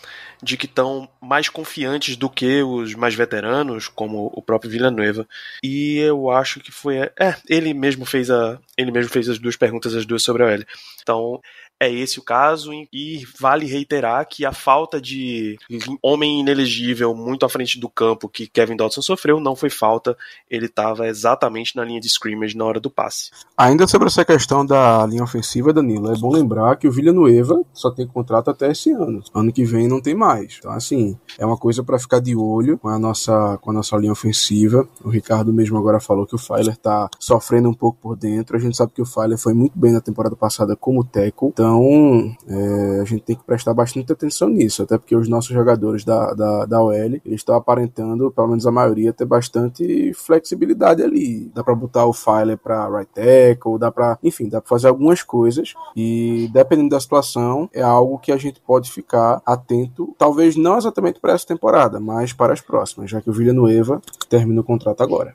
de 0.42 0.56
que 0.56 0.66
estão 0.66 1.08
mais 1.20 1.48
confiantes 1.48 2.16
do 2.16 2.30
que 2.30 2.62
os 2.62 2.94
mais 2.94 3.14
veteranos, 3.14 3.88
como 3.88 4.30
o 4.34 4.42
próprio 4.42 4.70
Villanueva. 4.70 5.26
E 5.62 5.98
eu 5.98 6.30
acho 6.30 6.60
que 6.60 6.70
foi. 6.70 6.96
É, 6.98 7.36
ele 7.48 7.74
mesmo 7.74 8.04
fez 8.04 8.30
a. 8.30 8.58
Ele 8.76 8.90
mesmo 8.90 9.10
fez 9.10 9.28
as 9.28 9.38
duas 9.38 9.56
perguntas, 9.56 9.94
as 9.94 10.06
duas 10.06 10.22
sobre 10.22 10.44
a 10.44 10.50
L. 10.50 10.66
Então, 11.02 11.40
é 11.80 11.90
esse 11.90 12.18
o 12.18 12.22
caso 12.22 12.72
e 12.92 13.24
vale 13.38 13.66
reiterar 13.66 14.26
que 14.28 14.44
a 14.44 14.52
falta 14.52 15.00
de 15.00 15.56
homem 16.02 16.40
inelegível 16.40 17.14
muito 17.14 17.46
à 17.46 17.48
frente 17.48 17.78
do 17.78 17.88
campo 17.88 18.28
que 18.28 18.46
Kevin 18.46 18.76
Dodson 18.76 19.02
sofreu 19.02 19.40
não 19.40 19.54
foi 19.54 19.70
falta, 19.70 20.16
ele 20.50 20.66
estava 20.66 21.06
exatamente 21.06 21.76
na 21.76 21.84
linha 21.84 22.00
de 22.00 22.08
scrimmage 22.08 22.56
na 22.56 22.64
hora 22.64 22.80
do 22.80 22.90
passe. 22.90 23.30
Ainda 23.56 23.86
sobre 23.86 24.08
essa 24.08 24.24
questão 24.24 24.66
da 24.66 25.06
linha 25.06 25.22
ofensiva, 25.22 25.72
Danilo, 25.72 26.12
é 26.12 26.18
bom 26.18 26.32
lembrar 26.32 26.76
que 26.76 26.88
o 26.88 26.92
Villanueva 26.92 27.62
só 27.72 27.90
tem 27.90 28.06
contrato 28.06 28.50
até 28.50 28.70
esse 28.70 28.90
ano. 28.90 29.22
Ano 29.32 29.52
que 29.52 29.64
vem 29.64 29.86
não 29.86 30.00
tem 30.00 30.14
mais. 30.14 30.56
Então, 30.58 30.72
assim, 30.72 31.16
é 31.38 31.46
uma 31.46 31.56
coisa 31.56 31.82
para 31.82 31.98
ficar 31.98 32.20
de 32.20 32.34
olho 32.34 32.78
com 32.78 32.88
a 32.88 32.98
nossa 32.98 33.58
com 33.58 33.70
a 33.70 33.74
nossa 33.74 33.96
linha 33.96 34.12
ofensiva. 34.12 34.88
O 35.04 35.08
Ricardo 35.08 35.52
mesmo 35.52 35.78
agora 35.78 36.00
falou 36.00 36.26
que 36.26 36.34
o 36.34 36.38
Filer 36.38 36.76
tá 36.76 37.08
sofrendo 37.18 37.68
um 37.68 37.74
pouco 37.74 37.98
por 38.00 38.16
dentro. 38.16 38.56
A 38.56 38.60
gente 38.60 38.76
sabe 38.76 38.92
que 38.92 39.02
o 39.02 39.06
Filer 39.06 39.38
foi 39.38 39.54
muito 39.54 39.78
bem 39.78 39.92
na 39.92 40.00
temporada 40.00 40.34
passada 40.34 40.74
como 40.74 41.04
tackle. 41.04 41.48
Então, 41.48 41.67
então, 41.68 42.34
é, 42.48 43.00
a 43.02 43.04
gente 43.04 43.22
tem 43.22 43.36
que 43.36 43.44
prestar 43.44 43.74
bastante 43.74 44.10
atenção 44.10 44.48
nisso, 44.48 44.82
até 44.82 44.96
porque 44.96 45.14
os 45.14 45.28
nossos 45.28 45.50
jogadores 45.50 46.02
da, 46.02 46.32
da, 46.32 46.64
da 46.64 46.82
OL, 46.82 46.94
eles 46.94 47.20
estão 47.26 47.54
aparentando, 47.54 48.30
pelo 48.30 48.48
menos 48.48 48.66
a 48.66 48.72
maioria, 48.72 49.12
ter 49.12 49.26
bastante 49.26 50.14
flexibilidade 50.14 51.02
ali. 51.02 51.50
Dá 51.54 51.62
para 51.62 51.74
botar 51.74 52.06
o 52.06 52.14
Filer 52.14 52.56
para 52.56 52.88
right 52.88 53.10
tackle, 53.12 53.78
dá 53.78 53.92
para, 53.92 54.18
enfim, 54.22 54.48
dá 54.48 54.62
para 54.62 54.68
fazer 54.68 54.88
algumas 54.88 55.22
coisas 55.22 55.74
e 55.94 56.48
dependendo 56.54 56.88
da 56.88 57.00
situação, 57.00 57.68
é 57.74 57.82
algo 57.82 58.18
que 58.18 58.32
a 58.32 58.38
gente 58.38 58.60
pode 58.60 58.90
ficar 58.90 59.42
atento, 59.44 60.14
talvez 60.16 60.56
não 60.56 60.78
exatamente 60.78 61.20
para 61.20 61.34
essa 61.34 61.46
temporada, 61.46 62.00
mas 62.00 62.32
para 62.32 62.54
as 62.54 62.62
próximas, 62.62 63.10
já 63.10 63.20
que 63.20 63.28
o 63.28 63.32
Villanueva 63.32 64.00
termina 64.30 64.62
o 64.62 64.64
contrato 64.64 65.02
agora. 65.02 65.34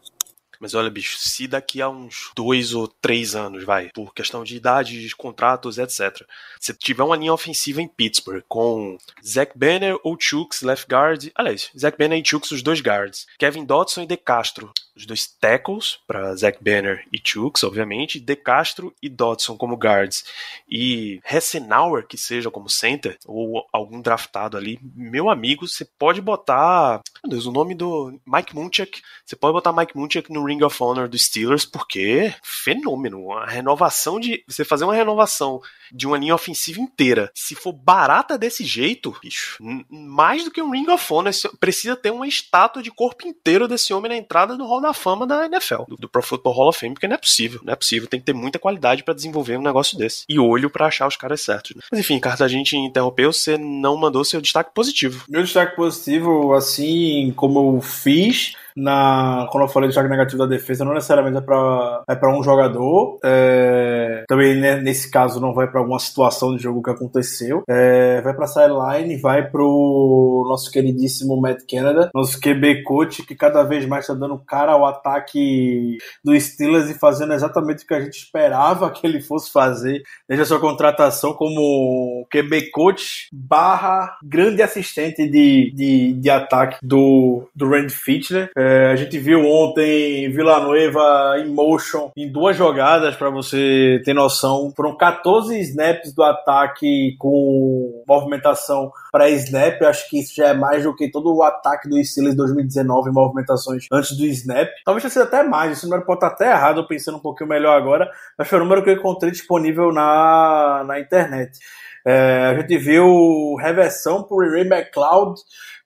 Mas 0.59 0.73
olha, 0.73 0.89
bicho, 0.89 1.17
se 1.17 1.47
daqui 1.47 1.81
a 1.81 1.89
uns 1.89 2.31
dois 2.35 2.73
ou 2.73 2.87
três 2.87 3.35
anos, 3.35 3.63
vai, 3.63 3.89
por 3.93 4.13
questão 4.13 4.43
de 4.43 4.55
idade, 4.55 5.07
de 5.07 5.15
contratos, 5.15 5.77
etc., 5.77 6.25
se 6.59 6.73
tiver 6.73 7.03
uma 7.03 7.15
linha 7.15 7.33
ofensiva 7.33 7.81
em 7.81 7.87
Pittsburgh 7.87 8.43
com 8.47 8.97
Zach 9.25 9.51
Banner 9.57 9.97
ou 10.03 10.17
Chooks, 10.19 10.61
left 10.61 10.87
guard, 10.87 11.29
aliás, 11.35 11.69
Zach 11.77 11.97
Banner 11.97 12.19
e 12.19 12.25
Chooks, 12.25 12.51
os 12.51 12.61
dois 12.61 12.81
guards, 12.81 13.27
Kevin 13.37 13.65
Dodson 13.65 14.01
e 14.01 14.07
De 14.07 14.17
Castro, 14.17 14.71
os 14.95 15.05
dois 15.05 15.27
tackles 15.27 15.99
para 16.07 16.35
Zach 16.35 16.57
Banner 16.61 17.05
e 17.11 17.19
Chooks, 17.23 17.63
obviamente, 17.63 18.19
De 18.19 18.35
Castro 18.35 18.93
e 19.01 19.09
Dodson 19.09 19.57
como 19.57 19.77
guards. 19.77 20.23
E 20.69 21.19
Hessenauer 21.29 22.05
que 22.07 22.17
seja 22.17 22.51
como 22.51 22.69
center 22.69 23.17
ou 23.25 23.65
algum 23.71 24.01
draftado 24.01 24.55
ali, 24.57 24.79
meu 24.95 25.29
amigo, 25.29 25.67
você 25.67 25.85
pode 25.85 26.21
botar, 26.21 27.01
meu 27.23 27.31
Deus, 27.31 27.45
o 27.45 27.51
nome 27.51 27.73
do 27.73 28.19
Mike 28.25 28.55
Munchak, 28.55 29.01
você 29.25 29.35
pode 29.35 29.53
botar 29.53 29.73
Mike 29.73 29.97
Munchak 29.97 30.31
no 30.31 30.45
Ring 30.45 30.63
of 30.63 30.81
Honor 30.81 31.09
dos 31.09 31.25
Steelers 31.25 31.65
porque 31.65 32.33
fenômeno, 32.43 33.31
a 33.31 33.45
renovação 33.45 34.19
de 34.19 34.43
você 34.47 34.63
fazer 34.63 34.83
uma 34.83 34.95
renovação 34.95 35.61
de 35.91 36.05
uma 36.05 36.17
linha 36.17 36.35
ofensiva 36.35 36.79
inteira, 36.79 37.31
se 37.33 37.55
for 37.55 37.73
barata 37.73 38.37
desse 38.37 38.63
jeito, 38.63 39.15
bicho, 39.21 39.57
mais 39.89 40.43
do 40.43 40.51
que 40.51 40.61
um 40.61 40.71
Ring 40.71 40.89
of 40.89 41.13
Honor, 41.13 41.33
precisa 41.59 41.95
ter 41.95 42.11
uma 42.11 42.27
estátua 42.27 42.81
de 42.81 42.91
corpo 42.91 43.27
inteiro 43.27 43.67
desse 43.67 43.93
homem 43.93 44.09
na 44.09 44.17
entrada 44.17 44.55
do 44.57 44.65
Hall 44.65 44.82
da 44.83 44.93
Fama 44.93 45.25
da 45.25 45.45
NFL, 45.45 45.83
do, 45.87 45.95
do 45.95 46.09
Pro 46.09 46.21
Football 46.21 46.53
Hall 46.53 46.69
of 46.69 46.79
Fame, 46.79 46.93
porque 46.93 47.07
não 47.07 47.15
é 47.15 47.19
possível, 47.19 47.61
não 47.63 47.73
é 47.73 47.75
possível, 47.75 48.07
tem 48.07 48.19
que 48.19 48.25
ter 48.25 48.33
muita 48.33 48.59
qualidade 48.59 49.03
para 49.03 49.13
desenvolver 49.13 49.57
um 49.57 49.61
negócio 49.61 49.97
desse. 49.97 50.25
E 50.29 50.39
olho 50.39 50.69
para 50.69 50.87
achar 50.87 51.07
os 51.07 51.15
caras 51.15 51.41
certos. 51.41 51.75
Né? 51.75 51.81
Mas 51.91 51.99
enfim, 51.99 52.19
Carta, 52.19 52.45
a 52.45 52.47
gente 52.47 52.77
interrompeu, 52.77 53.33
você 53.33 53.57
não 53.57 53.97
mandou 53.97 54.23
seu 54.23 54.41
destaque 54.41 54.71
positivo. 54.73 55.25
Meu 55.27 55.43
destaque 55.43 55.75
positivo, 55.75 56.53
assim 56.53 57.33
como 57.35 57.77
eu 57.77 57.81
fiz, 57.81 58.53
na, 58.75 59.47
quando 59.51 59.63
eu 59.63 59.67
falei 59.69 59.87
do 59.87 59.91
destaque 59.91 60.09
negativo 60.09 60.39
da 60.39 60.45
defesa, 60.45 60.85
não 60.85 60.93
necessariamente 60.93 61.37
é 61.37 61.41
para 61.41 62.03
é 62.07 62.15
pra 62.15 62.35
um 62.35 62.43
jogador. 62.43 63.19
É, 63.23 64.23
também 64.27 64.59
né, 64.59 64.77
nesse 64.77 65.09
caso 65.09 65.39
não 65.39 65.53
vai 65.53 65.67
para 65.67 65.79
alguma 65.79 65.99
situação 65.99 66.55
de 66.55 66.63
jogo 66.63 66.81
que 66.81 66.89
aconteceu. 66.89 67.63
É, 67.67 68.21
vai 68.21 68.33
para 68.33 68.47
sideline, 68.47 69.17
vai 69.17 69.49
pro 69.49 70.45
nosso 70.47 70.71
queridíssimo 70.71 71.39
Matt 71.39 71.61
Canada, 71.69 72.09
nosso 72.13 72.39
QB 72.39 72.83
coach, 72.83 73.23
que 73.23 73.35
cada 73.35 73.63
vez 73.63 73.85
mais 73.85 74.05
está 74.05 74.13
dando 74.13 74.37
cara 74.39 74.73
ao 74.73 74.85
ataque 74.85 75.97
do 76.23 76.39
Steelers 76.39 76.89
e 76.89 76.99
fazendo 76.99 77.33
exatamente 77.33 77.83
o 77.83 77.87
que 77.87 77.93
a 77.93 78.01
gente 78.01 78.17
esperava 78.17 78.91
que 78.91 79.05
ele 79.05 79.21
fosse 79.21 79.51
fazer 79.51 80.03
desde 80.27 80.43
a 80.43 80.45
sua 80.45 80.59
contratação 80.59 81.33
como 81.33 82.25
QB 82.31 82.71
coach 82.71 83.27
barra 83.31 84.17
grande 84.23 84.61
assistente 84.61 85.27
de, 85.27 85.71
de, 85.75 86.13
de 86.13 86.29
ataque 86.29 86.77
do, 86.81 87.47
do 87.55 87.69
Randy 87.69 87.93
Fitchner. 87.93 88.49
É, 88.55 88.62
a 88.91 88.95
gente 88.95 89.17
viu 89.17 89.45
ontem 89.45 90.29
Villanueva 90.31 91.35
em 91.39 91.49
motion 91.49 92.11
em 92.15 92.31
duas 92.31 92.55
jogadas, 92.55 93.15
para 93.15 93.29
você 93.29 94.01
ter 94.03 94.13
noção. 94.13 94.71
Foram 94.75 94.95
14 94.95 95.59
snaps 95.61 96.13
do 96.13 96.23
ataque 96.23 97.15
com 97.17 98.03
movimentação 98.07 98.91
para 99.11 99.29
snap. 99.29 99.81
Eu 99.81 99.87
acho 99.87 100.09
que 100.09 100.19
isso 100.19 100.35
já 100.35 100.49
é 100.49 100.53
mais 100.53 100.83
do 100.83 100.95
que 100.95 101.09
todo 101.09 101.33
o 101.35 101.43
ataque 101.43 101.89
do 101.89 102.03
Steelers 102.03 102.35
2019 102.35 103.09
em 103.09 103.13
movimentações 103.13 103.85
antes 103.91 104.17
do 104.17 104.25
snap. 104.25 104.69
Talvez 104.85 105.11
sido 105.11 105.23
até 105.23 105.43
mais. 105.43 105.73
Esse 105.73 105.85
número 105.85 106.05
pode 106.05 106.17
estar 106.17 106.27
até 106.27 106.51
errado, 106.51 106.87
pensando 106.87 107.17
um 107.17 107.21
pouquinho 107.21 107.49
melhor 107.49 107.75
agora. 107.77 108.09
Mas 108.37 108.47
foi 108.47 108.59
o 108.59 108.63
número 108.63 108.83
que 108.83 108.89
eu 108.89 108.95
encontrei 108.95 109.31
disponível 109.31 109.91
na, 109.91 110.83
na 110.85 110.99
internet. 110.99 111.57
É, 112.05 112.47
a 112.47 112.59
gente 112.59 112.77
viu 112.77 113.55
reversão 113.55 114.23
por 114.23 114.49
Ray 114.49 114.67
McLeod 114.67 115.39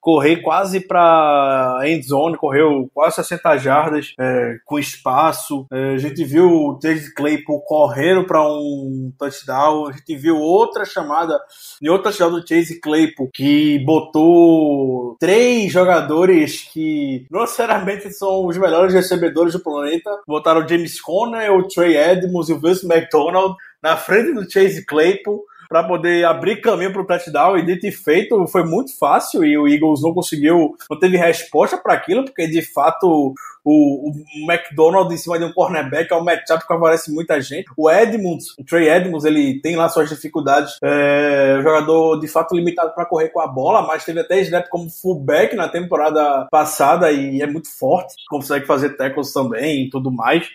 correr 0.08 0.38
quase 0.38 0.80
para 0.80 1.82
end 1.84 2.08
zone, 2.08 2.38
correu 2.38 2.90
quase 2.94 3.18
60 3.18 3.58
jardas 3.58 4.14
é, 4.18 4.56
com 4.66 4.80
espaço. 4.80 5.68
É, 5.70 5.96
a 5.96 5.98
gente 5.98 6.24
viu 6.24 6.50
o 6.50 6.80
Chase 6.82 7.14
Claypool 7.14 7.60
correndo 7.66 8.26
para 8.26 8.42
um 8.42 9.12
touchdown. 9.20 9.90
A 9.90 9.92
gente 9.92 10.16
viu 10.16 10.38
outra 10.38 10.86
chamada 10.86 11.38
em 11.82 11.90
outro 11.90 12.04
touchdown 12.04 12.32
do 12.32 12.48
Chase 12.48 12.80
Claypool 12.80 13.30
que 13.34 13.84
botou 13.86 15.18
três 15.20 15.74
jogadores 15.74 16.62
que 16.72 17.28
não 17.30 17.42
necessariamente 17.42 18.10
são 18.14 18.46
os 18.46 18.58
melhores 18.58 18.94
recebedores 18.94 19.52
do 19.52 19.60
planeta. 19.60 20.10
Botaram 20.26 20.64
o 20.64 20.68
James 20.70 21.02
Conner, 21.02 21.52
o 21.52 21.68
Trey 21.68 21.98
Edmonds 21.98 22.48
e 22.48 22.54
o 22.54 22.60
Vince 22.62 22.86
McDonald 22.86 23.58
na 23.84 23.98
frente 23.98 24.34
do 24.34 24.50
Chase 24.50 24.86
Claypool 24.86 25.44
para 25.68 25.84
poder 25.84 26.26
abrir 26.26 26.62
caminho 26.62 26.92
para 26.94 27.02
o 27.02 27.06
touchdown. 27.06 27.58
E 27.58 27.66
dito 27.66 27.86
e 27.86 27.92
feito, 27.92 28.48
foi 28.48 28.64
muito 28.64 28.98
fácil 28.98 29.44
e 29.44 29.58
o 29.58 29.68
Eagles 29.68 30.02
não 30.02 30.14
conseguiu, 30.14 30.76
não 30.90 31.00
teve 31.00 31.18
resposta 31.18 31.78
para 31.78 31.94
aquilo, 31.94 32.26
porque 32.26 32.48
de 32.48 32.62
fato 32.62 33.34
o, 33.70 34.12
o 34.12 34.52
McDonald 34.52 35.14
em 35.14 35.18
cima 35.18 35.38
de 35.38 35.44
um 35.44 35.52
cornerback 35.52 36.12
é 36.12 36.16
um 36.16 36.24
matchup 36.24 36.62
que 36.62 36.68
favorece 36.68 37.12
muita 37.12 37.42
gente. 37.42 37.70
O 37.76 37.90
Edmonds, 37.92 38.58
o 38.58 38.64
Trey 38.64 38.88
Edmonds, 38.88 39.26
ele 39.26 39.60
tem 39.60 39.76
lá 39.76 39.90
suas 39.90 40.10
dificuldades. 40.10 40.78
É 40.82 41.60
jogador 41.62 42.18
de 42.20 42.30
fato 42.30 42.56
limitado 42.56 42.94
para 42.96 43.06
correr 43.06 43.28
com 43.30 43.42
a 43.42 43.48
bola, 43.48 43.82
mas 43.82 44.06
teve 44.06 44.22
até 44.22 44.40
snap 44.40 44.70
como 44.70 44.90
fullback 44.90 45.54
na 45.54 45.68
temporada 45.68 46.48
passada 46.50 47.12
e 47.12 47.42
é 47.42 47.48
muito 47.48 47.70
forte, 47.70 48.16
consegue 48.30 48.66
fazer 48.66 48.96
tackles 48.96 49.34
também 49.34 49.86
e 49.86 49.90
tudo 49.90 50.12
mais. 50.12 50.48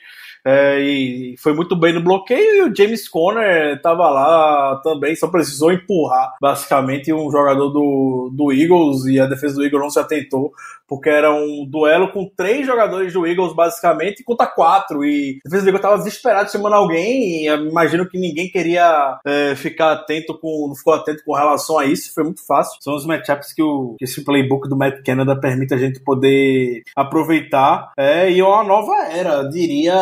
É, 0.45 0.81
e 0.81 1.37
foi 1.39 1.55
muito 1.55 1.77
bem 1.77 1.93
no 1.93 2.03
bloqueio. 2.03 2.57
E 2.57 2.63
o 2.63 2.75
James 2.75 3.09
Conner 3.09 3.77
estava 3.77 4.11
lá 4.11 4.81
também, 4.83 5.15
só 5.15 5.29
precisou 5.29 5.73
empurrar 5.73 6.35
basicamente 6.41 7.13
um 7.13 7.31
jogador 7.31 7.69
do, 7.69 8.31
do 8.33 8.53
Eagles 8.53 9.05
e 9.07 9.21
a 9.21 9.27
defesa 9.27 9.57
do 9.57 9.65
Eagles 9.65 9.83
não 9.83 9.91
se 9.91 10.01
atentou, 10.01 10.53
porque 10.89 11.09
era 11.09 11.33
um 11.33 11.65
duelo 11.67 12.11
com 12.11 12.29
três 12.37 12.67
jogadores 12.67 13.02
do 13.11 13.27
Eagles 13.27 13.55
basicamente 13.55 14.23
contra 14.23 14.47
quatro. 14.47 15.05
E 15.05 15.39
a 15.45 15.49
defesa 15.49 15.63
do 15.65 15.69
Eagles 15.69 15.85
estava 15.85 15.99
desesperada 15.99 16.49
chamando 16.49 16.75
alguém. 16.75 17.47
E 17.47 17.49
imagino 17.49 18.09
que 18.09 18.19
ninguém 18.19 18.49
queria 18.51 19.19
é, 19.25 19.55
ficar 19.57 19.93
atento 19.93 20.39
com, 20.39 20.69
não 20.69 20.75
ficou 20.75 20.95
atento 20.95 21.23
com 21.25 21.35
relação 21.35 21.79
a 21.79 21.87
isso. 21.87 22.13
Foi 22.15 22.25
muito 22.25 22.45
fácil. 22.47 22.79
São 22.81 22.95
os 22.95 23.07
matchups 23.07 23.53
que, 23.53 23.63
o, 23.63 23.97
que 23.99 24.05
esse 24.05 24.25
playbook 24.25 24.69
do 24.69 24.77
Matt 24.77 25.03
Canada 25.05 25.39
permite 25.39 25.75
a 25.75 25.79
gente 25.79 26.01
poder 26.01 26.83
aproveitar. 26.95 27.93
É, 27.97 28.31
e 28.31 28.41
é 28.41 28.45
uma 28.45 28.65
nova 28.65 28.93
era, 29.11 29.43
diria 29.49 29.95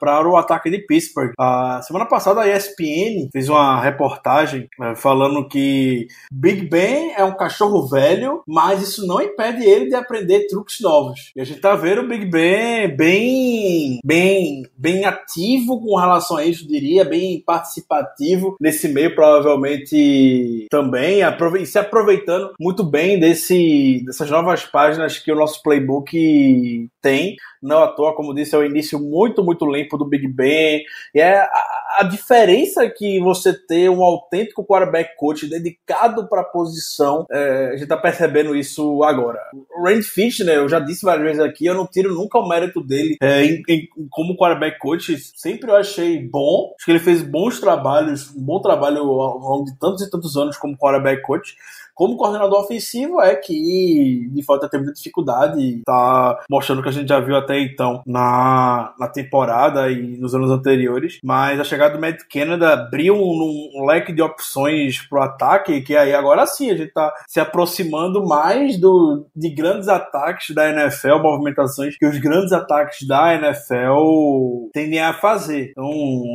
para 0.00 0.28
o 0.28 0.36
ataque 0.36 0.70
de 0.70 0.78
Pittsburgh. 0.78 1.32
A 1.38 1.80
semana 1.82 2.06
passada 2.06 2.40
a 2.40 2.48
ESPN 2.48 3.28
fez 3.32 3.48
uma 3.48 3.80
reportagem 3.80 4.68
né, 4.78 4.94
falando 4.94 5.46
que 5.48 6.06
Big 6.30 6.68
Ben 6.68 7.12
é 7.16 7.24
um 7.24 7.36
cachorro 7.36 7.86
velho, 7.86 8.42
mas 8.46 8.82
isso 8.82 9.06
não 9.06 9.20
impede 9.20 9.64
ele 9.64 9.88
de 9.88 9.94
aprender 9.94 10.46
truques 10.46 10.80
novos. 10.80 11.32
E 11.36 11.40
a 11.40 11.44
gente 11.44 11.60
tá 11.60 11.74
vendo 11.74 12.02
o 12.02 12.08
Big 12.08 12.26
Ben 12.32 12.88
bem, 12.96 14.00
bem, 14.02 14.62
bem 14.74 15.04
ativo 15.04 15.78
com 15.78 15.94
relação 15.96 16.38
a 16.38 16.46
isso, 16.46 16.66
diria, 16.66 17.04
bem 17.04 17.42
participativo 17.44 18.56
nesse 18.58 18.88
meio, 18.88 19.14
provavelmente 19.14 20.66
também, 20.70 21.20
e 21.60 21.66
se 21.66 21.78
aproveitando 21.78 22.54
muito 22.58 22.82
bem 22.82 23.20
desse, 23.20 24.02
dessas 24.06 24.30
novas 24.30 24.64
páginas 24.64 25.18
que 25.18 25.30
o 25.30 25.36
nosso 25.36 25.62
playbook 25.62 26.88
tem. 27.02 27.36
Não 27.60 27.82
à 27.82 27.88
toa, 27.88 28.14
como 28.14 28.34
disse, 28.34 28.54
é 28.54 28.58
o 28.58 28.64
início 28.64 28.98
muito, 28.98 29.44
muito 29.44 29.66
limpo 29.66 29.98
do 29.98 30.08
Big 30.08 30.26
Ben. 30.26 30.82
E 31.14 31.20
é 31.20 31.38
a, 31.38 31.50
a 31.98 32.02
diferença 32.04 32.88
que 32.88 33.20
você 33.20 33.52
ter 33.52 33.90
um 33.90 34.02
autêntico 34.02 34.64
quarterback 34.64 35.16
coach 35.16 35.46
dedicado 35.46 36.28
para 36.28 36.40
a 36.40 36.44
posição, 36.44 37.26
é, 37.30 37.70
a 37.72 37.76
gente 37.76 37.88
tá 37.88 37.96
percebendo 37.96 38.56
isso 38.56 39.02
agora. 39.04 39.38
O 39.76 39.84
Randy 39.84 40.02
Fitchner, 40.02 40.56
eu 40.56 40.68
já 40.68 40.80
disse 40.80 41.04
várias 41.04 41.24
vezes 41.24 41.40
aqui, 41.40 41.66
eu 41.66 41.74
não 41.74 41.86
tiro 41.86 42.14
nunca 42.14 42.38
o 42.38 42.48
mérito 42.48 42.80
dele 42.80 43.16
é, 43.20 43.44
em, 43.44 43.62
em, 43.68 43.88
como 44.10 44.36
quarterback 44.36 44.78
coach. 44.78 45.16
Sempre 45.36 45.70
eu 45.70 45.76
achei 45.76 46.18
bom. 46.18 46.72
Acho 46.76 46.84
que 46.86 46.92
ele 46.92 46.98
fez 46.98 47.22
bons 47.22 47.60
trabalhos, 47.60 48.34
um 48.34 48.42
bom 48.42 48.60
trabalho 48.60 49.02
ao 49.02 49.38
longo 49.38 49.64
de 49.64 49.78
tantos 49.78 50.02
e 50.02 50.10
tantos 50.10 50.36
anos 50.36 50.56
como 50.56 50.76
quarterback 50.76 51.22
coach 51.22 51.54
como 51.94 52.16
coordenador 52.16 52.60
ofensivo 52.60 53.20
é 53.20 53.34
que 53.34 54.28
de 54.30 54.42
fato 54.44 54.68
tem 54.68 54.80
muita 54.80 54.94
dificuldade, 54.94 55.82
tá 55.84 56.40
mostrando 56.50 56.80
o 56.80 56.82
que 56.82 56.88
a 56.88 56.92
gente 56.92 57.08
já 57.08 57.20
viu 57.20 57.36
até 57.36 57.60
então 57.60 58.02
na, 58.06 58.94
na 58.98 59.08
temporada 59.08 59.90
e 59.90 60.16
nos 60.18 60.34
anos 60.34 60.50
anteriores, 60.50 61.18
mas 61.22 61.60
a 61.60 61.64
chegada 61.64 61.94
do 61.94 62.00
Matt 62.00 62.22
Canada 62.32 62.72
abriu 62.72 63.14
um, 63.14 63.70
um 63.74 63.86
leque 63.86 64.12
de 64.12 64.22
opções 64.22 65.06
pro 65.08 65.22
ataque, 65.22 65.80
que 65.82 65.96
aí 65.96 66.14
agora 66.14 66.46
sim 66.46 66.70
a 66.70 66.76
gente 66.76 66.92
tá 66.92 67.12
se 67.28 67.40
aproximando 67.40 68.26
mais 68.26 68.78
do, 68.78 69.26
de 69.34 69.50
grandes 69.50 69.88
ataques 69.88 70.54
da 70.54 70.70
NFL, 70.70 71.18
movimentações 71.18 71.96
que 71.96 72.06
os 72.06 72.18
grandes 72.18 72.52
ataques 72.52 73.06
da 73.06 73.34
NFL 73.34 74.70
tendem 74.72 75.00
a 75.00 75.12
fazer. 75.12 75.70
Então, 75.70 75.90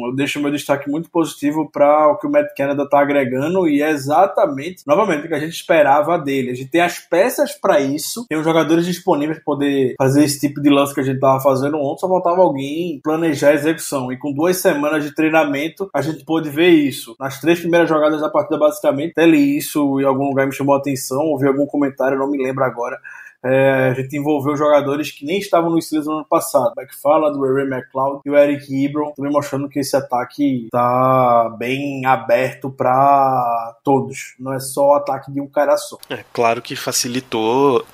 eu 0.08 0.16
deixo 0.16 0.40
meu 0.40 0.52
destaque 0.52 0.90
muito 0.90 1.10
positivo 1.10 1.70
para 1.72 2.10
o 2.10 2.18
que 2.18 2.28
o 2.28 2.32
Matt 2.32 2.48
Canada 2.56 2.88
tá 2.88 3.00
agregando 3.00 3.68
e 3.68 3.82
é 3.82 3.90
exatamente, 3.90 4.84
novamente, 4.86 5.26
o 5.26 5.28
que 5.28 5.34
a 5.34 5.40
gente 5.40 5.47
gente 5.48 5.60
esperava 5.60 6.18
dele. 6.18 6.52
A 6.52 6.56
gente 6.56 6.70
tem 6.70 6.82
as 6.82 7.00
peças 7.00 7.54
para 7.54 7.80
isso, 7.80 8.26
tem 8.28 8.38
os 8.38 8.44
jogadores 8.44 8.86
disponíveis 8.86 9.38
para 9.38 9.46
poder 9.46 9.96
fazer 9.98 10.24
esse 10.24 10.40
tipo 10.40 10.62
de 10.62 10.70
lance 10.70 10.94
que 10.94 11.00
a 11.00 11.04
gente 11.04 11.20
tava 11.20 11.42
fazendo 11.42 11.78
ontem, 11.78 12.02
só 12.02 12.08
faltava 12.08 12.42
alguém 12.42 13.00
planejar 13.04 13.50
a 13.50 13.56
execução. 13.56 14.12
E 14.12 14.18
com 14.18 14.34
duas 14.34 14.58
semanas 14.58 15.04
de 15.04 15.14
treinamento, 15.14 15.90
a 15.94 16.02
gente 16.02 16.24
pôde 16.24 16.50
ver 16.50 16.70
isso. 16.70 17.16
Nas 17.20 17.40
três 17.40 17.60
primeiras 17.60 17.90
jogadas 17.90 18.22
da 18.22 18.30
partida, 18.30 18.58
basicamente, 18.58 19.12
até 19.12 19.26
li 19.26 19.58
isso 19.58 20.00
em 20.00 20.06
algum 20.06 20.30
lugar 20.30 20.46
me 20.46 20.54
chamou 20.54 20.76
a 20.76 20.80
atenção, 20.80 21.26
ouvi 21.26 21.48
algum 21.48 21.66
comentário, 21.66 22.18
não 22.18 22.30
me 22.30 22.38
lembro 22.38 22.64
agora 22.64 23.00
é, 23.44 23.90
a 23.90 23.94
gente 23.94 24.18
envolveu 24.18 24.56
jogadores 24.56 25.12
que 25.12 25.26
nem 25.26 25.40
estavam 25.40 25.70
no 25.70 25.82
Steelers 25.82 26.08
no 26.08 26.18
ano 26.18 26.26
passado. 26.26 26.74
do 26.76 27.54
Ray 27.54 27.66
McLeod 27.66 28.22
e 28.26 28.30
o 28.30 28.38
Eric 28.38 28.86
Ebron, 28.86 29.14
também 29.16 29.32
mostrando 29.32 29.70
que 29.70 29.80
esse 29.80 29.96
ataque 29.96 30.66
está 30.66 31.56
bem 31.58 32.06
aberto 32.06 32.70
para 32.70 33.76
todos. 33.84 34.36
Não 34.40 34.54
é 34.54 34.60
só 34.60 34.90
o 34.90 34.96
ataque 34.96 35.32
de 35.32 35.40
um 35.40 35.48
cara 35.48 35.78
só. 35.78 35.98
É 36.10 36.24
claro 36.34 36.62
que 36.62 36.76
facilitou 36.76 37.86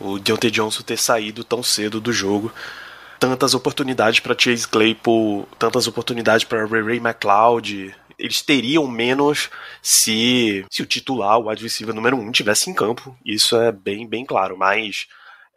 o 0.00 0.18
Deontay 0.18 0.50
Johnson 0.50 0.82
ter 0.82 0.98
saído 0.98 1.44
tão 1.44 1.62
cedo 1.62 2.00
do 2.00 2.12
jogo 2.12 2.52
tantas 3.22 3.54
oportunidades 3.54 4.18
para 4.18 4.34
Chase 4.36 4.66
Claypool, 4.66 5.46
tantas 5.56 5.86
oportunidades 5.86 6.44
para 6.44 6.66
Ray 6.66 6.82
Ray 6.82 6.96
McLeod. 6.96 7.94
Eles 8.18 8.42
teriam 8.42 8.86
menos 8.86 9.50
se, 9.80 10.64
se 10.70 10.82
o 10.82 10.86
titular, 10.86 11.38
o 11.38 11.48
receiver 11.48 11.94
número 11.94 12.16
um, 12.16 12.30
tivesse 12.30 12.70
em 12.70 12.74
campo. 12.74 13.16
Isso 13.24 13.56
é 13.56 13.72
bem, 13.72 14.06
bem 14.06 14.24
claro. 14.24 14.56
Mas 14.56 15.06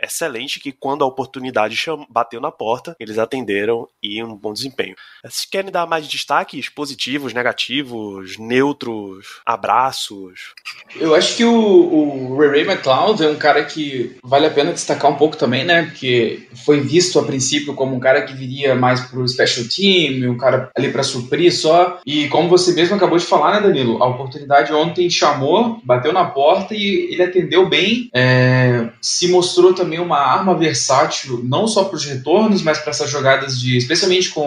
excelente 0.01 0.59
que 0.59 0.71
quando 0.71 1.03
a 1.03 1.07
oportunidade 1.07 1.75
bateu 2.09 2.39
na 2.41 2.51
porta, 2.51 2.95
eles 2.99 3.17
atenderam 3.17 3.87
e 4.01 4.23
um 4.23 4.35
bom 4.35 4.53
desempenho. 4.53 4.95
Vocês 5.23 5.45
querem 5.45 5.71
dar 5.71 5.85
mais 5.85 6.07
destaques 6.07 6.69
positivos, 6.69 7.33
negativos, 7.33 8.37
neutros, 8.37 9.41
abraços? 9.45 10.53
Eu 10.95 11.15
acho 11.15 11.35
que 11.35 11.45
o, 11.45 11.53
o 11.53 12.37
Ray 12.37 12.61
McLeod 12.61 13.23
é 13.23 13.29
um 13.29 13.35
cara 13.35 13.63
que 13.63 14.17
vale 14.23 14.45
a 14.45 14.51
pena 14.51 14.71
destacar 14.71 15.11
um 15.11 15.15
pouco 15.15 15.37
também, 15.37 15.63
né? 15.63 15.83
Porque 15.83 16.47
foi 16.65 16.81
visto 16.81 17.19
a 17.19 17.23
princípio 17.23 17.73
como 17.73 17.95
um 17.95 17.99
cara 17.99 18.23
que 18.23 18.33
viria 18.33 18.75
mais 18.75 19.01
pro 19.01 19.27
special 19.27 19.67
team, 19.67 20.31
um 20.31 20.37
cara 20.37 20.69
ali 20.75 20.91
para 20.91 21.03
suprir 21.03 21.53
só. 21.55 21.99
E 22.05 22.27
como 22.29 22.49
você 22.49 22.73
mesmo 22.73 22.95
acabou 22.95 23.17
de 23.17 23.25
falar, 23.25 23.55
né, 23.55 23.67
Danilo? 23.67 24.01
A 24.01 24.07
oportunidade 24.07 24.73
ontem 24.73 25.09
chamou, 25.09 25.79
bateu 25.83 26.13
na 26.13 26.25
porta 26.25 26.73
e 26.73 27.09
ele 27.11 27.23
atendeu 27.23 27.67
bem, 27.67 28.09
é, 28.13 28.84
se 29.05 29.27
mostrou 29.27 29.71
também 29.71 29.99
uma 29.99 30.17
arma 30.17 30.57
versátil, 30.57 31.39
não 31.43 31.67
só 31.67 31.83
para 31.83 31.95
os 31.95 32.03
retornos, 32.03 32.63
mas 32.63 32.79
para 32.79 32.89
essas 32.89 33.07
jogadas 33.07 33.59
de, 33.59 33.77
especialmente 33.77 34.31
com 34.31 34.41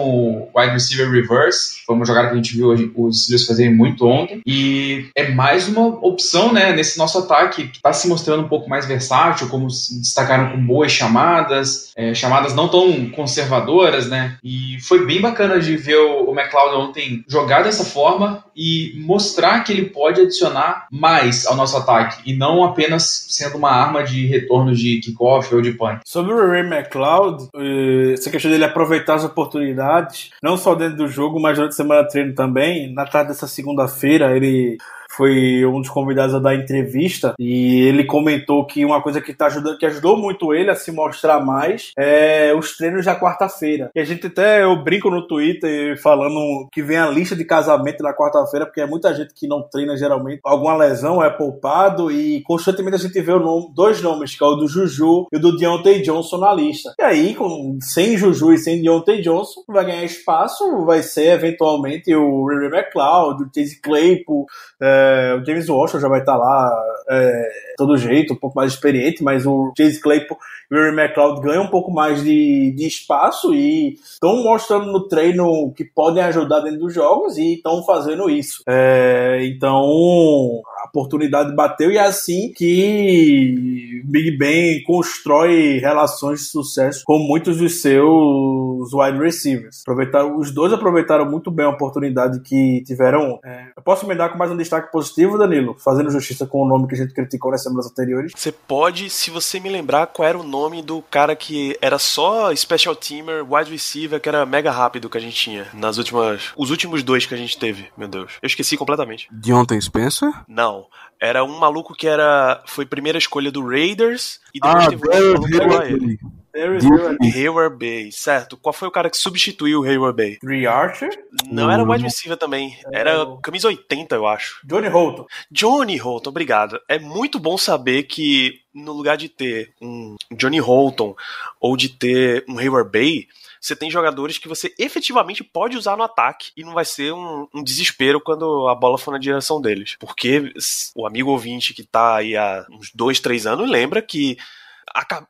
o 0.53 0.59
wide 0.59 0.73
receiver 0.73 1.09
reverse, 1.09 1.81
foi 1.85 1.95
uma 1.95 2.03
jogada 2.03 2.27
que 2.27 2.33
a 2.33 2.35
gente 2.35 2.57
viu 2.57 2.91
os 2.97 3.23
Steelers 3.23 3.47
fazerem 3.47 3.73
muito 3.73 4.05
ontem, 4.05 4.41
e 4.45 5.07
é 5.15 5.29
mais 5.31 5.69
uma 5.69 5.87
opção, 6.05 6.51
né, 6.51 6.73
nesse 6.73 6.97
nosso 6.97 7.19
ataque, 7.19 7.69
que 7.69 7.77
está 7.77 7.93
se 7.93 8.09
mostrando 8.09 8.43
um 8.43 8.49
pouco 8.49 8.69
mais 8.69 8.85
versátil, 8.85 9.47
como 9.47 9.69
se 9.69 9.97
destacaram 10.01 10.51
com 10.51 10.65
boas 10.65 10.91
chamadas, 10.91 11.93
é, 11.95 12.13
chamadas 12.13 12.53
não 12.53 12.67
tão 12.67 13.09
conservadoras, 13.11 14.07
né, 14.07 14.37
e 14.43 14.77
foi 14.81 15.05
bem 15.05 15.21
bacana 15.21 15.57
de 15.57 15.77
ver 15.77 15.99
o, 15.99 16.31
o 16.31 16.37
McLeod 16.37 16.75
ontem 16.75 17.23
jogar 17.29 17.63
dessa 17.63 17.85
forma 17.85 18.43
e 18.53 18.93
mostrar 18.97 19.63
que 19.63 19.71
ele 19.71 19.85
pode 19.85 20.19
adicionar 20.19 20.87
mais 20.91 21.45
ao 21.45 21.55
nosso 21.55 21.77
ataque, 21.77 22.29
e 22.29 22.35
não 22.35 22.65
apenas 22.65 23.27
sendo 23.29 23.57
uma 23.57 23.71
arma 23.71 24.03
de 24.03 24.27
retorno 24.27 24.48
de 24.73 24.99
kickoff 24.99 25.19
kickoff 25.29 25.53
ou 25.53 25.61
de 25.61 25.73
punt. 25.73 25.99
Sobre 26.05 26.33
o 26.33 26.49
Ray 26.49 26.61
McLeod, 26.61 27.49
eh, 27.55 28.13
essa 28.13 28.29
questão 28.29 28.51
dele 28.51 28.63
aproveitar 28.63 29.15
as 29.15 29.23
oportunidades, 29.23 30.31
não 30.41 30.57
só 30.57 30.75
dentro 30.75 30.97
do 30.97 31.07
jogo, 31.07 31.39
mas 31.39 31.57
durante 31.57 31.71
a 31.71 31.75
semana 31.75 32.03
de 32.03 32.09
treino 32.09 32.33
também. 32.33 32.93
Na 32.93 33.05
tarde 33.05 33.29
dessa 33.29 33.47
segunda-feira, 33.47 34.35
ele 34.35 34.77
foi 35.09 35.65
um 35.65 35.81
dos 35.81 35.89
convidados 35.89 36.35
a 36.35 36.39
dar 36.39 36.55
entrevista 36.55 37.33
e 37.39 37.81
ele 37.81 38.05
comentou 38.05 38.65
que 38.65 38.85
uma 38.85 39.01
coisa 39.01 39.19
que 39.19 39.33
tá 39.33 39.47
ajudando, 39.47 39.77
que 39.77 39.85
ajudou 39.85 40.15
muito 40.15 40.53
ele 40.53 40.69
a 40.69 40.75
se 40.75 40.91
mostrar 40.91 41.39
mais 41.39 41.91
é 41.97 42.53
os 42.55 42.77
treinos 42.77 43.05
da 43.05 43.19
quarta-feira. 43.19 43.89
E 43.95 43.99
a 43.99 44.05
gente 44.05 44.27
até 44.27 44.63
eu 44.63 44.83
brinco 44.83 45.09
no 45.09 45.27
Twitter 45.27 45.99
falando 46.01 46.67
que 46.71 46.83
vem 46.83 46.97
a 46.97 47.09
lista 47.09 47.35
de 47.35 47.43
casamento 47.43 48.03
na 48.03 48.13
quarta-feira, 48.13 48.65
porque 48.65 48.81
é 48.81 48.85
muita 48.85 49.13
gente 49.13 49.33
que 49.33 49.47
não 49.47 49.61
treina 49.61 49.97
geralmente, 49.97 50.39
alguma 50.43 50.75
lesão 50.75 51.23
é 51.23 51.29
poupado 51.29 52.11
e 52.11 52.41
constantemente 52.43 52.95
a 52.95 52.99
gente 52.99 53.19
vê 53.19 53.31
o 53.31 53.39
nome, 53.39 53.71
dois 53.73 54.01
nomes, 54.01 54.37
que 54.37 54.43
é 54.43 54.47
o 54.47 54.55
do 54.55 54.67
Juju 54.67 55.27
e 55.31 55.37
o 55.37 55.39
do 55.39 55.57
Deontay 55.57 56.01
Johnson 56.01 56.37
na 56.37 56.53
lista. 56.53 56.93
E 56.99 57.03
aí, 57.03 57.35
com, 57.35 57.77
sem 57.81 58.17
Juju 58.17 58.53
e 58.53 58.57
sem 58.57 58.81
Deontay 58.81 59.21
Johnson, 59.21 59.61
vai 59.67 59.85
ganhar 59.85 60.03
espaço, 60.03 60.85
vai 60.85 61.01
ser 61.01 61.31
eventualmente 61.33 62.13
o 62.13 62.45
Ray 62.45 62.67
McLeod, 62.67 63.43
o 63.43 63.49
Chase 63.53 63.81
Claypool, 63.81 64.45
é, 64.81 64.98
é, 64.99 65.35
o 65.35 65.45
James 65.45 65.69
Washington 65.69 65.99
já 65.99 66.07
vai 66.07 66.19
estar 66.19 66.33
tá 66.33 66.37
lá 66.37 66.83
é, 67.09 67.49
todo 67.77 67.97
jeito, 67.97 68.33
um 68.33 68.37
pouco 68.37 68.55
mais 68.55 68.73
experiente, 68.73 69.23
mas 69.23 69.45
o 69.45 69.73
Chase 69.77 70.01
Claypool 70.01 70.37
e 70.71 70.75
o 70.75 70.79
Ray 70.79 70.93
McLeod 70.93 71.41
ganham 71.41 71.63
um 71.63 71.69
pouco 71.69 71.91
mais 71.91 72.23
de, 72.23 72.71
de 72.75 72.85
espaço 72.85 73.53
e 73.53 73.93
estão 73.93 74.43
mostrando 74.43 74.91
no 74.91 75.07
treino 75.07 75.73
que 75.73 75.83
podem 75.83 76.23
ajudar 76.23 76.59
dentro 76.59 76.79
dos 76.79 76.93
jogos 76.93 77.37
e 77.37 77.55
estão 77.55 77.83
fazendo 77.83 78.29
isso. 78.29 78.61
É, 78.67 79.39
então, 79.43 80.61
a 80.77 80.87
oportunidade 80.87 81.55
bateu 81.55 81.91
e 81.91 81.97
é 81.97 82.01
assim 82.01 82.51
que 82.55 84.01
Big 84.05 84.37
Ben 84.37 84.83
constrói 84.83 85.79
relações 85.79 86.41
de 86.41 86.45
sucesso 86.45 87.03
com 87.05 87.17
muitos 87.17 87.57
dos 87.57 87.81
seus 87.81 88.93
wide 88.93 89.17
receivers. 89.17 89.81
Aproveitaram, 89.81 90.37
os 90.37 90.51
dois 90.51 90.71
aproveitaram 90.71 91.29
muito 91.29 91.49
bem 91.49 91.65
a 91.65 91.69
oportunidade 91.69 92.41
que 92.41 92.83
tiveram. 92.83 93.39
É, 93.43 93.67
eu 93.75 93.81
posso 93.81 94.07
me 94.07 94.15
dar 94.15 94.29
com 94.29 94.37
mais 94.37 94.51
um 94.51 94.57
destaque 94.57 94.88
positivo, 94.91 95.37
Danilo, 95.37 95.75
fazendo 95.77 96.11
justiça 96.11 96.45
com 96.45 96.63
o 96.63 96.67
nome 96.67 96.87
que 96.87 96.95
a 96.95 96.97
gente 96.97 97.13
criticou 97.13 97.51
nas 97.51 97.63
semanas 97.63 97.85
anteriores. 97.87 98.31
Você 98.35 98.51
pode, 98.51 99.09
se 99.09 99.29
você 99.31 99.59
me 99.59 99.69
lembrar 99.69 100.07
qual 100.07 100.27
era 100.27 100.37
o 100.37 100.43
nome 100.43 100.81
do 100.81 101.01
cara 101.01 101.35
que 101.35 101.77
era 101.81 101.99
só 101.99 102.53
special 102.55 102.95
teamer, 102.95 103.45
wide 103.49 103.71
receiver, 103.71 104.19
que 104.19 104.29
era 104.29 104.45
mega 104.45 104.71
rápido 104.71 105.09
que 105.09 105.17
a 105.17 105.21
gente 105.21 105.35
tinha 105.35 105.67
nas 105.73 105.97
últimas, 105.97 106.51
os 106.57 106.69
últimos 106.71 107.03
dois 107.03 107.25
que 107.25 107.33
a 107.33 107.37
gente 107.37 107.57
teve, 107.57 107.87
meu 107.97 108.07
Deus. 108.07 108.33
Eu 108.41 108.47
esqueci 108.47 108.77
completamente. 108.77 109.27
De 109.31 109.53
ontem 109.53 109.79
Spencer? 109.79 110.31
Não. 110.47 110.87
Era 111.21 111.43
um 111.43 111.59
maluco 111.59 111.93
que 111.93 112.07
era 112.07 112.63
foi 112.65 112.85
primeira 112.85 113.17
escolha 113.17 113.51
do 113.51 113.67
Raiders 113.67 114.39
e 114.53 114.59
depois 114.59 114.85
ah, 114.85 114.89
teve 114.89 115.03
um 115.05 115.67
maluco. 115.67 116.38
Hayward 116.55 117.77
Bay, 117.77 118.11
certo. 118.11 118.57
Qual 118.57 118.73
foi 118.73 118.87
o 118.87 118.91
cara 118.91 119.09
que 119.09 119.17
substituiu 119.17 119.81
o 119.81 119.83
Hayward 119.83 120.15
Bay? 120.15 120.37
Dre 120.41 120.65
Archer? 120.67 121.11
Não, 121.49 121.69
era 121.69 121.83
wide 121.83 122.03
receiver 122.03 122.37
também. 122.37 122.77
Era 122.91 123.25
camisa 123.41 123.67
80, 123.67 124.15
eu 124.15 124.27
acho. 124.27 124.59
Johnny 124.65 124.87
Holton. 124.87 125.25
Johnny 125.51 125.97
Holton, 125.97 126.29
obrigado. 126.29 126.79
É 126.87 126.99
muito 126.99 127.39
bom 127.39 127.57
saber 127.57 128.03
que 128.03 128.61
no 128.73 128.93
lugar 128.93 129.17
de 129.17 129.29
ter 129.29 129.73
um 129.81 130.15
Johnny 130.31 130.59
Holton 130.59 131.15
ou 131.59 131.75
de 131.75 131.89
ter 131.89 132.45
um 132.47 132.57
Hayward 132.57 132.91
Bay, 132.91 133.27
você 133.59 133.75
tem 133.75 133.91
jogadores 133.91 134.37
que 134.37 134.47
você 134.47 134.73
efetivamente 134.77 135.43
pode 135.43 135.75
usar 135.75 135.97
no 135.97 136.03
ataque 136.03 136.51
e 136.55 136.63
não 136.63 136.73
vai 136.73 136.85
ser 136.85 137.13
um, 137.13 137.47
um, 137.53 137.63
desespero 137.63 138.21
quando 138.21 138.67
a 138.67 138.75
bola 138.75 138.97
for 138.97 139.11
na 139.11 139.17
direção 139.17 139.59
deles. 139.59 139.95
Porque 139.99 140.53
o 140.95 141.05
amigo 141.05 141.31
ouvinte 141.31 141.73
que 141.73 141.83
tá 141.83 142.15
aí 142.15 142.37
há 142.37 142.65
uns 142.71 142.91
dois, 142.93 143.19
três 143.19 143.45
anos 143.45 143.69
lembra 143.69 144.01
que 144.01 144.37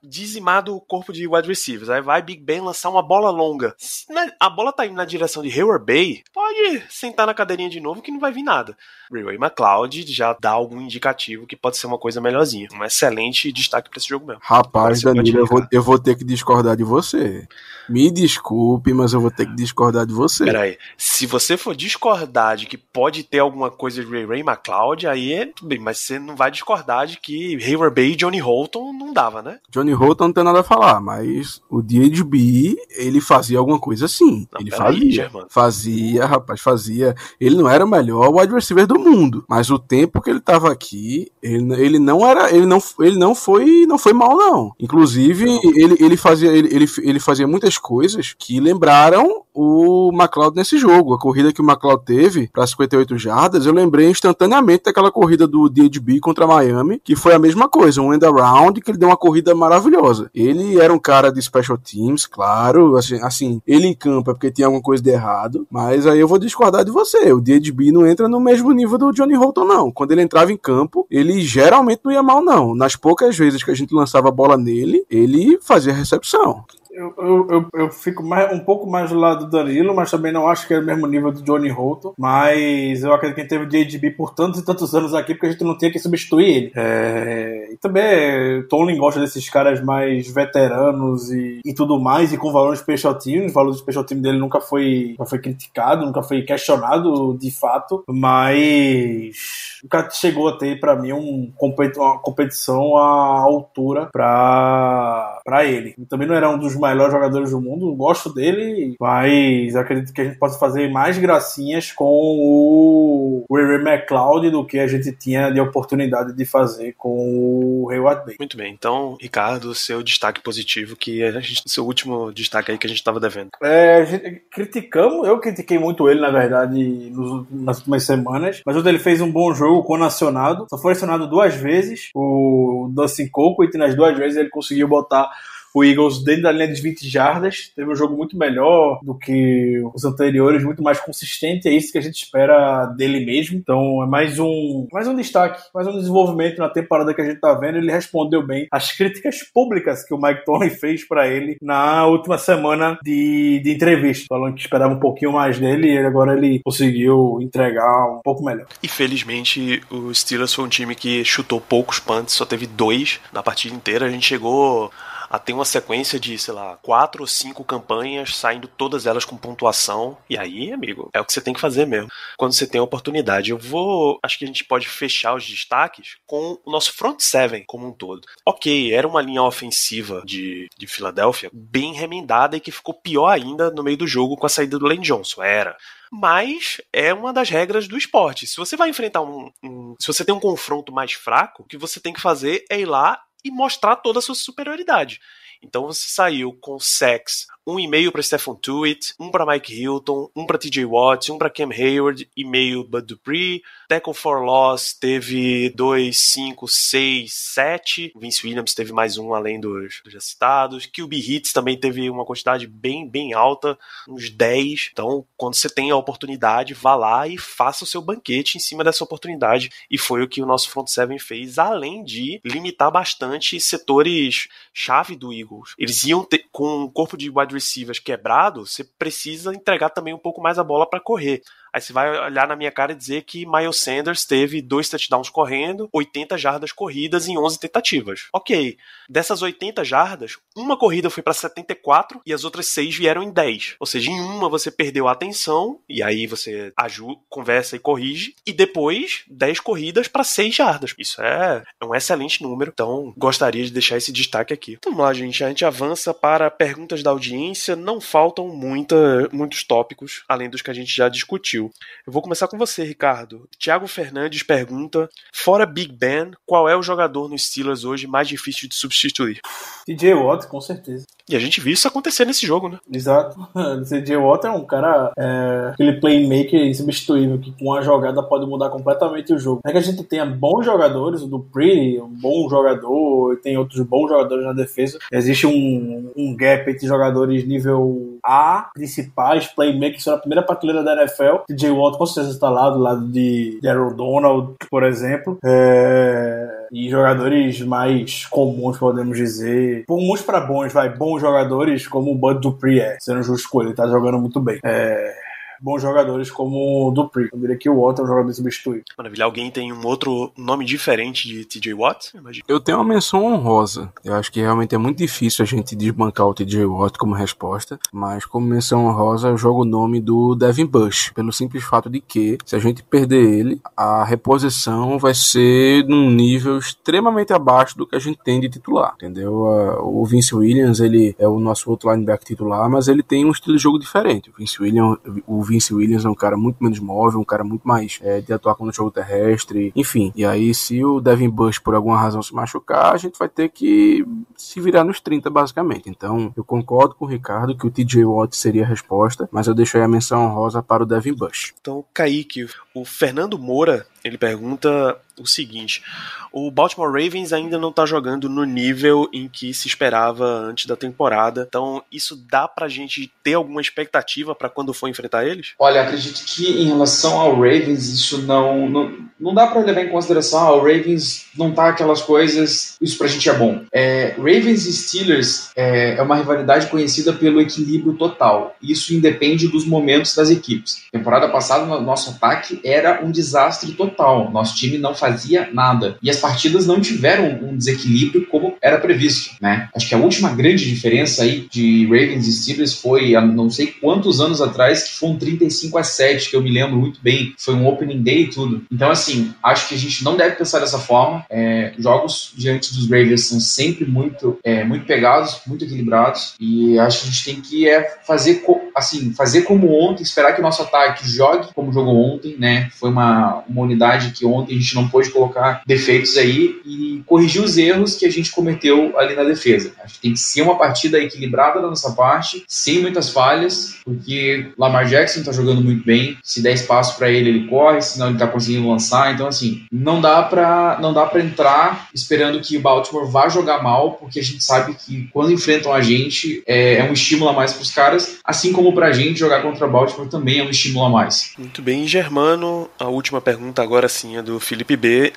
dizimado 0.03 0.75
o 0.75 0.81
corpo 0.81 1.13
de 1.13 1.27
wide 1.27 1.47
receivers. 1.47 1.89
Aí 1.89 2.01
vai 2.01 2.21
Big 2.21 2.41
Ben 2.41 2.61
lançar 2.61 2.89
uma 2.89 3.01
bola 3.01 3.29
longa. 3.29 3.73
Se 3.77 4.05
a 4.39 4.49
bola 4.49 4.73
tá 4.73 4.85
indo 4.85 4.95
na 4.95 5.05
direção 5.05 5.43
de 5.43 5.49
Hayward 5.49 5.85
Bay, 5.85 6.23
pode 6.33 6.83
sentar 6.89 7.27
na 7.27 7.33
cadeirinha 7.33 7.69
de 7.69 7.79
novo 7.79 8.01
que 8.01 8.11
não 8.11 8.19
vai 8.19 8.31
vir 8.31 8.43
nada. 8.43 8.75
Ray 9.11 9.35
McLeod 9.35 10.05
já 10.11 10.37
dá 10.39 10.51
algum 10.51 10.79
indicativo 10.79 11.47
que 11.47 11.55
pode 11.55 11.77
ser 11.77 11.87
uma 11.87 11.97
coisa 11.97 12.21
melhorzinha. 12.21 12.67
Um 12.73 12.83
excelente 12.83 13.51
destaque 13.51 13.89
para 13.89 13.97
esse 13.97 14.07
jogo 14.07 14.27
mesmo. 14.27 14.41
Rapaz, 14.43 15.01
Danilo, 15.01 15.39
eu 15.39 15.45
vou, 15.47 15.67
eu 15.71 15.81
vou 15.81 15.97
ter 15.97 16.15
que 16.15 16.23
discordar 16.23 16.77
de 16.77 16.83
você. 16.83 17.47
Me 17.89 18.11
desculpe, 18.11 18.93
mas 18.93 19.13
eu 19.13 19.19
vou 19.19 19.31
ter 19.31 19.47
que 19.47 19.55
discordar 19.55 20.05
de 20.05 20.13
você. 20.13 20.45
Peraí, 20.45 20.77
se 20.95 21.25
você 21.25 21.57
for 21.57 21.75
discordar 21.75 22.55
de 22.55 22.67
que 22.67 22.77
pode 22.77 23.23
ter 23.23 23.39
alguma 23.39 23.71
coisa 23.71 24.03
de 24.03 24.11
Ray 24.11 24.25
Ray 24.25 24.41
McLeod, 24.41 25.07
aí 25.07 25.33
é 25.33 25.45
tudo 25.47 25.67
bem, 25.67 25.79
mas 25.79 25.97
você 25.97 26.19
não 26.19 26.35
vai 26.35 26.51
discordar 26.51 27.07
de 27.07 27.17
que 27.17 27.57
Hayward 27.63 27.95
Bay 27.95 28.11
e 28.11 28.15
Johnny 28.15 28.39
Holton 28.39 28.93
não 28.93 29.11
dava, 29.11 29.41
né? 29.41 29.48
Johnny 29.69 29.91
Holton 29.91 30.25
não 30.25 30.33
tem 30.33 30.43
nada 30.43 30.59
a 30.59 30.63
falar, 30.63 30.99
mas 30.99 31.61
o 31.69 31.81
DHB, 31.81 32.77
ele 32.97 33.21
fazia 33.21 33.59
alguma 33.59 33.79
coisa 33.79 34.05
assim. 34.05 34.47
Não, 34.51 34.61
ele 34.61 34.71
fazia. 34.71 35.31
Aí, 35.33 35.45
fazia, 35.49 36.25
rapaz, 36.25 36.61
fazia. 36.61 37.15
Ele 37.39 37.55
não 37.55 37.69
era 37.69 37.85
o 37.85 37.89
melhor 37.89 38.33
wide 38.33 38.53
receiver 38.53 38.85
do 38.87 38.99
mundo, 38.99 39.43
mas 39.47 39.69
o 39.69 39.79
tempo 39.79 40.21
que 40.21 40.29
ele 40.29 40.39
tava 40.39 40.71
aqui, 40.71 41.31
ele, 41.41 41.73
ele 41.73 41.99
não 41.99 42.25
era, 42.25 42.53
ele 42.53 42.65
não, 42.65 42.81
ele 42.99 43.17
não 43.17 43.33
foi, 43.33 43.85
não 43.85 43.97
foi 43.97 44.13
mal 44.13 44.35
não. 44.35 44.71
Inclusive, 44.79 45.45
ele, 45.75 45.97
ele 45.99 46.17
fazia, 46.17 46.51
ele, 46.51 46.73
ele, 46.73 46.85
ele 47.03 47.19
fazia 47.19 47.47
muitas 47.47 47.77
coisas 47.77 48.35
que 48.37 48.59
lembraram 48.59 49.43
o 49.53 50.11
McLeod 50.13 50.55
nesse 50.55 50.77
jogo. 50.77 51.13
A 51.13 51.19
corrida 51.19 51.51
que 51.51 51.61
o 51.61 51.65
McLeod 51.69 52.03
teve 52.05 52.47
para 52.47 52.65
58 52.65 53.17
jardas, 53.17 53.65
eu 53.65 53.73
lembrei 53.73 54.09
instantaneamente 54.09 54.83
daquela 54.85 55.11
corrida 55.11 55.45
do 55.45 55.69
DHB 55.69 56.19
contra 56.21 56.47
Miami, 56.47 57.01
que 57.03 57.15
foi 57.15 57.33
a 57.33 57.39
mesma 57.39 57.67
coisa, 57.67 58.01
um 58.01 58.13
end 58.13 58.25
around 58.25 58.79
que 58.79 58.91
ele 58.91 58.97
deu 58.97 59.09
uma 59.09 59.17
corrida 59.17 59.38
maravilhosa. 59.53 60.29
Ele 60.33 60.79
era 60.79 60.93
um 60.93 60.99
cara 60.99 61.31
de 61.31 61.41
special 61.41 61.77
teams, 61.77 62.25
claro, 62.25 62.95
assim, 62.95 63.19
assim 63.21 63.61
ele 63.65 63.87
em 63.87 63.93
campo 63.93 64.31
é 64.31 64.33
porque 64.33 64.51
tinha 64.51 64.67
alguma 64.67 64.81
coisa 64.81 65.01
de 65.01 65.09
errado, 65.09 65.67
mas 65.69 66.05
aí 66.05 66.19
eu 66.19 66.27
vou 66.27 66.39
discordar 66.39 66.83
de 66.83 66.91
você. 66.91 67.31
O 67.31 67.41
DHB 67.41 67.91
não 67.91 68.05
entra 68.05 68.27
no 68.27 68.39
mesmo 68.39 68.71
nível 68.71 68.97
do 68.97 69.11
Johnny 69.11 69.35
Holton, 69.35 69.65
não. 69.65 69.91
Quando 69.91 70.11
ele 70.11 70.21
entrava 70.21 70.51
em 70.51 70.57
campo, 70.57 71.07
ele 71.09 71.41
geralmente 71.41 72.01
não 72.03 72.11
ia 72.11 72.23
mal, 72.23 72.41
não. 72.41 72.75
Nas 72.75 72.95
poucas 72.95 73.37
vezes 73.37 73.63
que 73.63 73.71
a 73.71 73.75
gente 73.75 73.93
lançava 73.93 74.29
a 74.29 74.31
bola 74.31 74.57
nele, 74.57 75.05
ele 75.09 75.59
fazia 75.61 75.93
recepção 75.93 76.63
eu, 76.91 77.13
eu, 77.17 77.47
eu, 77.49 77.69
eu, 77.73 77.91
fico 77.91 78.23
mais, 78.23 78.51
um 78.51 78.59
pouco 78.59 78.89
mais 78.89 79.09
do 79.09 79.17
lado 79.17 79.45
do 79.45 79.51
Danilo, 79.51 79.95
mas 79.95 80.11
também 80.11 80.31
não 80.31 80.47
acho 80.47 80.67
que 80.67 80.73
é 80.73 80.79
o 80.79 80.85
mesmo 80.85 81.07
nível 81.07 81.31
do 81.31 81.41
Johnny 81.41 81.69
Holton. 81.69 82.13
Mas 82.17 83.03
eu 83.03 83.13
acredito 83.13 83.35
que 83.35 83.47
teve 83.47 83.65
o 83.65 83.67
JDB 83.67 84.11
por 84.11 84.33
tantos 84.33 84.59
e 84.59 84.65
tantos 84.65 84.93
anos 84.95 85.13
aqui, 85.13 85.33
porque 85.33 85.47
a 85.47 85.51
gente 85.51 85.63
não 85.63 85.77
tinha 85.77 85.91
que 85.91 85.99
substituir 85.99 86.49
ele. 86.49 86.71
É... 86.75 87.69
E 87.71 87.77
também 87.77 88.63
Tolin 88.69 88.97
gosta 88.97 89.19
desses 89.19 89.49
caras 89.49 89.83
mais 89.83 90.31
veteranos 90.31 91.31
e, 91.31 91.61
e 91.63 91.73
tudo 91.73 91.99
mais, 91.99 92.33
e 92.33 92.37
com 92.37 92.51
valor 92.51 92.71
no 92.71 92.77
special 92.77 93.15
team. 93.15 93.47
O 93.47 93.51
valor 93.51 93.71
do 93.71 94.03
team 94.03 94.21
dele 94.21 94.37
nunca 94.37 94.59
foi, 94.59 95.15
nunca 95.17 95.29
foi 95.29 95.39
criticado, 95.39 96.05
nunca 96.05 96.23
foi 96.23 96.41
questionado 96.41 97.37
de 97.37 97.51
fato, 97.51 98.03
mas 98.07 99.79
cara 99.89 100.09
chegou 100.11 100.47
a 100.47 100.57
ter 100.57 100.79
para 100.79 100.95
mim 100.95 101.11
um, 101.11 101.51
uma 101.61 102.19
competição 102.19 102.95
à 102.95 103.41
altura 103.41 104.09
para 104.11 105.65
ele. 105.65 105.95
também 106.07 106.27
não 106.27 106.35
era 106.35 106.49
um 106.49 106.57
dos 106.57 106.75
melhores 106.79 107.13
jogadores 107.13 107.51
do 107.51 107.61
mundo, 107.61 107.93
gosto 107.95 108.33
dele, 108.33 108.95
mas 108.99 109.75
acredito 109.75 110.13
que 110.13 110.21
a 110.21 110.25
gente 110.25 110.37
possa 110.37 110.59
fazer 110.59 110.89
mais 110.89 111.17
gracinhas 111.17 111.91
com 111.91 112.05
o 112.05 113.45
Ray 113.51 113.75
McLeod 113.75 114.49
do 114.49 114.65
que 114.65 114.79
a 114.79 114.87
gente 114.87 115.11
tinha 115.11 115.49
de 115.51 115.59
oportunidade 115.59 116.33
de 116.33 116.45
fazer 116.45 116.93
com 116.97 117.83
o 117.83 117.89
Hayward 117.89 118.25
Bay. 118.25 118.35
Muito 118.39 118.57
bem, 118.57 118.73
então, 118.73 119.17
Ricardo, 119.19 119.73
seu 119.75 120.03
destaque 120.03 120.41
positivo, 120.41 120.95
que 120.95 121.21
é 121.21 121.29
a 121.29 121.39
gente, 121.39 121.63
seu 121.67 121.85
último 121.85 122.31
destaque 122.31 122.71
aí 122.71 122.77
que 122.77 122.87
a 122.87 122.89
gente 122.89 122.99
estava 122.99 123.19
devendo. 123.19 123.49
É, 123.61 124.05
gente, 124.05 124.41
criticamos, 124.51 125.27
eu 125.27 125.39
critiquei 125.39 125.77
muito 125.77 126.09
ele, 126.09 126.19
na 126.19 126.31
verdade, 126.31 127.09
nos, 127.11 127.45
nas 127.49 127.77
últimas 127.77 128.03
semanas, 128.03 128.61
mas 128.65 128.85
ele 128.85 128.99
fez 128.99 129.21
um 129.21 129.31
bom 129.31 129.53
jogo 129.53 129.83
com 129.83 129.93
o 129.93 129.97
Nacionado, 129.97 130.65
só 130.69 130.77
foi 130.77 130.93
acionado 130.93 131.27
duas 131.27 131.53
vezes, 131.55 132.09
o 132.15 132.89
Dustin 132.93 133.27
Coco, 133.27 133.63
e 133.63 133.77
nas 133.77 133.95
duas 133.95 134.17
vezes 134.17 134.37
ele 134.37 134.49
conseguiu 134.49 134.87
botar 134.87 135.29
o 135.73 135.83
Eagles 135.83 136.23
dentro 136.23 136.43
da 136.43 136.51
linha 136.51 136.67
de 136.67 136.81
20 136.81 137.07
jardas. 137.07 137.71
Teve 137.75 137.89
um 137.89 137.95
jogo 137.95 138.15
muito 138.15 138.37
melhor 138.37 138.99
do 139.03 139.15
que 139.15 139.81
os 139.93 140.03
anteriores, 140.05 140.63
muito 140.63 140.83
mais 140.83 140.99
consistente. 140.99 141.67
É 141.67 141.71
isso 141.71 141.91
que 141.91 141.97
a 141.97 142.01
gente 142.01 142.23
espera 142.23 142.85
dele 142.85 143.25
mesmo. 143.25 143.57
Então 143.57 144.03
é 144.03 144.07
mais 144.07 144.39
um, 144.39 144.87
mais 144.91 145.07
um 145.07 145.15
destaque, 145.15 145.61
mais 145.73 145.87
um 145.87 145.97
desenvolvimento 145.97 146.59
na 146.59 146.69
temporada 146.69 147.13
que 147.13 147.21
a 147.21 147.25
gente 147.25 147.39
tá 147.39 147.53
vendo. 147.53 147.77
Ele 147.77 147.91
respondeu 147.91 148.45
bem 148.45 148.67
às 148.71 148.91
críticas 148.91 149.43
públicas 149.53 150.03
que 150.03 150.13
o 150.13 150.21
Mike 150.21 150.45
Tony 150.45 150.69
fez 150.69 151.07
para 151.07 151.27
ele 151.27 151.57
na 151.61 152.05
última 152.05 152.37
semana 152.37 152.97
de, 153.03 153.59
de 153.63 153.71
entrevista, 153.71 154.25
falando 154.29 154.55
que 154.55 154.61
esperava 154.61 154.93
um 154.93 154.99
pouquinho 154.99 155.33
mais 155.33 155.59
dele 155.59 155.93
e 155.93 155.97
agora 155.97 156.37
ele 156.37 156.61
conseguiu 156.63 157.39
entregar 157.41 158.05
um 158.11 158.21
pouco 158.23 158.43
melhor. 158.43 158.65
E 158.81 158.87
felizmente 158.87 159.81
o 159.89 160.13
Steelers 160.13 160.53
foi 160.53 160.65
um 160.65 160.69
time 160.69 160.95
que 160.95 161.23
chutou 161.23 161.61
poucos 161.61 161.99
punts, 161.99 162.33
só 162.33 162.45
teve 162.45 162.65
dois 162.65 163.19
na 163.31 163.43
partida 163.43 163.75
inteira. 163.75 164.05
A 164.05 164.09
gente 164.09 164.25
chegou 164.25 164.91
a 165.29 165.37
ter 165.37 165.53
uma 165.53 165.65
sequência 165.65 166.19
de, 166.19 166.37
sei 166.39 166.53
lá, 166.53 166.77
quatro 166.77 167.21
ou 167.21 167.27
cinco 167.27 167.63
campanhas, 167.63 168.35
saindo 168.35 168.67
todas 168.67 169.05
elas 169.05 169.25
com 169.25 169.37
pontuação. 169.37 170.17
E 170.29 170.37
aí, 170.37 170.71
amigo, 170.71 171.09
é 171.13 171.21
o 171.21 171.25
que 171.25 171.31
você 171.31 171.41
tem 171.41 171.53
que 171.53 171.59
fazer 171.59 171.85
mesmo. 171.85 172.09
Quando 172.37 172.53
você 172.53 172.65
tem 172.65 172.81
a 172.81 172.83
oportunidade. 172.83 173.51
Eu 173.51 173.57
vou. 173.57 174.19
Acho 174.23 174.39
que 174.39 174.45
a 174.45 174.47
gente 174.47 174.63
pode 174.63 174.87
fechar 174.87 175.35
os 175.35 175.47
destaques 175.47 176.17
com 176.25 176.57
o 176.65 176.71
nosso 176.71 176.93
front 176.93 177.19
seven 177.19 177.63
como 177.67 177.87
um 177.87 177.93
todo. 177.93 178.27
Ok, 178.45 178.93
era 178.93 179.07
uma 179.07 179.21
linha 179.21 179.43
ofensiva 179.43 180.23
de, 180.25 180.67
de 180.77 180.87
Filadélfia 180.87 181.49
bem 181.53 181.93
remendada 181.93 182.57
e 182.57 182.59
que 182.59 182.71
ficou 182.71 182.93
pior 182.93 183.29
ainda 183.29 183.69
no 183.69 183.83
meio 183.83 183.97
do 183.97 184.07
jogo 184.07 184.35
com 184.35 184.45
a 184.45 184.49
saída 184.49 184.79
do 184.79 184.87
Lane 184.87 185.01
Johnson. 185.01 185.43
Era 185.43 185.77
mas 186.11 186.81
é 186.91 187.13
uma 187.13 187.31
das 187.31 187.49
regras 187.49 187.87
do 187.87 187.97
esporte. 187.97 188.47
Se 188.47 188.57
você 188.57 188.75
vai 188.75 188.89
enfrentar 188.89 189.21
um, 189.21 189.51
um, 189.63 189.95
Se 189.99 190.07
você 190.07 190.25
tem 190.25 190.33
um 190.33 190.39
confronto 190.39 190.91
mais 190.91 191.13
fraco, 191.13 191.63
o 191.63 191.65
que 191.65 191.77
você 191.77 191.99
tem 191.99 192.11
que 192.11 192.21
fazer 192.21 192.65
é 192.69 192.79
ir 192.79 192.85
lá 192.85 193.21
e 193.43 193.51
mostrar 193.51 193.95
toda 193.97 194.19
a 194.19 194.21
sua 194.21 194.35
superioridade. 194.35 195.19
Então 195.61 195.85
você 195.85 196.07
saiu 196.07 196.53
com 196.53 196.79
Sex, 196.79 197.47
um 197.67 197.79
e-mail 197.79 198.11
para 198.11 198.23
Stephen 198.23 198.55
Tuitt, 198.55 199.13
um 199.19 199.29
para 199.29 199.45
Mike 199.45 199.73
Hilton, 199.73 200.29
um 200.35 200.45
para 200.45 200.57
TJ 200.57 200.85
Watt, 200.85 201.31
um 201.31 201.37
para 201.37 201.49
Cam 201.49 201.69
Hayward, 201.69 202.29
e-mail 202.35 202.83
Bud 202.83 203.05
Dupree, 203.05 203.61
Tackle 203.87 204.13
for 204.13 204.43
Loss 204.43 204.93
teve 204.93 205.69
2, 205.75 206.17
5, 206.17 206.67
6, 206.67 207.31
7, 207.33 208.13
Vince 208.15 208.45
Williams 208.45 208.73
teve 208.73 208.91
mais 208.91 209.17
um 209.17 209.33
além 209.33 209.59
dos, 209.59 210.01
dos 210.03 210.13
já 210.13 210.19
citados, 210.19 210.85
QB 210.85 211.17
Hits 211.17 211.53
também 211.53 211.79
teve 211.79 212.09
uma 212.09 212.25
quantidade 212.25 212.65
bem, 212.65 213.07
bem 213.07 213.33
alta, 213.33 213.77
uns 214.07 214.29
10, 214.29 214.89
então 214.93 215.25
quando 215.37 215.55
você 215.55 215.69
tem 215.69 215.91
a 215.91 215.95
oportunidade, 215.95 216.73
vá 216.73 216.95
lá 216.95 217.27
e 217.27 217.37
faça 217.37 217.83
o 217.83 217.87
seu 217.87 218.01
banquete 218.01 218.57
em 218.57 218.59
cima 218.59 218.83
dessa 218.83 219.03
oportunidade, 219.03 219.69
e 219.91 219.97
foi 219.97 220.23
o 220.23 220.27
que 220.27 220.41
o 220.41 220.45
nosso 220.45 220.69
front 220.69 220.87
seven 220.87 221.19
fez, 221.19 221.59
além 221.59 222.03
de 222.03 222.39
limitar 222.43 222.91
bastante 222.91 223.59
setores 223.59 224.47
chave 224.73 225.15
do 225.15 225.33
Eagles. 225.33 225.48
Eles 225.77 226.03
iam 226.03 226.23
ter, 226.23 226.45
com 226.51 226.83
um 226.83 226.89
corpo 226.89 227.17
de 227.17 227.29
wide 227.29 227.53
receivers 227.53 227.99
quebrado, 227.99 228.65
você 228.65 228.83
precisa 228.83 229.53
entregar 229.53 229.89
também 229.89 230.13
um 230.13 230.19
pouco 230.19 230.41
mais 230.41 230.59
a 230.59 230.63
bola 230.63 230.89
para 230.89 230.99
correr. 230.99 231.41
Aí 231.73 231.81
você 231.81 231.93
vai 231.93 232.09
olhar 232.25 232.47
na 232.47 232.55
minha 232.55 232.71
cara 232.71 232.91
e 232.91 232.95
dizer 232.95 233.23
que 233.23 233.45
Miles 233.45 233.79
Sanders 233.79 234.25
teve 234.25 234.61
dois 234.61 234.89
touchdowns 234.89 235.29
correndo, 235.29 235.89
80 235.91 236.37
jardas 236.37 236.71
corridas 236.71 237.27
em 237.27 237.37
11 237.37 237.59
tentativas. 237.59 238.27
Ok, 238.33 238.77
dessas 239.09 239.41
80 239.41 239.83
jardas, 239.83 240.37
uma 240.55 240.77
corrida 240.77 241.09
foi 241.09 241.23
para 241.23 241.33
74 241.33 242.21
e 242.25 242.33
as 242.33 242.43
outras 242.43 242.67
seis 242.67 242.95
vieram 242.95 243.23
em 243.23 243.31
10. 243.31 243.75
Ou 243.79 243.85
seja, 243.85 244.11
em 244.11 244.19
uma 244.19 244.49
você 244.49 244.71
perdeu 244.71 245.07
a 245.07 245.11
atenção 245.11 245.79
e 245.87 246.03
aí 246.03 246.27
você 246.27 246.71
ajuda, 246.77 247.19
conversa 247.29 247.75
e 247.75 247.79
corrige, 247.79 248.35
e 248.45 248.53
depois 248.53 249.23
10 249.27 249.59
corridas 249.59 250.07
para 250.07 250.23
6 250.23 250.55
jardas. 250.55 250.93
Isso 250.97 251.21
é, 251.21 251.63
é 251.81 251.85
um 251.85 251.95
excelente 251.95 252.41
número, 252.41 252.71
então 252.73 253.13
gostaria 253.17 253.63
de 253.63 253.71
deixar 253.71 253.97
esse 253.97 254.11
destaque 254.11 254.53
aqui. 254.53 254.73
Então, 254.73 254.91
vamos 254.91 255.05
lá, 255.05 255.13
gente, 255.13 255.43
a 255.43 255.49
gente 255.49 255.65
avança 255.65 256.13
para 256.13 256.49
perguntas 256.49 257.03
da 257.03 257.11
audiência. 257.11 257.75
Não 257.75 258.01
faltam 258.01 258.47
muita, 258.47 259.29
muitos 259.31 259.63
tópicos, 259.63 260.23
além 260.27 260.49
dos 260.49 260.61
que 260.61 260.71
a 260.71 260.73
gente 260.73 260.95
já 260.95 261.09
discutiu. 261.09 261.58
Eu 261.65 262.13
vou 262.13 262.21
começar 262.21 262.47
com 262.47 262.57
você, 262.57 262.83
Ricardo. 262.83 263.47
Tiago 263.57 263.87
Fernandes 263.87 264.43
pergunta: 264.43 265.09
fora 265.33 265.65
Big 265.65 265.93
Ben, 265.93 266.31
qual 266.45 266.69
é 266.69 266.75
o 266.75 266.83
jogador 266.83 267.29
nos 267.29 267.47
Steelers 267.47 267.83
hoje 267.83 268.07
mais 268.07 268.27
difícil 268.27 268.69
de 268.69 268.75
substituir? 268.75 269.39
TJ 269.85 270.13
Watt, 270.13 270.47
com 270.47 270.61
certeza. 270.61 271.05
E 271.29 271.35
a 271.35 271.39
gente 271.39 271.61
viu 271.61 271.73
isso 271.73 271.87
acontecer 271.87 272.25
nesse 272.25 272.45
jogo, 272.45 272.69
né? 272.69 272.79
Exato. 272.91 273.37
TJ 273.87 274.17
Watt 274.17 274.45
é 274.45 274.49
um 274.49 274.65
cara, 274.65 275.11
é, 275.17 275.69
aquele 275.73 275.99
playmaker 275.99 276.65
insubstituível, 276.65 277.37
que 277.37 277.51
com 277.51 277.65
uma 277.65 277.83
jogada 277.83 278.23
pode 278.23 278.47
mudar 278.47 278.69
completamente 278.69 279.31
o 279.31 279.37
jogo. 279.37 279.61
É 279.63 279.71
que 279.71 279.77
a 279.77 279.81
gente 279.81 280.03
tenha 280.03 280.25
bons 280.25 280.65
jogadores, 280.65 281.21
o 281.21 281.27
do 281.27 281.37
um 281.37 282.19
bom 282.19 282.49
jogador, 282.49 283.33
e 283.33 283.37
tem 283.37 283.57
outros 283.57 283.79
bons 283.81 284.09
jogadores 284.09 284.43
na 284.43 284.53
defesa. 284.53 284.97
Existe 285.11 285.45
um, 285.45 286.11
um 286.15 286.35
gap 286.35 286.69
entre 286.69 286.87
jogadores 286.87 287.45
nível 287.45 288.17
A, 288.25 288.69
principais, 288.73 289.45
playmakers, 289.47 290.03
são 290.03 290.15
a 290.15 290.17
primeira 290.17 290.41
prateleira 290.41 290.83
da 290.83 290.93
NFL. 290.93 291.43
TJ 291.47 291.69
Watt 291.69 291.97
com 291.97 292.05
certeza 292.07 292.33
está 292.33 292.49
lá, 292.49 292.71
do 292.71 292.79
lado 292.79 293.07
de 293.07 293.59
Daryl 293.61 293.93
Donald, 293.93 294.55
por 294.69 294.83
exemplo. 294.83 295.37
É... 295.45 296.58
E 296.71 296.89
jogadores 296.89 297.61
mais 297.61 298.25
comuns, 298.25 298.77
podemos 298.77 299.17
dizer. 299.17 299.85
Comuns 299.87 300.21
para 300.21 300.41
bons, 300.41 300.71
vai. 300.71 300.89
Bons 300.89 301.21
jogadores, 301.21 301.87
como 301.87 302.11
o 302.11 302.15
Bud 302.15 302.41
Dupree 302.41 302.79
é. 302.79 302.97
Sendo 302.99 303.23
justo 303.23 303.49
com 303.49 303.61
ele, 303.61 303.73
tá 303.73 303.87
jogando 303.87 304.19
muito 304.19 304.39
bem. 304.39 304.59
É 304.63 305.28
bons 305.61 305.81
jogadores 305.81 306.31
como 306.31 306.87
o 306.87 306.91
Dupree. 306.91 307.29
Eu 307.31 307.39
diria 307.39 307.57
que 307.57 307.69
o 307.69 307.79
Watt 307.79 307.99
é 307.99 308.03
um 308.03 308.07
jogador 308.07 308.33
substituído. 308.33 308.83
Maravilha. 308.97 309.25
Alguém 309.25 309.51
tem 309.51 309.71
um 309.71 309.85
outro 309.85 310.31
nome 310.37 310.65
diferente 310.65 311.27
de 311.27 311.45
TJ 311.45 311.73
Watt? 311.73 312.11
Eu 312.47 312.59
tenho 312.59 312.77
uma 312.77 312.83
menção 312.83 313.25
honrosa. 313.25 313.91
Eu 314.03 314.15
acho 314.15 314.31
que 314.31 314.39
realmente 314.39 314.75
é 314.75 314.77
muito 314.77 314.97
difícil 314.97 315.43
a 315.43 315.45
gente 315.45 315.75
desbancar 315.75 316.27
o 316.27 316.33
TJ 316.33 316.65
Watt 316.65 316.97
como 316.97 317.13
resposta, 317.13 317.79
mas 317.91 318.25
como 318.25 318.45
menção 318.45 318.85
honrosa 318.85 319.29
eu 319.29 319.37
jogo 319.37 319.61
o 319.61 319.65
nome 319.65 319.99
do 319.99 320.35
Devin 320.35 320.65
Bush, 320.65 321.11
pelo 321.13 321.31
simples 321.31 321.63
fato 321.63 321.89
de 321.89 321.99
que 321.99 322.37
se 322.45 322.55
a 322.55 322.59
gente 322.59 322.83
perder 322.83 323.23
ele, 323.23 323.61
a 323.75 324.03
reposição 324.03 324.97
vai 324.97 325.13
ser 325.13 325.85
num 325.85 326.09
nível 326.09 326.57
extremamente 326.57 327.33
abaixo 327.33 327.77
do 327.77 327.85
que 327.85 327.95
a 327.95 327.99
gente 327.99 328.19
tem 328.23 328.39
de 328.39 328.49
titular, 328.49 328.93
entendeu? 328.95 329.33
O 329.81 330.05
Vince 330.05 330.35
Williams, 330.35 330.79
ele 330.79 331.15
é 331.17 331.27
o 331.27 331.39
nosso 331.39 331.69
outro 331.69 331.91
linebacker 331.91 332.27
titular, 332.27 332.69
mas 332.69 332.87
ele 332.87 333.03
tem 333.03 333.25
um 333.25 333.31
estilo 333.31 333.55
de 333.55 333.63
jogo 333.63 333.79
diferente. 333.79 334.29
O 334.29 334.33
Vince 334.37 334.61
Williams, 334.61 334.97
o 335.27 335.41
Vince 335.49 335.73
Williams 335.73 336.05
é 336.05 336.09
um 336.09 336.15
cara 336.15 336.37
muito 336.37 336.63
menos 336.63 336.79
móvel, 336.79 337.19
um 337.19 337.25
cara 337.25 337.43
muito 337.43 337.67
mais 337.67 337.99
é, 338.01 338.21
de 338.21 338.31
atuar 338.31 338.55
no 338.59 338.71
jogo 338.71 338.91
terrestre, 338.91 339.71
enfim. 339.75 340.11
E 340.15 340.25
aí, 340.25 340.53
se 340.53 340.83
o 340.83 340.99
Devin 340.99 341.29
Bush 341.29 341.59
por 341.59 341.73
alguma 341.73 341.99
razão 341.99 342.21
se 342.21 342.33
machucar, 342.33 342.93
a 342.93 342.97
gente 342.97 343.17
vai 343.17 343.29
ter 343.29 343.49
que 343.49 344.05
se 344.35 344.59
virar 344.61 344.83
nos 344.83 344.99
30, 344.99 345.29
basicamente. 345.29 345.89
Então, 345.89 346.31
eu 346.35 346.43
concordo 346.43 346.95
com 346.95 347.05
o 347.05 347.07
Ricardo 347.07 347.57
que 347.57 347.65
o 347.65 347.71
TJ 347.71 348.05
Watt 348.05 348.35
seria 348.35 348.63
a 348.63 348.67
resposta, 348.67 349.27
mas 349.31 349.47
eu 349.47 349.53
deixo 349.53 349.77
aí 349.77 349.83
a 349.83 349.87
menção 349.87 350.25
honrosa 350.25 350.61
para 350.61 350.83
o 350.83 350.85
Devin 350.85 351.13
Bush. 351.13 351.53
Então, 351.59 351.83
Kaique, 351.93 352.47
o 352.73 352.85
Fernando 352.85 353.37
Moura, 353.37 353.85
ele 354.03 354.17
pergunta 354.17 354.97
o 355.19 355.27
seguinte: 355.27 355.83
o 356.31 356.49
Baltimore 356.51 356.91
Ravens 356.91 357.33
ainda 357.33 357.57
não 357.57 357.69
está 357.69 357.85
jogando 357.85 358.29
no 358.29 358.43
nível 358.43 359.07
em 359.13 359.27
que 359.27 359.53
se 359.53 359.67
esperava 359.67 360.25
antes 360.25 360.65
da 360.65 360.75
temporada. 360.75 361.45
Então, 361.47 361.83
isso 361.91 362.15
dá 362.29 362.47
pra 362.47 362.67
gente 362.67 363.11
ter 363.23 363.33
alguma 363.33 363.61
expectativa 363.61 364.35
para 364.35 364.49
quando 364.49 364.73
for 364.73 364.87
enfrentar 364.87 365.25
eles? 365.25 365.53
Olha, 365.57 365.81
acredito 365.81 366.23
que 366.25 366.61
em 366.61 366.67
relação 366.67 367.19
ao 367.19 367.33
Ravens, 367.33 367.89
isso 367.89 368.19
não 368.23 368.69
não, 368.69 368.91
não 369.19 369.33
dá 369.33 369.47
para 369.47 369.61
levar 369.61 369.81
em 369.81 369.89
consideração. 369.89 370.39
Ah, 370.39 370.55
o 370.55 370.59
Ravens 370.59 371.27
não 371.35 371.51
tá 371.51 371.69
aquelas 371.69 372.01
coisas, 372.01 372.75
isso 372.81 372.97
pra 372.97 373.07
gente 373.07 373.27
é 373.29 373.33
bom. 373.33 373.61
É, 373.71 374.15
Ravens 374.17 374.65
e 374.65 374.73
Steelers 374.73 375.51
é, 375.55 375.95
é 375.95 376.01
uma 376.01 376.15
rivalidade 376.15 376.67
conhecida 376.67 377.13
pelo 377.13 377.41
equilíbrio 377.41 377.93
total. 377.93 378.55
Isso 378.61 378.93
independe 378.93 379.47
dos 379.47 379.65
momentos 379.65 380.15
das 380.15 380.29
equipes. 380.29 380.83
Temporada 380.91 381.27
passada, 381.29 381.65
nosso 381.79 382.11
ataque 382.11 382.59
era 382.63 383.03
um 383.03 383.11
desastre 383.11 383.71
total. 383.73 384.31
Nosso 384.31 384.55
time 384.55 384.77
não 384.77 384.95
fazia 384.95 385.49
nada. 385.51 385.97
E 386.01 386.09
as 386.09 386.18
partidas 386.19 386.67
não 386.67 386.79
tiveram 386.79 387.39
um 387.41 387.57
desequilíbrio 387.57 388.27
como 388.27 388.55
era 388.61 388.79
previsto, 388.79 389.35
né? 389.41 389.69
Acho 389.75 389.87
que 389.87 389.95
a 389.95 389.97
última 389.97 390.29
grande 390.29 390.67
diferença 390.67 391.23
aí 391.23 391.47
de 391.49 391.85
Ravens 391.85 392.27
e 392.27 392.33
Steelers 392.33 392.73
foi 392.73 393.15
há 393.15 393.21
não 393.21 393.49
sei 393.49 393.67
quantos 393.67 394.21
anos 394.21 394.41
atrás, 394.41 394.83
que 394.83 394.93
foi 394.99 395.09
um 395.09 395.17
35 395.17 395.77
a 395.77 395.83
7, 395.83 396.29
que 396.29 396.35
eu 396.35 396.41
me 396.41 396.51
lembro 396.51 396.77
muito 396.77 396.99
bem, 397.01 397.33
foi 397.37 397.53
um 397.53 397.67
opening 397.67 398.01
day 398.01 398.23
e 398.23 398.29
tudo. 398.29 398.63
Então, 398.71 398.89
assim, 398.89 399.33
acho 399.43 399.69
que 399.69 399.75
a 399.75 399.77
gente 399.77 400.03
não 400.03 400.15
deve 400.15 400.35
pensar 400.35 400.59
dessa 400.59 400.79
forma. 400.79 401.25
É, 401.29 401.73
jogos 401.77 402.31
diante 402.35 402.73
dos 402.73 402.89
Ravens 402.89 403.25
são 403.25 403.39
sempre 403.39 403.85
muito, 403.85 404.37
é, 404.43 404.63
muito 404.63 404.85
pegados, 404.85 405.41
muito 405.47 405.65
equilibrados, 405.65 406.35
e 406.39 406.77
acho 406.79 407.01
que 407.01 407.07
a 407.07 407.11
gente 407.11 407.25
tem 407.25 407.41
que 407.41 407.69
é, 407.69 407.97
fazer, 408.05 408.43
assim, 408.75 409.13
fazer 409.13 409.43
como 409.43 409.71
ontem, 409.73 410.03
esperar 410.03 410.33
que 410.33 410.39
o 410.39 410.43
nosso 410.43 410.61
ataque 410.61 411.07
jogue 411.07 411.53
como 411.53 411.73
jogou 411.73 411.95
ontem, 411.95 412.35
né? 412.37 412.69
Foi 412.79 412.89
uma, 412.89 413.43
uma 413.47 413.63
unidade 413.63 414.11
que 414.11 414.25
ontem 414.25 414.55
a 414.55 414.59
gente 414.59 414.75
não 414.75 414.87
pôde 414.87 415.09
colocar 415.09 415.61
defeitos 415.65 416.08
aí 416.17 416.59
e 416.65 417.01
corrigir 417.05 417.41
os 417.41 417.57
erros 417.57 417.95
que 417.95 418.05
a 418.05 418.11
gente 418.11 418.31
cometeu 418.31 418.97
ali 418.97 419.15
na 419.15 419.23
defesa. 419.23 419.73
Acho 419.83 419.95
que 419.95 420.01
tem 420.01 420.13
que 420.13 420.19
ser 420.19 420.41
uma 420.41 420.57
partida 420.57 420.99
equilibrada 420.99 421.61
da 421.61 421.67
nossa 421.67 421.91
parte, 421.91 422.43
sem 422.47 422.79
muitas 422.79 423.09
falhas, 423.09 423.75
porque 423.83 424.51
Lamar 424.57 424.85
Jackson 424.85 425.23
tá 425.23 425.31
jogando 425.31 425.61
muito 425.61 425.85
bem. 425.85 426.17
Se 426.23 426.41
der 426.41 426.53
espaço 426.53 426.97
para 426.97 427.09
ele, 427.09 427.29
ele 427.29 427.47
corre, 427.47 427.81
senão 427.81 428.09
ele 428.09 428.17
tá 428.17 428.27
conseguindo 428.27 428.67
lançar. 428.67 429.13
Então, 429.13 429.27
assim, 429.27 429.63
não 429.71 430.01
dá 430.01 430.23
para 430.23 430.77
não 430.81 430.93
dá 430.93 431.05
para 431.05 431.21
entrar 431.21 431.89
esperando 431.93 432.39
que 432.41 432.57
o 432.57 432.61
Baltimore 432.61 433.09
vá 433.09 433.29
jogar 433.29 433.61
mal, 433.61 433.93
porque 433.93 434.19
a 434.19 434.23
gente 434.23 434.43
sabe 434.43 434.73
que 434.73 435.09
quando 435.11 435.31
enfrentam 435.31 435.73
a 435.73 435.81
gente 435.81 436.43
é, 436.45 436.77
é 436.77 436.83
um 436.83 436.93
estímulo 436.93 437.31
a 437.31 437.33
mais 437.33 437.53
para 437.53 437.63
os 437.63 437.71
caras, 437.71 438.19
assim 438.23 438.51
como 438.51 438.73
para 438.73 438.87
a 438.87 438.91
gente 438.91 439.19
jogar 439.19 439.41
contra 439.41 439.67
Baltimore 439.67 440.07
também 440.07 440.39
é 440.39 440.43
um 440.43 440.49
estímulo 440.49 440.85
a 440.85 440.89
mais. 440.89 441.33
Muito 441.37 441.61
bem, 441.61 441.87
Germano. 441.87 442.69
A 442.79 442.87
última 442.87 443.21
pergunta 443.21 443.61
agora 443.61 443.87
sim 443.87 444.17
é 444.17 444.21
do 444.21 444.39
Felipe 444.39 444.75
B. 444.75 445.13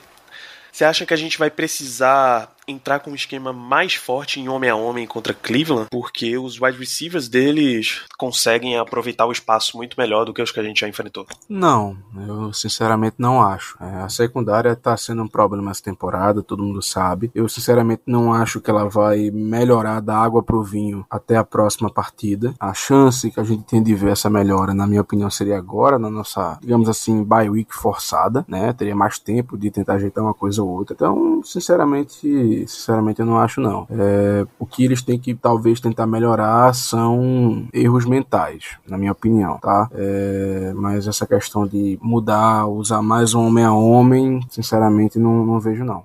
Você 0.73 0.87
acha 0.87 1.05
que 1.05 1.13
a 1.13 1.19
gente 1.19 1.39
vai 1.39 1.51
precisar 1.51 2.51
entrar 2.73 3.01
com 3.01 3.11
um 3.11 3.15
esquema 3.15 3.53
mais 3.53 3.95
forte 3.95 4.41
em 4.41 4.49
homem 4.49 4.71
a 4.71 4.77
homem 4.77 5.07
contra 5.07 5.35
Cleveland, 5.35 5.89
porque 5.91 6.37
os 6.39 6.61
wide 6.61 6.79
receivers 6.79 7.29
deles 7.29 8.03
conseguem 8.19 8.77
aproveitar 8.79 9.27
o 9.27 9.33
espaço 9.33 9.77
muito 9.77 9.97
melhor 9.99 10.25
do 10.25 10.33
que 10.33 10.43
os 10.43 10.51
que 10.51 10.61
a 10.61 10.63
gente 10.63 10.81
já 10.81 10.89
enfrentou. 10.89 11.27
Não, 11.49 11.97
eu 12.27 12.53
sinceramente 12.53 13.17
não 13.19 13.43
acho. 13.43 13.77
É, 13.81 14.03
a 14.03 14.09
secundária 14.09 14.71
está 14.73 14.97
sendo 14.97 15.23
um 15.23 15.29
problema 15.29 15.71
essa 15.71 15.83
temporada, 15.83 16.43
todo 16.43 16.63
mundo 16.63 16.83
sabe. 16.83 17.31
Eu 17.35 17.49
sinceramente 17.49 18.03
não 18.07 18.33
acho 18.33 18.61
que 18.61 18.71
ela 18.71 18.89
vai 18.89 19.31
melhorar 19.31 20.01
da 20.01 20.17
água 20.17 20.43
pro 20.43 20.63
vinho 20.63 21.05
até 21.11 21.37
a 21.37 21.45
próxima 21.45 21.91
partida. 21.91 22.55
A 22.59 22.75
chance 22.75 23.31
que 23.31 23.41
a 23.41 23.45
gente 23.45 23.65
tem 23.65 23.83
de 23.83 23.95
ver 23.95 24.13
essa 24.13 24.31
melhora, 24.31 24.75
na 24.75 24.87
minha 24.87 25.01
opinião, 25.01 25.31
seria 25.31 25.59
agora, 25.59 25.99
na 25.99 26.11
nossa, 26.11 26.59
digamos 26.61 26.89
assim, 26.89 27.23
bye 27.25 27.49
week 27.49 27.75
forçada, 27.75 28.45
né? 28.49 28.73
Teria 28.73 28.95
mais 28.95 29.19
tempo 29.19 29.57
de 29.59 29.71
tentar 29.71 29.95
ajeitar 29.95 30.23
uma 30.23 30.35
coisa 30.35 30.63
ou 30.63 30.69
outra. 30.69 30.95
Então, 30.95 31.43
sinceramente, 31.45 32.62
sinceramente 32.67 33.21
eu 33.21 33.27
não 33.27 33.39
acho 33.39 33.61
não. 33.61 33.87
É, 33.91 34.47
o 34.59 34.67
que 34.67 34.85
eles 34.85 35.03
têm 35.03 35.19
que 35.19 35.35
talvez 35.35 35.81
tentar 35.81 36.07
melhorar 36.07 36.75
são 36.75 37.67
erros 37.73 38.05
mentais, 38.05 38.77
na 38.89 38.97
minha 38.99 39.13
opinião, 39.13 39.59
tá? 39.59 39.89
É, 39.93 40.73
mas 40.75 41.07
essa 41.07 41.27
questão 41.27 41.67
de 41.67 41.99
mudar, 42.03 42.67
usar 42.67 43.03
mais 43.03 43.35
um 43.35 43.47
homem 43.47 43.65
a 43.65 43.73
homem, 43.73 44.41
sinceramente 44.51 45.19
não, 45.19 45.45
não 45.45 45.61
vejo 45.61 45.85
não. 45.85 46.03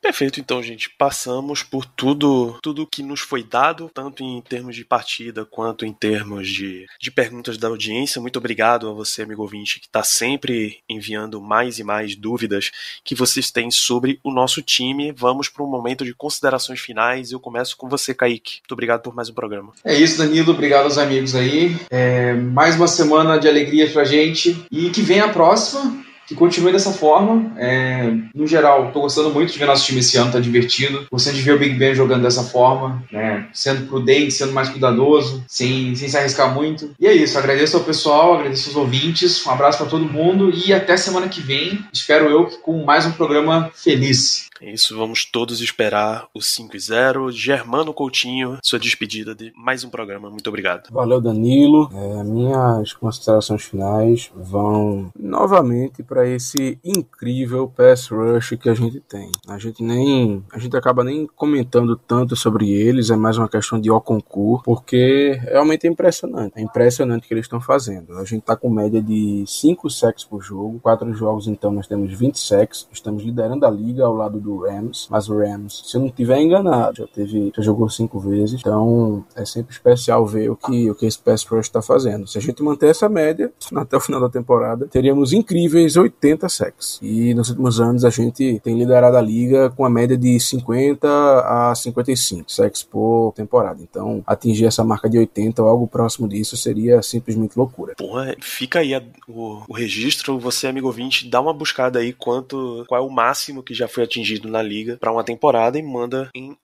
Perfeito, 0.00 0.40
então, 0.40 0.62
gente. 0.62 0.90
Passamos 0.90 1.62
por 1.62 1.84
tudo 1.84 2.58
tudo 2.62 2.86
que 2.86 3.02
nos 3.02 3.20
foi 3.20 3.42
dado, 3.42 3.90
tanto 3.92 4.22
em 4.22 4.40
termos 4.40 4.74
de 4.76 4.84
partida 4.84 5.44
quanto 5.44 5.84
em 5.84 5.92
termos 5.92 6.48
de, 6.48 6.86
de 7.00 7.10
perguntas 7.10 7.58
da 7.58 7.68
audiência. 7.68 8.20
Muito 8.20 8.38
obrigado 8.38 8.88
a 8.88 8.92
você, 8.92 9.22
amigo 9.22 9.42
ouvinte, 9.42 9.80
que 9.80 9.86
está 9.86 10.02
sempre 10.02 10.78
enviando 10.88 11.40
mais 11.40 11.78
e 11.78 11.84
mais 11.84 12.16
dúvidas 12.16 12.70
que 13.04 13.14
vocês 13.14 13.50
têm 13.50 13.70
sobre 13.70 14.18
o 14.22 14.30
nosso 14.30 14.62
time. 14.62 15.12
Vamos 15.12 15.48
para 15.48 15.64
um 15.64 15.70
momento 15.70 16.04
de 16.04 16.14
considerações 16.14 16.80
finais. 16.80 17.32
Eu 17.32 17.40
começo 17.40 17.76
com 17.76 17.88
você, 17.88 18.14
Kaique. 18.14 18.60
Muito 18.60 18.72
obrigado 18.72 19.02
por 19.02 19.14
mais 19.14 19.28
um 19.28 19.34
programa. 19.34 19.72
É 19.84 19.94
isso, 19.94 20.18
Danilo. 20.18 20.52
Obrigado 20.52 20.84
aos 20.84 20.98
amigos 20.98 21.34
aí. 21.34 21.76
É, 21.90 22.34
mais 22.34 22.76
uma 22.76 22.88
semana 22.88 23.38
de 23.38 23.48
alegria 23.48 23.90
pra 23.90 24.04
gente. 24.04 24.64
E 24.70 24.90
que 24.90 25.02
venha 25.02 25.26
a 25.26 25.28
próxima 25.28 26.07
que 26.28 26.34
continue 26.34 26.70
dessa 26.70 26.92
forma. 26.92 27.52
É, 27.56 28.12
no 28.34 28.46
geral, 28.46 28.88
estou 28.88 29.02
gostando 29.02 29.30
muito 29.30 29.50
de 29.50 29.58
ver 29.58 29.64
nosso 29.64 29.86
time 29.86 30.00
esse 30.00 30.18
ano, 30.18 30.30
tá 30.30 30.38
divertido. 30.38 31.06
Gostando 31.10 31.36
de 31.36 31.42
ver 31.42 31.54
o 31.54 31.58
Big 31.58 31.74
Ben 31.74 31.94
jogando 31.94 32.22
dessa 32.22 32.44
forma, 32.44 33.02
né, 33.10 33.48
sendo 33.52 33.86
prudente, 33.86 34.34
sendo 34.34 34.52
mais 34.52 34.68
cuidadoso, 34.68 35.42
sem, 35.48 35.94
sem 35.94 36.08
se 36.08 36.18
arriscar 36.18 36.54
muito. 36.54 36.94
E 37.00 37.06
é 37.06 37.12
isso, 37.14 37.38
agradeço 37.38 37.78
ao 37.78 37.84
pessoal, 37.84 38.34
agradeço 38.34 38.68
aos 38.68 38.76
ouvintes, 38.76 39.44
um 39.46 39.50
abraço 39.50 39.78
para 39.78 39.86
todo 39.86 40.04
mundo 40.04 40.52
e 40.54 40.72
até 40.72 40.96
semana 40.96 41.28
que 41.28 41.40
vem, 41.40 41.82
espero 41.92 42.28
eu, 42.28 42.44
com 42.62 42.84
mais 42.84 43.06
um 43.06 43.12
programa 43.12 43.70
feliz. 43.74 44.47
Isso, 44.60 44.96
vamos 44.96 45.24
todos 45.24 45.60
esperar 45.60 46.28
o 46.34 46.42
5 46.42 46.76
e 46.76 46.80
0. 46.80 47.30
Germano 47.30 47.94
Coutinho, 47.94 48.58
sua 48.62 48.78
despedida 48.78 49.34
de 49.34 49.52
mais 49.56 49.84
um 49.84 49.90
programa. 49.90 50.28
Muito 50.30 50.48
obrigado. 50.48 50.88
Valeu, 50.90 51.20
Danilo. 51.20 51.88
É, 51.94 52.24
minhas 52.24 52.92
considerações 52.92 53.62
finais 53.62 54.30
vão 54.34 55.12
novamente 55.18 56.02
para 56.02 56.26
esse 56.26 56.78
incrível 56.84 57.68
pass 57.68 58.08
rush 58.08 58.56
que 58.60 58.68
a 58.68 58.74
gente 58.74 59.00
tem. 59.00 59.30
A 59.46 59.58
gente 59.58 59.82
nem 59.82 60.42
a 60.52 60.58
gente 60.58 60.76
acaba 60.76 61.04
nem 61.04 61.26
comentando 61.36 61.96
tanto 61.96 62.34
sobre 62.34 62.70
eles, 62.70 63.10
é 63.10 63.16
mais 63.16 63.38
uma 63.38 63.48
questão 63.48 63.80
de 63.80 63.90
ó 63.90 64.00
concurso, 64.00 64.64
porque 64.64 65.38
realmente 65.42 65.86
é 65.86 65.90
impressionante. 65.90 66.54
É 66.56 66.60
impressionante 66.60 67.24
o 67.24 67.28
que 67.28 67.34
eles 67.34 67.44
estão 67.44 67.60
fazendo. 67.60 68.14
A 68.18 68.24
gente 68.24 68.42
tá 68.42 68.56
com 68.56 68.68
média 68.68 69.00
de 69.00 69.44
5 69.46 69.88
sacks 69.88 70.24
por 70.24 70.42
jogo, 70.42 70.80
quatro 70.80 71.12
jogos 71.14 71.46
então 71.46 71.70
nós 71.70 71.86
temos 71.86 72.12
20 72.12 72.38
sacks, 72.38 72.88
estamos 72.92 73.22
liderando 73.22 73.64
a 73.64 73.70
liga 73.70 74.04
ao 74.04 74.14
lado 74.14 74.40
do 74.40 74.47
do 74.48 74.58
Rams, 74.58 75.06
mas 75.10 75.28
o 75.28 75.38
Rams, 75.38 75.82
se 75.86 75.96
eu 75.96 76.00
não 76.00 76.10
tiver 76.10 76.40
enganado, 76.40 76.98
já 76.98 77.06
teve, 77.06 77.52
já 77.54 77.62
jogou 77.62 77.88
cinco 77.90 78.18
vezes, 78.18 78.60
então 78.60 79.24
é 79.36 79.44
sempre 79.44 79.72
especial 79.72 80.26
ver 80.26 80.50
o 80.50 80.56
que 80.56 80.90
o 80.90 80.94
que 80.94 81.06
esse 81.06 81.18
pass 81.18 81.44
rush 81.44 81.66
está 81.66 81.82
fazendo. 81.82 82.26
Se 82.26 82.38
a 82.38 82.40
gente 82.40 82.62
manter 82.62 82.88
essa 82.88 83.08
média 83.08 83.52
até 83.74 83.96
o 83.96 84.00
final 84.00 84.20
da 84.20 84.28
temporada, 84.28 84.86
teríamos 84.86 85.32
incríveis 85.32 85.96
80 85.96 86.48
sacks. 86.48 86.98
E 87.02 87.34
nos 87.34 87.50
últimos 87.50 87.80
anos 87.80 88.04
a 88.04 88.10
gente 88.10 88.60
tem 88.60 88.78
liderado 88.78 89.16
a 89.16 89.20
liga 89.20 89.70
com 89.70 89.84
a 89.84 89.90
média 89.90 90.16
de 90.16 90.38
50 90.38 91.08
a 91.08 91.74
55 91.74 92.50
sacks 92.50 92.82
por 92.82 93.32
temporada. 93.34 93.82
Então, 93.82 94.22
atingir 94.26 94.66
essa 94.66 94.84
marca 94.84 95.08
de 95.08 95.18
80 95.18 95.62
ou 95.62 95.68
algo 95.68 95.86
próximo 95.86 96.28
disso 96.28 96.56
seria 96.56 97.02
simplesmente 97.02 97.56
loucura. 97.56 97.94
Porra, 97.96 98.34
fica 98.40 98.80
aí 98.80 98.94
a, 98.94 99.02
o, 99.26 99.62
o 99.68 99.74
registro, 99.74 100.38
você 100.38 100.66
amigo 100.66 100.86
ouvinte, 100.86 101.28
dá 101.28 101.40
uma 101.40 101.52
buscada 101.52 101.98
aí 101.98 102.12
quanto 102.12 102.84
qual 102.86 103.02
é 103.02 103.04
o 103.04 103.10
máximo 103.10 103.62
que 103.62 103.74
já 103.74 103.88
foi 103.88 104.04
atingido 104.04 104.37
na 104.46 104.62
liga 104.62 104.96
para 104.98 105.12
uma 105.12 105.24
temporada 105.24 105.78
e 105.78 105.82
manda 105.82 106.30
em 106.34 106.56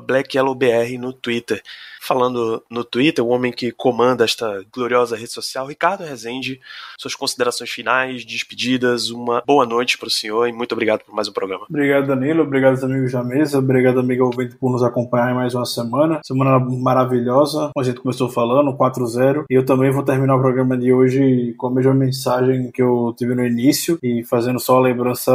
BlackYellowBR 0.00 0.98
no 0.98 1.12
Twitter. 1.12 1.62
Falando 2.04 2.60
no 2.68 2.82
Twitter, 2.82 3.24
o 3.24 3.28
homem 3.28 3.52
que 3.52 3.70
comanda 3.70 4.24
esta 4.24 4.64
gloriosa 4.74 5.16
rede 5.16 5.30
social, 5.30 5.68
Ricardo 5.68 6.02
Rezende, 6.02 6.60
suas 6.98 7.14
considerações 7.14 7.70
finais, 7.70 8.24
despedidas, 8.24 9.10
uma 9.10 9.40
boa 9.46 9.64
noite 9.64 9.96
para 9.96 10.08
o 10.08 10.10
senhor 10.10 10.48
e 10.48 10.52
muito 10.52 10.72
obrigado 10.72 11.04
por 11.04 11.14
mais 11.14 11.28
um 11.28 11.32
programa. 11.32 11.64
Obrigado, 11.70 12.08
Danilo, 12.08 12.42
obrigado 12.42 12.72
aos 12.72 12.82
amigos 12.82 13.12
da 13.12 13.22
mesa, 13.22 13.60
obrigado, 13.60 14.00
amigo 14.00 14.24
ouvinte, 14.24 14.56
por 14.56 14.72
nos 14.72 14.82
acompanhar 14.82 15.30
em 15.30 15.34
mais 15.36 15.54
uma 15.54 15.64
semana. 15.64 16.20
Semana 16.24 16.58
maravilhosa, 16.58 17.70
a 17.78 17.82
gente 17.84 18.00
começou 18.00 18.28
falando, 18.28 18.76
4-0. 18.76 19.44
E 19.48 19.54
eu 19.54 19.64
também 19.64 19.92
vou 19.92 20.02
terminar 20.02 20.34
o 20.34 20.40
programa 20.40 20.76
de 20.76 20.92
hoje 20.92 21.54
com 21.56 21.68
a 21.68 21.70
mesma 21.70 21.94
mensagem 21.94 22.72
que 22.72 22.82
eu 22.82 23.14
tive 23.16 23.36
no 23.36 23.46
início 23.46 23.96
e 24.02 24.24
fazendo 24.24 24.58
só 24.58 24.78
a 24.78 24.80
lembrança 24.80 25.32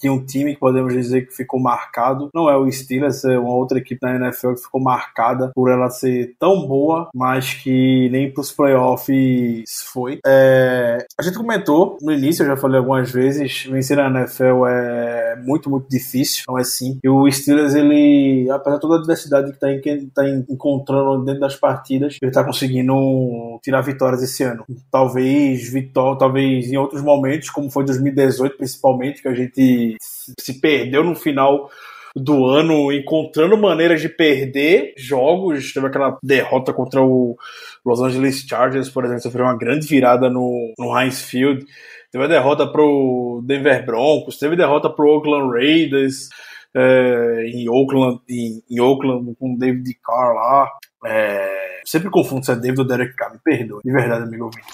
de 0.00 0.08
um 0.08 0.24
time 0.24 0.54
que 0.54 0.60
podemos 0.60 0.94
dizer 0.94 1.26
que 1.26 1.36
ficou 1.36 1.60
marcado. 1.60 2.30
Não 2.32 2.48
é 2.48 2.56
o 2.56 2.72
Steelers, 2.72 3.22
é 3.26 3.38
uma 3.38 3.54
outra 3.54 3.76
equipe 3.76 4.00
da 4.00 4.14
NFL 4.14 4.54
que 4.54 4.62
ficou 4.62 4.80
marcada 4.80 5.52
por 5.54 5.68
ela 5.68 5.89
ser 5.90 6.34
tão 6.38 6.66
boa, 6.66 7.08
mas 7.14 7.54
que 7.54 8.08
nem 8.10 8.30
para 8.30 8.40
os 8.40 8.52
playoffs 8.52 9.82
foi. 9.92 10.20
É, 10.26 10.98
a 11.18 11.22
gente 11.22 11.36
comentou 11.36 11.98
no 12.00 12.12
início, 12.12 12.42
eu 12.42 12.48
já 12.48 12.56
falei 12.56 12.78
algumas 12.78 13.10
vezes, 13.10 13.64
vencer 13.64 13.96
na 13.96 14.08
NFL 14.08 14.66
é 14.66 15.36
muito, 15.44 15.70
muito 15.70 15.88
difícil, 15.88 16.44
não 16.48 16.58
é 16.58 16.64
simples. 16.64 17.00
E 17.02 17.08
o 17.08 17.30
Steelers, 17.30 17.74
ele, 17.74 18.48
apesar 18.50 18.76
de 18.76 18.80
toda 18.80 18.96
a 18.96 19.00
diversidade 19.00 19.52
que 19.52 19.66
está 19.88 20.22
tá 20.22 20.28
encontrando 20.48 21.24
dentro 21.24 21.40
das 21.40 21.56
partidas, 21.56 22.16
ele 22.20 22.30
está 22.30 22.44
conseguindo 22.44 23.58
tirar 23.62 23.80
vitórias 23.80 24.22
esse 24.22 24.42
ano. 24.42 24.64
Talvez 24.90 25.68
vitória, 25.68 26.18
talvez 26.18 26.70
em 26.70 26.76
outros 26.76 27.02
momentos, 27.02 27.50
como 27.50 27.70
foi 27.70 27.84
2018 27.84 28.56
principalmente, 28.56 29.22
que 29.22 29.28
a 29.28 29.34
gente 29.34 29.96
se 30.38 30.60
perdeu 30.60 31.04
no 31.04 31.14
final 31.14 31.70
do 32.14 32.46
ano 32.46 32.92
encontrando 32.92 33.56
maneiras 33.56 34.00
de 34.00 34.08
perder 34.08 34.94
jogos. 34.96 35.72
Teve 35.72 35.86
aquela 35.86 36.18
derrota 36.22 36.72
contra 36.72 37.02
o 37.02 37.36
Los 37.84 38.00
Angeles 38.00 38.44
Chargers, 38.48 38.88
por 38.88 39.04
exemplo, 39.04 39.22
sofreu 39.22 39.44
uma 39.44 39.56
grande 39.56 39.86
virada 39.86 40.28
no, 40.28 40.72
no 40.78 40.98
Heinz 40.98 41.22
Field. 41.22 41.64
Teve 42.10 42.24
a 42.24 42.28
derrota 42.28 42.66
pro 42.66 43.42
Denver 43.44 43.86
Broncos, 43.86 44.38
teve 44.38 44.56
derrota 44.56 44.90
pro 44.90 45.08
Oakland 45.08 45.52
Raiders, 45.52 46.28
é, 46.74 47.44
em 47.46 47.68
Oakland, 47.68 48.20
em, 48.28 48.62
em 48.68 48.80
Oakland 48.80 49.34
com 49.38 49.54
o 49.54 49.58
David 49.58 49.96
Carr 50.04 50.34
lá. 50.34 50.70
É, 51.06 51.80
sempre 51.84 52.10
confundo 52.10 52.44
se 52.44 52.52
é 52.52 52.56
David 52.56 52.80
ou 52.80 52.86
Derek 52.86 53.14
Carr, 53.14 53.32
me 53.32 53.38
perdoe, 53.42 53.80
de 53.84 53.92
verdade, 53.92 54.24
amigo 54.24 54.46
ouvinte. 54.46 54.66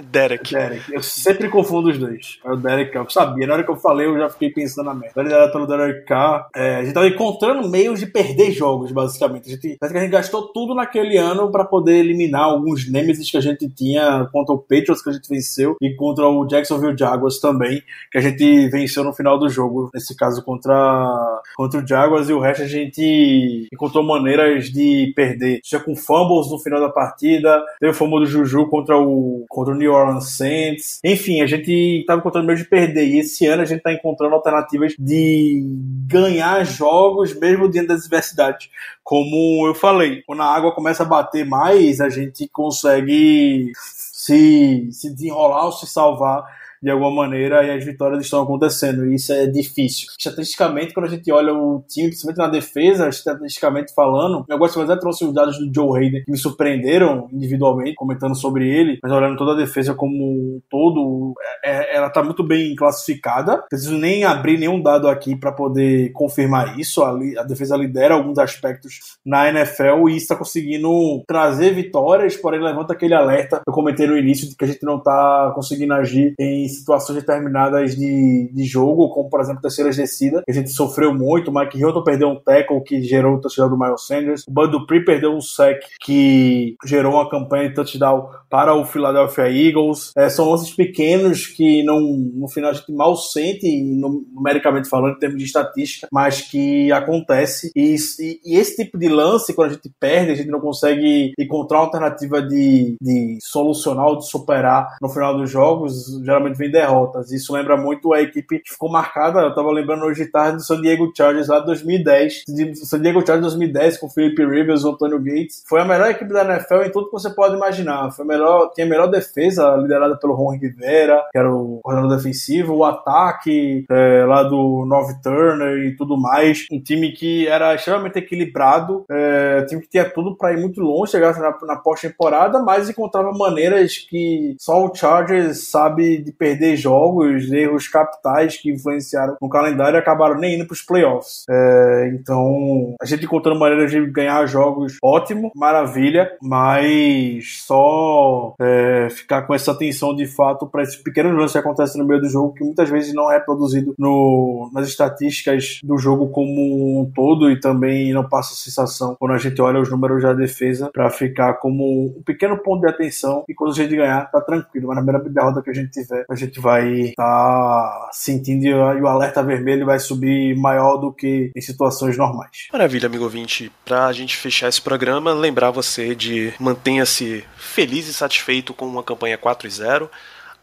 Derek. 0.00 0.52
Derek. 0.52 0.92
Eu 0.92 1.02
sempre 1.02 1.48
confundo 1.48 1.90
os 1.90 1.98
dois. 1.98 2.38
É 2.44 2.50
o 2.50 2.56
Derek. 2.56 2.94
Eu 2.94 3.08
sabia, 3.08 3.46
na 3.46 3.54
hora 3.54 3.64
que 3.64 3.70
eu 3.70 3.76
falei, 3.76 4.06
eu 4.06 4.16
já 4.18 4.28
fiquei 4.28 4.50
pensando 4.50 4.86
na 4.86 4.94
merda. 4.94 5.20
Ele 5.20 5.32
era 5.32 5.66
Derek 5.66 6.06
Carr. 6.06 6.48
É, 6.54 6.76
a 6.76 6.84
gente 6.84 6.94
tava 6.94 7.08
encontrando 7.08 7.68
meios 7.68 8.00
de 8.00 8.06
perder 8.06 8.52
jogos, 8.52 8.92
basicamente. 8.92 9.48
A 9.48 9.50
gente, 9.52 9.76
parece 9.78 9.92
que 9.92 9.98
a 9.98 10.02
gente 10.02 10.12
gastou 10.12 10.52
tudo 10.52 10.74
naquele 10.74 11.16
ano 11.16 11.50
para 11.50 11.64
poder 11.64 11.96
eliminar 11.96 12.42
alguns 12.42 12.90
nemesis 12.90 13.30
que 13.30 13.36
a 13.36 13.40
gente 13.40 13.68
tinha 13.68 14.28
contra 14.32 14.54
o 14.54 14.58
Patriots, 14.58 15.02
que 15.02 15.10
a 15.10 15.12
gente 15.12 15.28
venceu, 15.28 15.76
e 15.80 15.94
contra 15.94 16.26
o 16.26 16.46
Jacksonville 16.46 16.96
Jaguars 16.96 17.38
também, 17.40 17.82
que 18.10 18.18
a 18.18 18.20
gente 18.20 18.68
venceu 18.68 19.04
no 19.04 19.12
final 19.12 19.38
do 19.38 19.48
jogo. 19.48 19.90
Nesse 19.94 20.16
caso, 20.16 20.42
contra, 20.44 21.42
contra 21.56 21.82
o 21.82 21.86
Jaguars, 21.86 22.28
e 22.28 22.32
o 22.32 22.40
resto 22.40 22.62
a 22.62 22.68
gente 22.68 23.68
encontrou 23.72 24.04
maneiras 24.04 24.70
de 24.70 25.12
perder. 25.14 25.60
Já 25.64 25.80
com 25.80 25.94
fumbles 25.94 26.50
no 26.50 26.58
final 26.58 26.80
da 26.80 26.88
partida, 26.88 27.62
teve 27.80 27.92
o 27.92 27.94
fumble 27.94 28.20
do 28.20 28.26
Juju 28.26 28.66
contra 28.68 28.98
o, 28.98 29.44
contra 29.48 29.74
o 29.74 29.76
New 29.82 29.92
Orleans 29.92 30.36
Saints. 30.36 31.00
Enfim, 31.04 31.40
a 31.42 31.46
gente 31.46 32.00
estava 32.00 32.20
encontrando 32.20 32.46
meio 32.46 32.58
de 32.58 32.64
perder. 32.64 33.06
E 33.06 33.18
esse 33.18 33.46
ano 33.46 33.62
a 33.62 33.64
gente 33.64 33.78
está 33.78 33.92
encontrando 33.92 34.34
alternativas 34.34 34.94
de 34.98 35.62
ganhar 36.06 36.64
jogos 36.64 37.34
mesmo 37.38 37.68
diante 37.68 37.88
das 37.88 38.02
adversidades. 38.02 38.70
Como 39.02 39.66
eu 39.66 39.74
falei, 39.74 40.22
quando 40.22 40.42
a 40.42 40.54
água 40.54 40.74
começa 40.74 41.02
a 41.02 41.06
bater 41.06 41.44
mais, 41.44 42.00
a 42.00 42.08
gente 42.08 42.48
consegue 42.48 43.72
se, 43.76 44.88
se 44.90 45.10
desenrolar 45.12 45.66
ou 45.66 45.72
se 45.72 45.86
salvar 45.86 46.61
de 46.82 46.90
alguma 46.90 47.10
maneira 47.10 47.64
e 47.64 47.70
as 47.70 47.84
vitórias 47.84 48.24
estão 48.24 48.42
acontecendo. 48.42 49.06
E 49.06 49.14
isso 49.14 49.32
é 49.32 49.46
difícil. 49.46 50.08
Estatisticamente, 50.18 50.92
quando 50.92 51.06
a 51.06 51.10
gente 51.10 51.30
olha 51.30 51.54
o 51.54 51.84
time, 51.88 52.08
principalmente 52.08 52.38
na 52.38 52.48
defesa, 52.48 53.08
estatisticamente 53.08 53.94
falando, 53.94 54.44
eu 54.48 54.58
gosto 54.58 54.80
até 54.80 54.96
trouxe 54.96 55.24
os 55.24 55.32
dados 55.32 55.58
do 55.58 55.70
Joe 55.72 55.98
Hayden 55.98 56.24
que 56.24 56.30
me 56.30 56.38
surpreenderam 56.38 57.28
individualmente, 57.32 57.94
comentando 57.94 58.34
sobre 58.34 58.68
ele, 58.68 58.98
mas 59.02 59.12
olhando 59.12 59.36
toda 59.36 59.52
a 59.52 59.56
defesa 59.56 59.94
como 59.94 60.14
um 60.14 60.60
todo, 60.68 61.34
é, 61.64 61.92
é 61.94 61.96
ela 61.96 62.08
está 62.08 62.22
muito 62.22 62.42
bem 62.42 62.74
classificada. 62.74 63.62
Preciso 63.68 63.96
nem 63.96 64.24
abrir 64.24 64.58
nenhum 64.58 64.82
dado 64.82 65.08
aqui 65.08 65.36
para 65.36 65.52
poder 65.52 66.10
confirmar 66.12 66.78
isso. 66.78 67.02
A, 67.02 67.10
a, 67.10 67.44
defesa 67.44 67.76
lidera 67.76 68.14
alguns 68.14 68.38
aspectos 68.38 68.98
na 69.24 69.48
NFL 69.48 70.08
e 70.08 70.16
está 70.16 70.34
conseguindo 70.34 71.22
trazer 71.26 71.74
vitórias, 71.74 72.36
porém 72.36 72.60
levanta 72.60 72.92
aquele 72.92 73.14
alerta 73.14 73.62
eu 73.66 73.72
comentei 73.72 74.06
no 74.06 74.16
início 74.16 74.48
de 74.48 74.56
que 74.56 74.64
a 74.64 74.68
gente 74.68 74.82
não 74.82 74.98
está 74.98 75.52
conseguindo 75.54 75.94
agir 75.94 76.34
em 76.38 76.68
situações 76.72 77.18
determinadas 77.18 77.94
de, 77.96 78.50
de 78.52 78.64
jogo, 78.64 79.08
como 79.10 79.30
por 79.30 79.40
exemplo 79.40 79.62
terceiras 79.62 79.96
descidas, 79.96 80.42
a 80.48 80.52
gente 80.52 80.70
sofreu 80.70 81.14
muito. 81.14 81.50
O 81.50 81.54
Mike 81.54 81.78
Hilton 81.78 82.02
perdeu 82.02 82.28
um 82.28 82.40
tackle 82.40 82.82
que 82.82 83.02
gerou 83.02 83.36
o 83.36 83.40
touchdown 83.40 83.68
do 83.68 83.78
Miles 83.78 84.06
Sanders. 84.06 84.44
O 84.46 84.52
Bud 84.52 84.72
Dupree 84.72 85.04
perdeu 85.04 85.32
um 85.32 85.40
sack 85.40 85.80
que 86.00 86.76
gerou 86.84 87.14
uma 87.14 87.28
campanha 87.28 87.68
de 87.68 87.74
touchdown 87.74 88.28
para 88.50 88.74
o 88.74 88.84
Philadelphia 88.84 89.50
Eagles. 89.50 90.12
É, 90.16 90.28
são 90.28 90.50
lances 90.50 90.74
pequenos 90.74 91.46
que 91.46 91.82
não, 91.82 92.00
no 92.00 92.48
final 92.48 92.70
a 92.70 92.74
gente 92.74 92.92
mal 92.92 93.16
sente, 93.16 93.82
numericamente 93.82 94.88
falando, 94.88 95.16
em 95.16 95.18
termos 95.18 95.38
de 95.38 95.44
estatística, 95.44 96.08
mas 96.12 96.42
que 96.42 96.90
acontece. 96.92 97.70
E, 97.74 97.96
e, 98.20 98.40
e, 98.44 98.56
esse 98.56 98.76
tipo 98.76 98.98
de 98.98 99.08
lance, 99.08 99.54
quando 99.54 99.70
a 99.70 99.74
gente 99.74 99.90
perde, 99.98 100.32
a 100.32 100.34
gente 100.34 100.50
não 100.50 100.60
consegue 100.60 101.32
encontrar 101.38 101.78
uma 101.78 101.84
alternativa 101.86 102.42
de, 102.42 102.96
de 103.00 103.38
solucionar 103.40 104.06
ou 104.06 104.18
de 104.18 104.28
superar 104.28 104.96
no 105.00 105.08
final 105.08 105.36
dos 105.36 105.50
jogos, 105.50 106.20
geralmente 106.24 106.58
vem 106.62 106.70
derrotas. 106.70 107.32
Isso 107.32 107.52
lembra 107.52 107.76
muito 107.76 108.12
a 108.12 108.20
equipe 108.20 108.60
que 108.60 108.72
ficou 108.72 108.90
marcada, 108.90 109.40
eu 109.40 109.54
tava 109.54 109.70
lembrando 109.70 110.04
hoje 110.04 110.24
de 110.24 110.30
tarde 110.30 110.56
do 110.58 110.62
San 110.62 110.80
Diego 110.80 111.12
Chargers 111.16 111.48
lá 111.48 111.60
de 111.60 111.66
2010. 111.66 112.44
De 112.46 112.74
San 112.86 113.00
Diego 113.00 113.20
Chargers 113.20 113.54
2010 113.54 113.98
com 113.98 114.08
Philip 114.08 114.44
Rivers, 114.44 114.84
Antônio 114.84 115.18
Gates. 115.18 115.62
Foi 115.66 115.80
a 115.80 115.84
melhor 115.84 116.10
equipe 116.10 116.32
da 116.32 116.44
NFL 116.44 116.82
em 116.86 116.92
tudo 116.92 117.06
que 117.06 117.12
você 117.12 117.30
pode 117.30 117.56
imaginar. 117.56 118.10
Foi 118.12 118.24
a 118.24 118.28
melhor, 118.28 118.70
tinha 118.74 118.86
a 118.86 118.90
melhor 118.90 119.08
defesa, 119.08 119.76
liderada 119.76 120.16
pelo 120.16 120.34
Ron 120.34 120.56
Rivera, 120.56 121.22
que 121.32 121.38
era 121.38 121.52
o 121.52 121.80
coordenador 121.82 122.16
defensivo, 122.16 122.74
o 122.74 122.84
ataque 122.84 123.84
é, 123.90 124.24
lá 124.24 124.42
do 124.42 124.84
North 124.86 125.20
Turner 125.22 125.86
e 125.86 125.96
tudo 125.96 126.16
mais. 126.16 126.66
Um 126.70 126.80
time 126.80 127.12
que 127.12 127.46
era 127.48 127.74
extremamente 127.74 128.18
equilibrado, 128.18 129.04
é, 129.10 129.60
um 129.62 129.66
time 129.66 129.82
que 129.82 129.88
tinha 129.88 130.08
tudo 130.08 130.36
para 130.36 130.52
ir 130.52 130.60
muito 130.60 130.80
longe, 130.80 131.12
chegar 131.12 131.36
na, 131.38 131.56
na 131.66 131.76
pós-temporada, 131.76 132.60
mas 132.60 132.88
encontrava 132.88 133.32
maneiras 133.32 133.98
que 133.98 134.54
só 134.58 134.84
o 134.84 134.94
Chargers 134.94 135.70
sabe 135.70 136.18
de 136.18 136.32
perder 136.32 136.51
perder 136.52 136.76
jogos, 136.76 137.50
erros 137.50 137.88
capitais 137.88 138.56
que 138.56 138.70
influenciaram 138.70 139.36
no 139.40 139.48
calendário 139.48 139.96
e 139.96 139.98
acabaram 139.98 140.38
nem 140.38 140.56
indo 140.56 140.66
para 140.66 140.74
os 140.74 140.82
playoffs. 140.82 141.44
É, 141.48 142.10
então, 142.14 142.94
a 143.00 143.06
gente 143.06 143.24
encontrando 143.24 143.58
maneiras 143.58 143.90
de 143.90 144.04
ganhar 144.06 144.44
jogos, 144.46 144.96
ótimo, 145.02 145.50
maravilha, 145.54 146.30
mas 146.42 147.62
só 147.66 148.54
é, 148.60 149.08
ficar 149.10 149.42
com 149.42 149.54
essa 149.54 149.72
atenção 149.72 150.14
de 150.14 150.26
fato 150.26 150.66
para 150.66 150.82
esses 150.82 150.96
pequenos 150.96 151.34
lances 151.34 151.52
que 151.52 151.58
acontecem 151.58 152.00
no 152.00 152.06
meio 152.06 152.20
do 152.20 152.28
jogo, 152.28 152.54
que 152.54 152.64
muitas 152.64 152.88
vezes 152.88 153.14
não 153.14 153.30
é 153.30 153.40
produzido 153.40 153.94
no, 153.98 154.70
nas 154.72 154.88
estatísticas 154.88 155.80
do 155.82 155.96
jogo 155.98 156.28
como 156.28 157.00
um 157.00 157.10
todo 157.14 157.50
e 157.50 157.58
também 157.58 158.12
não 158.12 158.28
passa 158.28 158.52
a 158.52 158.56
sensação 158.56 159.16
quando 159.18 159.32
a 159.32 159.38
gente 159.38 159.60
olha 159.60 159.80
os 159.80 159.90
números 159.90 160.22
da 160.22 160.32
defesa 160.32 160.90
para 160.92 161.10
ficar 161.10 161.54
como 161.54 162.16
um 162.18 162.22
pequeno 162.22 162.58
ponto 162.58 162.82
de 162.82 162.88
atenção 162.88 163.44
e 163.48 163.54
quando 163.54 163.72
a 163.72 163.74
gente 163.74 163.96
ganhar, 163.96 164.30
tá 164.30 164.40
tranquilo, 164.40 164.88
mas 164.88 164.96
na 164.96 165.02
primeira 165.02 165.30
derrota 165.30 165.62
que 165.62 165.70
a 165.70 165.74
gente 165.74 165.90
tiver, 165.90 166.24
a 166.32 166.36
gente 166.36 166.60
vai 166.60 166.90
estar 167.10 167.24
tá 167.24 168.10
sentindo 168.12 168.66
e 168.66 168.72
o 169.00 169.06
alerta 169.06 169.42
vermelho 169.42 169.86
vai 169.86 169.98
subir 169.98 170.56
maior 170.56 170.96
do 170.96 171.12
que 171.12 171.50
em 171.54 171.60
situações 171.60 172.16
normais. 172.16 172.68
Maravilha, 172.72 173.06
amigo 173.06 173.24
ouvinte. 173.24 173.70
Para 173.84 174.06
a 174.06 174.12
gente 174.12 174.36
fechar 174.36 174.68
esse 174.68 174.80
programa, 174.80 175.32
lembrar 175.32 175.70
você 175.70 176.14
de 176.14 176.52
mantenha-se 176.58 177.44
feliz 177.56 178.08
e 178.08 178.14
satisfeito 178.14 178.74
com 178.74 178.86
uma 178.86 179.02
campanha 179.02 179.38
4 179.38 179.68
0. 179.68 180.10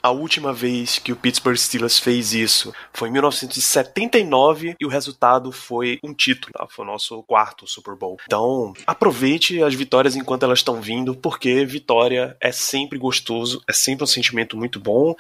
A 0.02 0.12
última 0.12 0.54
vez 0.54 0.98
que 0.98 1.12
o 1.12 1.16
Pittsburgh 1.16 1.58
Steelers 1.58 2.00
fez 2.00 2.34
isso 2.34 2.74
foi 2.94 3.10
em 3.10 3.12
1979 3.12 4.76
e 4.80 4.86
o 4.86 4.90
resultado 4.90 5.52
foi 5.52 6.00
um 6.02 6.14
título. 6.14 6.54
Tá? 6.54 6.66
Foi 6.70 6.86
o 6.86 6.88
nosso 6.88 7.22
quarto 7.24 7.68
Super 7.68 7.96
Bowl. 7.96 8.18
Então, 8.26 8.74
aproveite 8.88 9.62
as 9.62 9.74
vitórias 9.74 10.16
enquanto 10.16 10.44
elas 10.44 10.60
estão 10.60 10.82
vindo, 10.82 11.16
porque 11.16 11.66
vitória 11.66 12.38
é 12.40 12.52
sempre 12.52 12.98
gostoso, 12.98 13.62
é 13.68 13.74
sempre 13.74 14.06
um 14.06 14.08
sentimento 14.08 14.56
muito 14.56 14.80
bom 14.80 15.14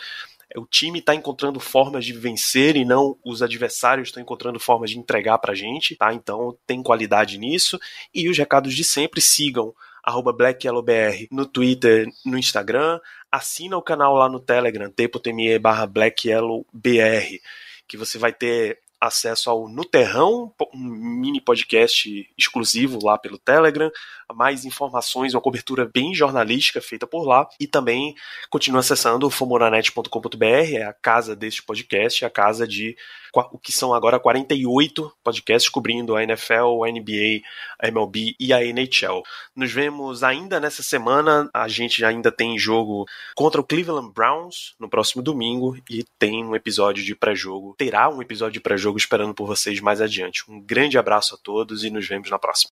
o 0.55 0.65
time 0.65 0.99
está 0.99 1.13
encontrando 1.13 1.59
formas 1.59 2.05
de 2.05 2.13
vencer 2.13 2.75
e 2.75 2.83
não 2.83 3.17
os 3.23 3.41
adversários 3.41 4.09
estão 4.09 4.21
encontrando 4.21 4.59
formas 4.59 4.89
de 4.89 4.97
entregar 4.97 5.37
para 5.37 5.51
a 5.51 5.55
gente, 5.55 5.95
tá? 5.95 6.13
Então 6.13 6.57
tem 6.65 6.81
qualidade 6.81 7.37
nisso. 7.37 7.79
E 8.13 8.27
os 8.29 8.37
recados 8.37 8.73
de 8.73 8.83
sempre 8.83 9.21
sigam 9.21 9.73
arroba 10.03 10.33
BlackYellowBR 10.33 11.27
no 11.31 11.45
Twitter, 11.45 12.07
no 12.25 12.37
Instagram, 12.37 12.99
assina 13.31 13.77
o 13.77 13.81
canal 13.81 14.15
lá 14.15 14.27
no 14.27 14.39
Telegram, 14.39 14.89
t.me 14.89 15.59
barra 15.59 15.85
BlackYellowBR, 15.85 17.39
que 17.87 17.97
você 17.97 18.17
vai 18.17 18.33
ter 18.33 18.79
acesso 18.99 19.49
ao 19.49 19.69
Nuterrão, 19.69 20.53
um 20.73 20.79
mini 20.79 21.39
podcast 21.39 22.29
exclusivo 22.37 22.99
lá 23.01 23.17
pelo 23.17 23.37
Telegram, 23.37 23.89
mais 24.33 24.65
informações, 24.65 25.33
uma 25.33 25.41
cobertura 25.41 25.89
bem 25.91 26.13
jornalística 26.13 26.81
feita 26.81 27.07
por 27.07 27.25
lá, 27.25 27.47
e 27.59 27.65
também 27.65 28.13
continua 28.49 28.81
acessando 28.81 29.29
fomoranet.com.br, 29.29 30.45
é 30.45 30.83
a 30.83 30.93
casa 30.93 31.35
deste 31.35 31.63
podcast, 31.63 32.25
a 32.25 32.29
casa 32.29 32.67
de 32.67 32.95
o 33.34 33.57
que 33.57 33.71
são 33.71 33.93
agora 33.93 34.19
48 34.19 35.11
podcasts 35.23 35.69
cobrindo 35.69 36.15
a 36.15 36.23
NFL, 36.23 36.84
a 36.84 36.91
NBA, 36.91 37.41
a 37.80 37.88
MLB 37.88 38.36
e 38.39 38.53
a 38.53 38.63
NHL. 38.63 39.21
Nos 39.55 39.71
vemos 39.71 40.23
ainda 40.23 40.59
nessa 40.59 40.82
semana, 40.82 41.49
a 41.53 41.67
gente 41.67 42.03
ainda 42.03 42.32
tem 42.32 42.57
jogo 42.57 43.05
contra 43.36 43.61
o 43.61 43.63
Cleveland 43.63 44.11
Browns 44.13 44.75
no 44.80 44.89
próximo 44.89 45.21
domingo 45.21 45.77
e 45.89 46.03
tem 46.17 46.43
um 46.43 46.55
episódio 46.55 47.03
de 47.03 47.15
pré-jogo, 47.15 47.75
terá 47.77 48.09
um 48.09 48.21
episódio 48.21 48.53
de 48.53 48.59
pré-jogo 48.59 48.97
esperando 48.97 49.34
por 49.34 49.47
vocês 49.47 49.80
mais 49.80 50.01
adiante. 50.01 50.43
Um 50.49 50.59
grande 50.59 50.97
abraço 50.97 51.36
a 51.36 51.38
todos 51.38 51.84
e 51.84 51.89
nos 51.89 52.07
vemos 52.07 52.30
na 52.30 52.39
próxima. 52.39 52.71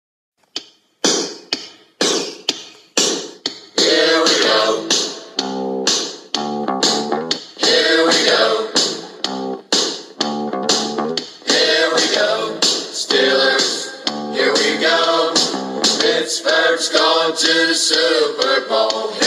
Pittsburgh's 16.34 16.88
going 16.88 17.36
to 17.36 17.66
the 17.68 17.74
Super 17.74 18.68
Bowl. 18.68 19.23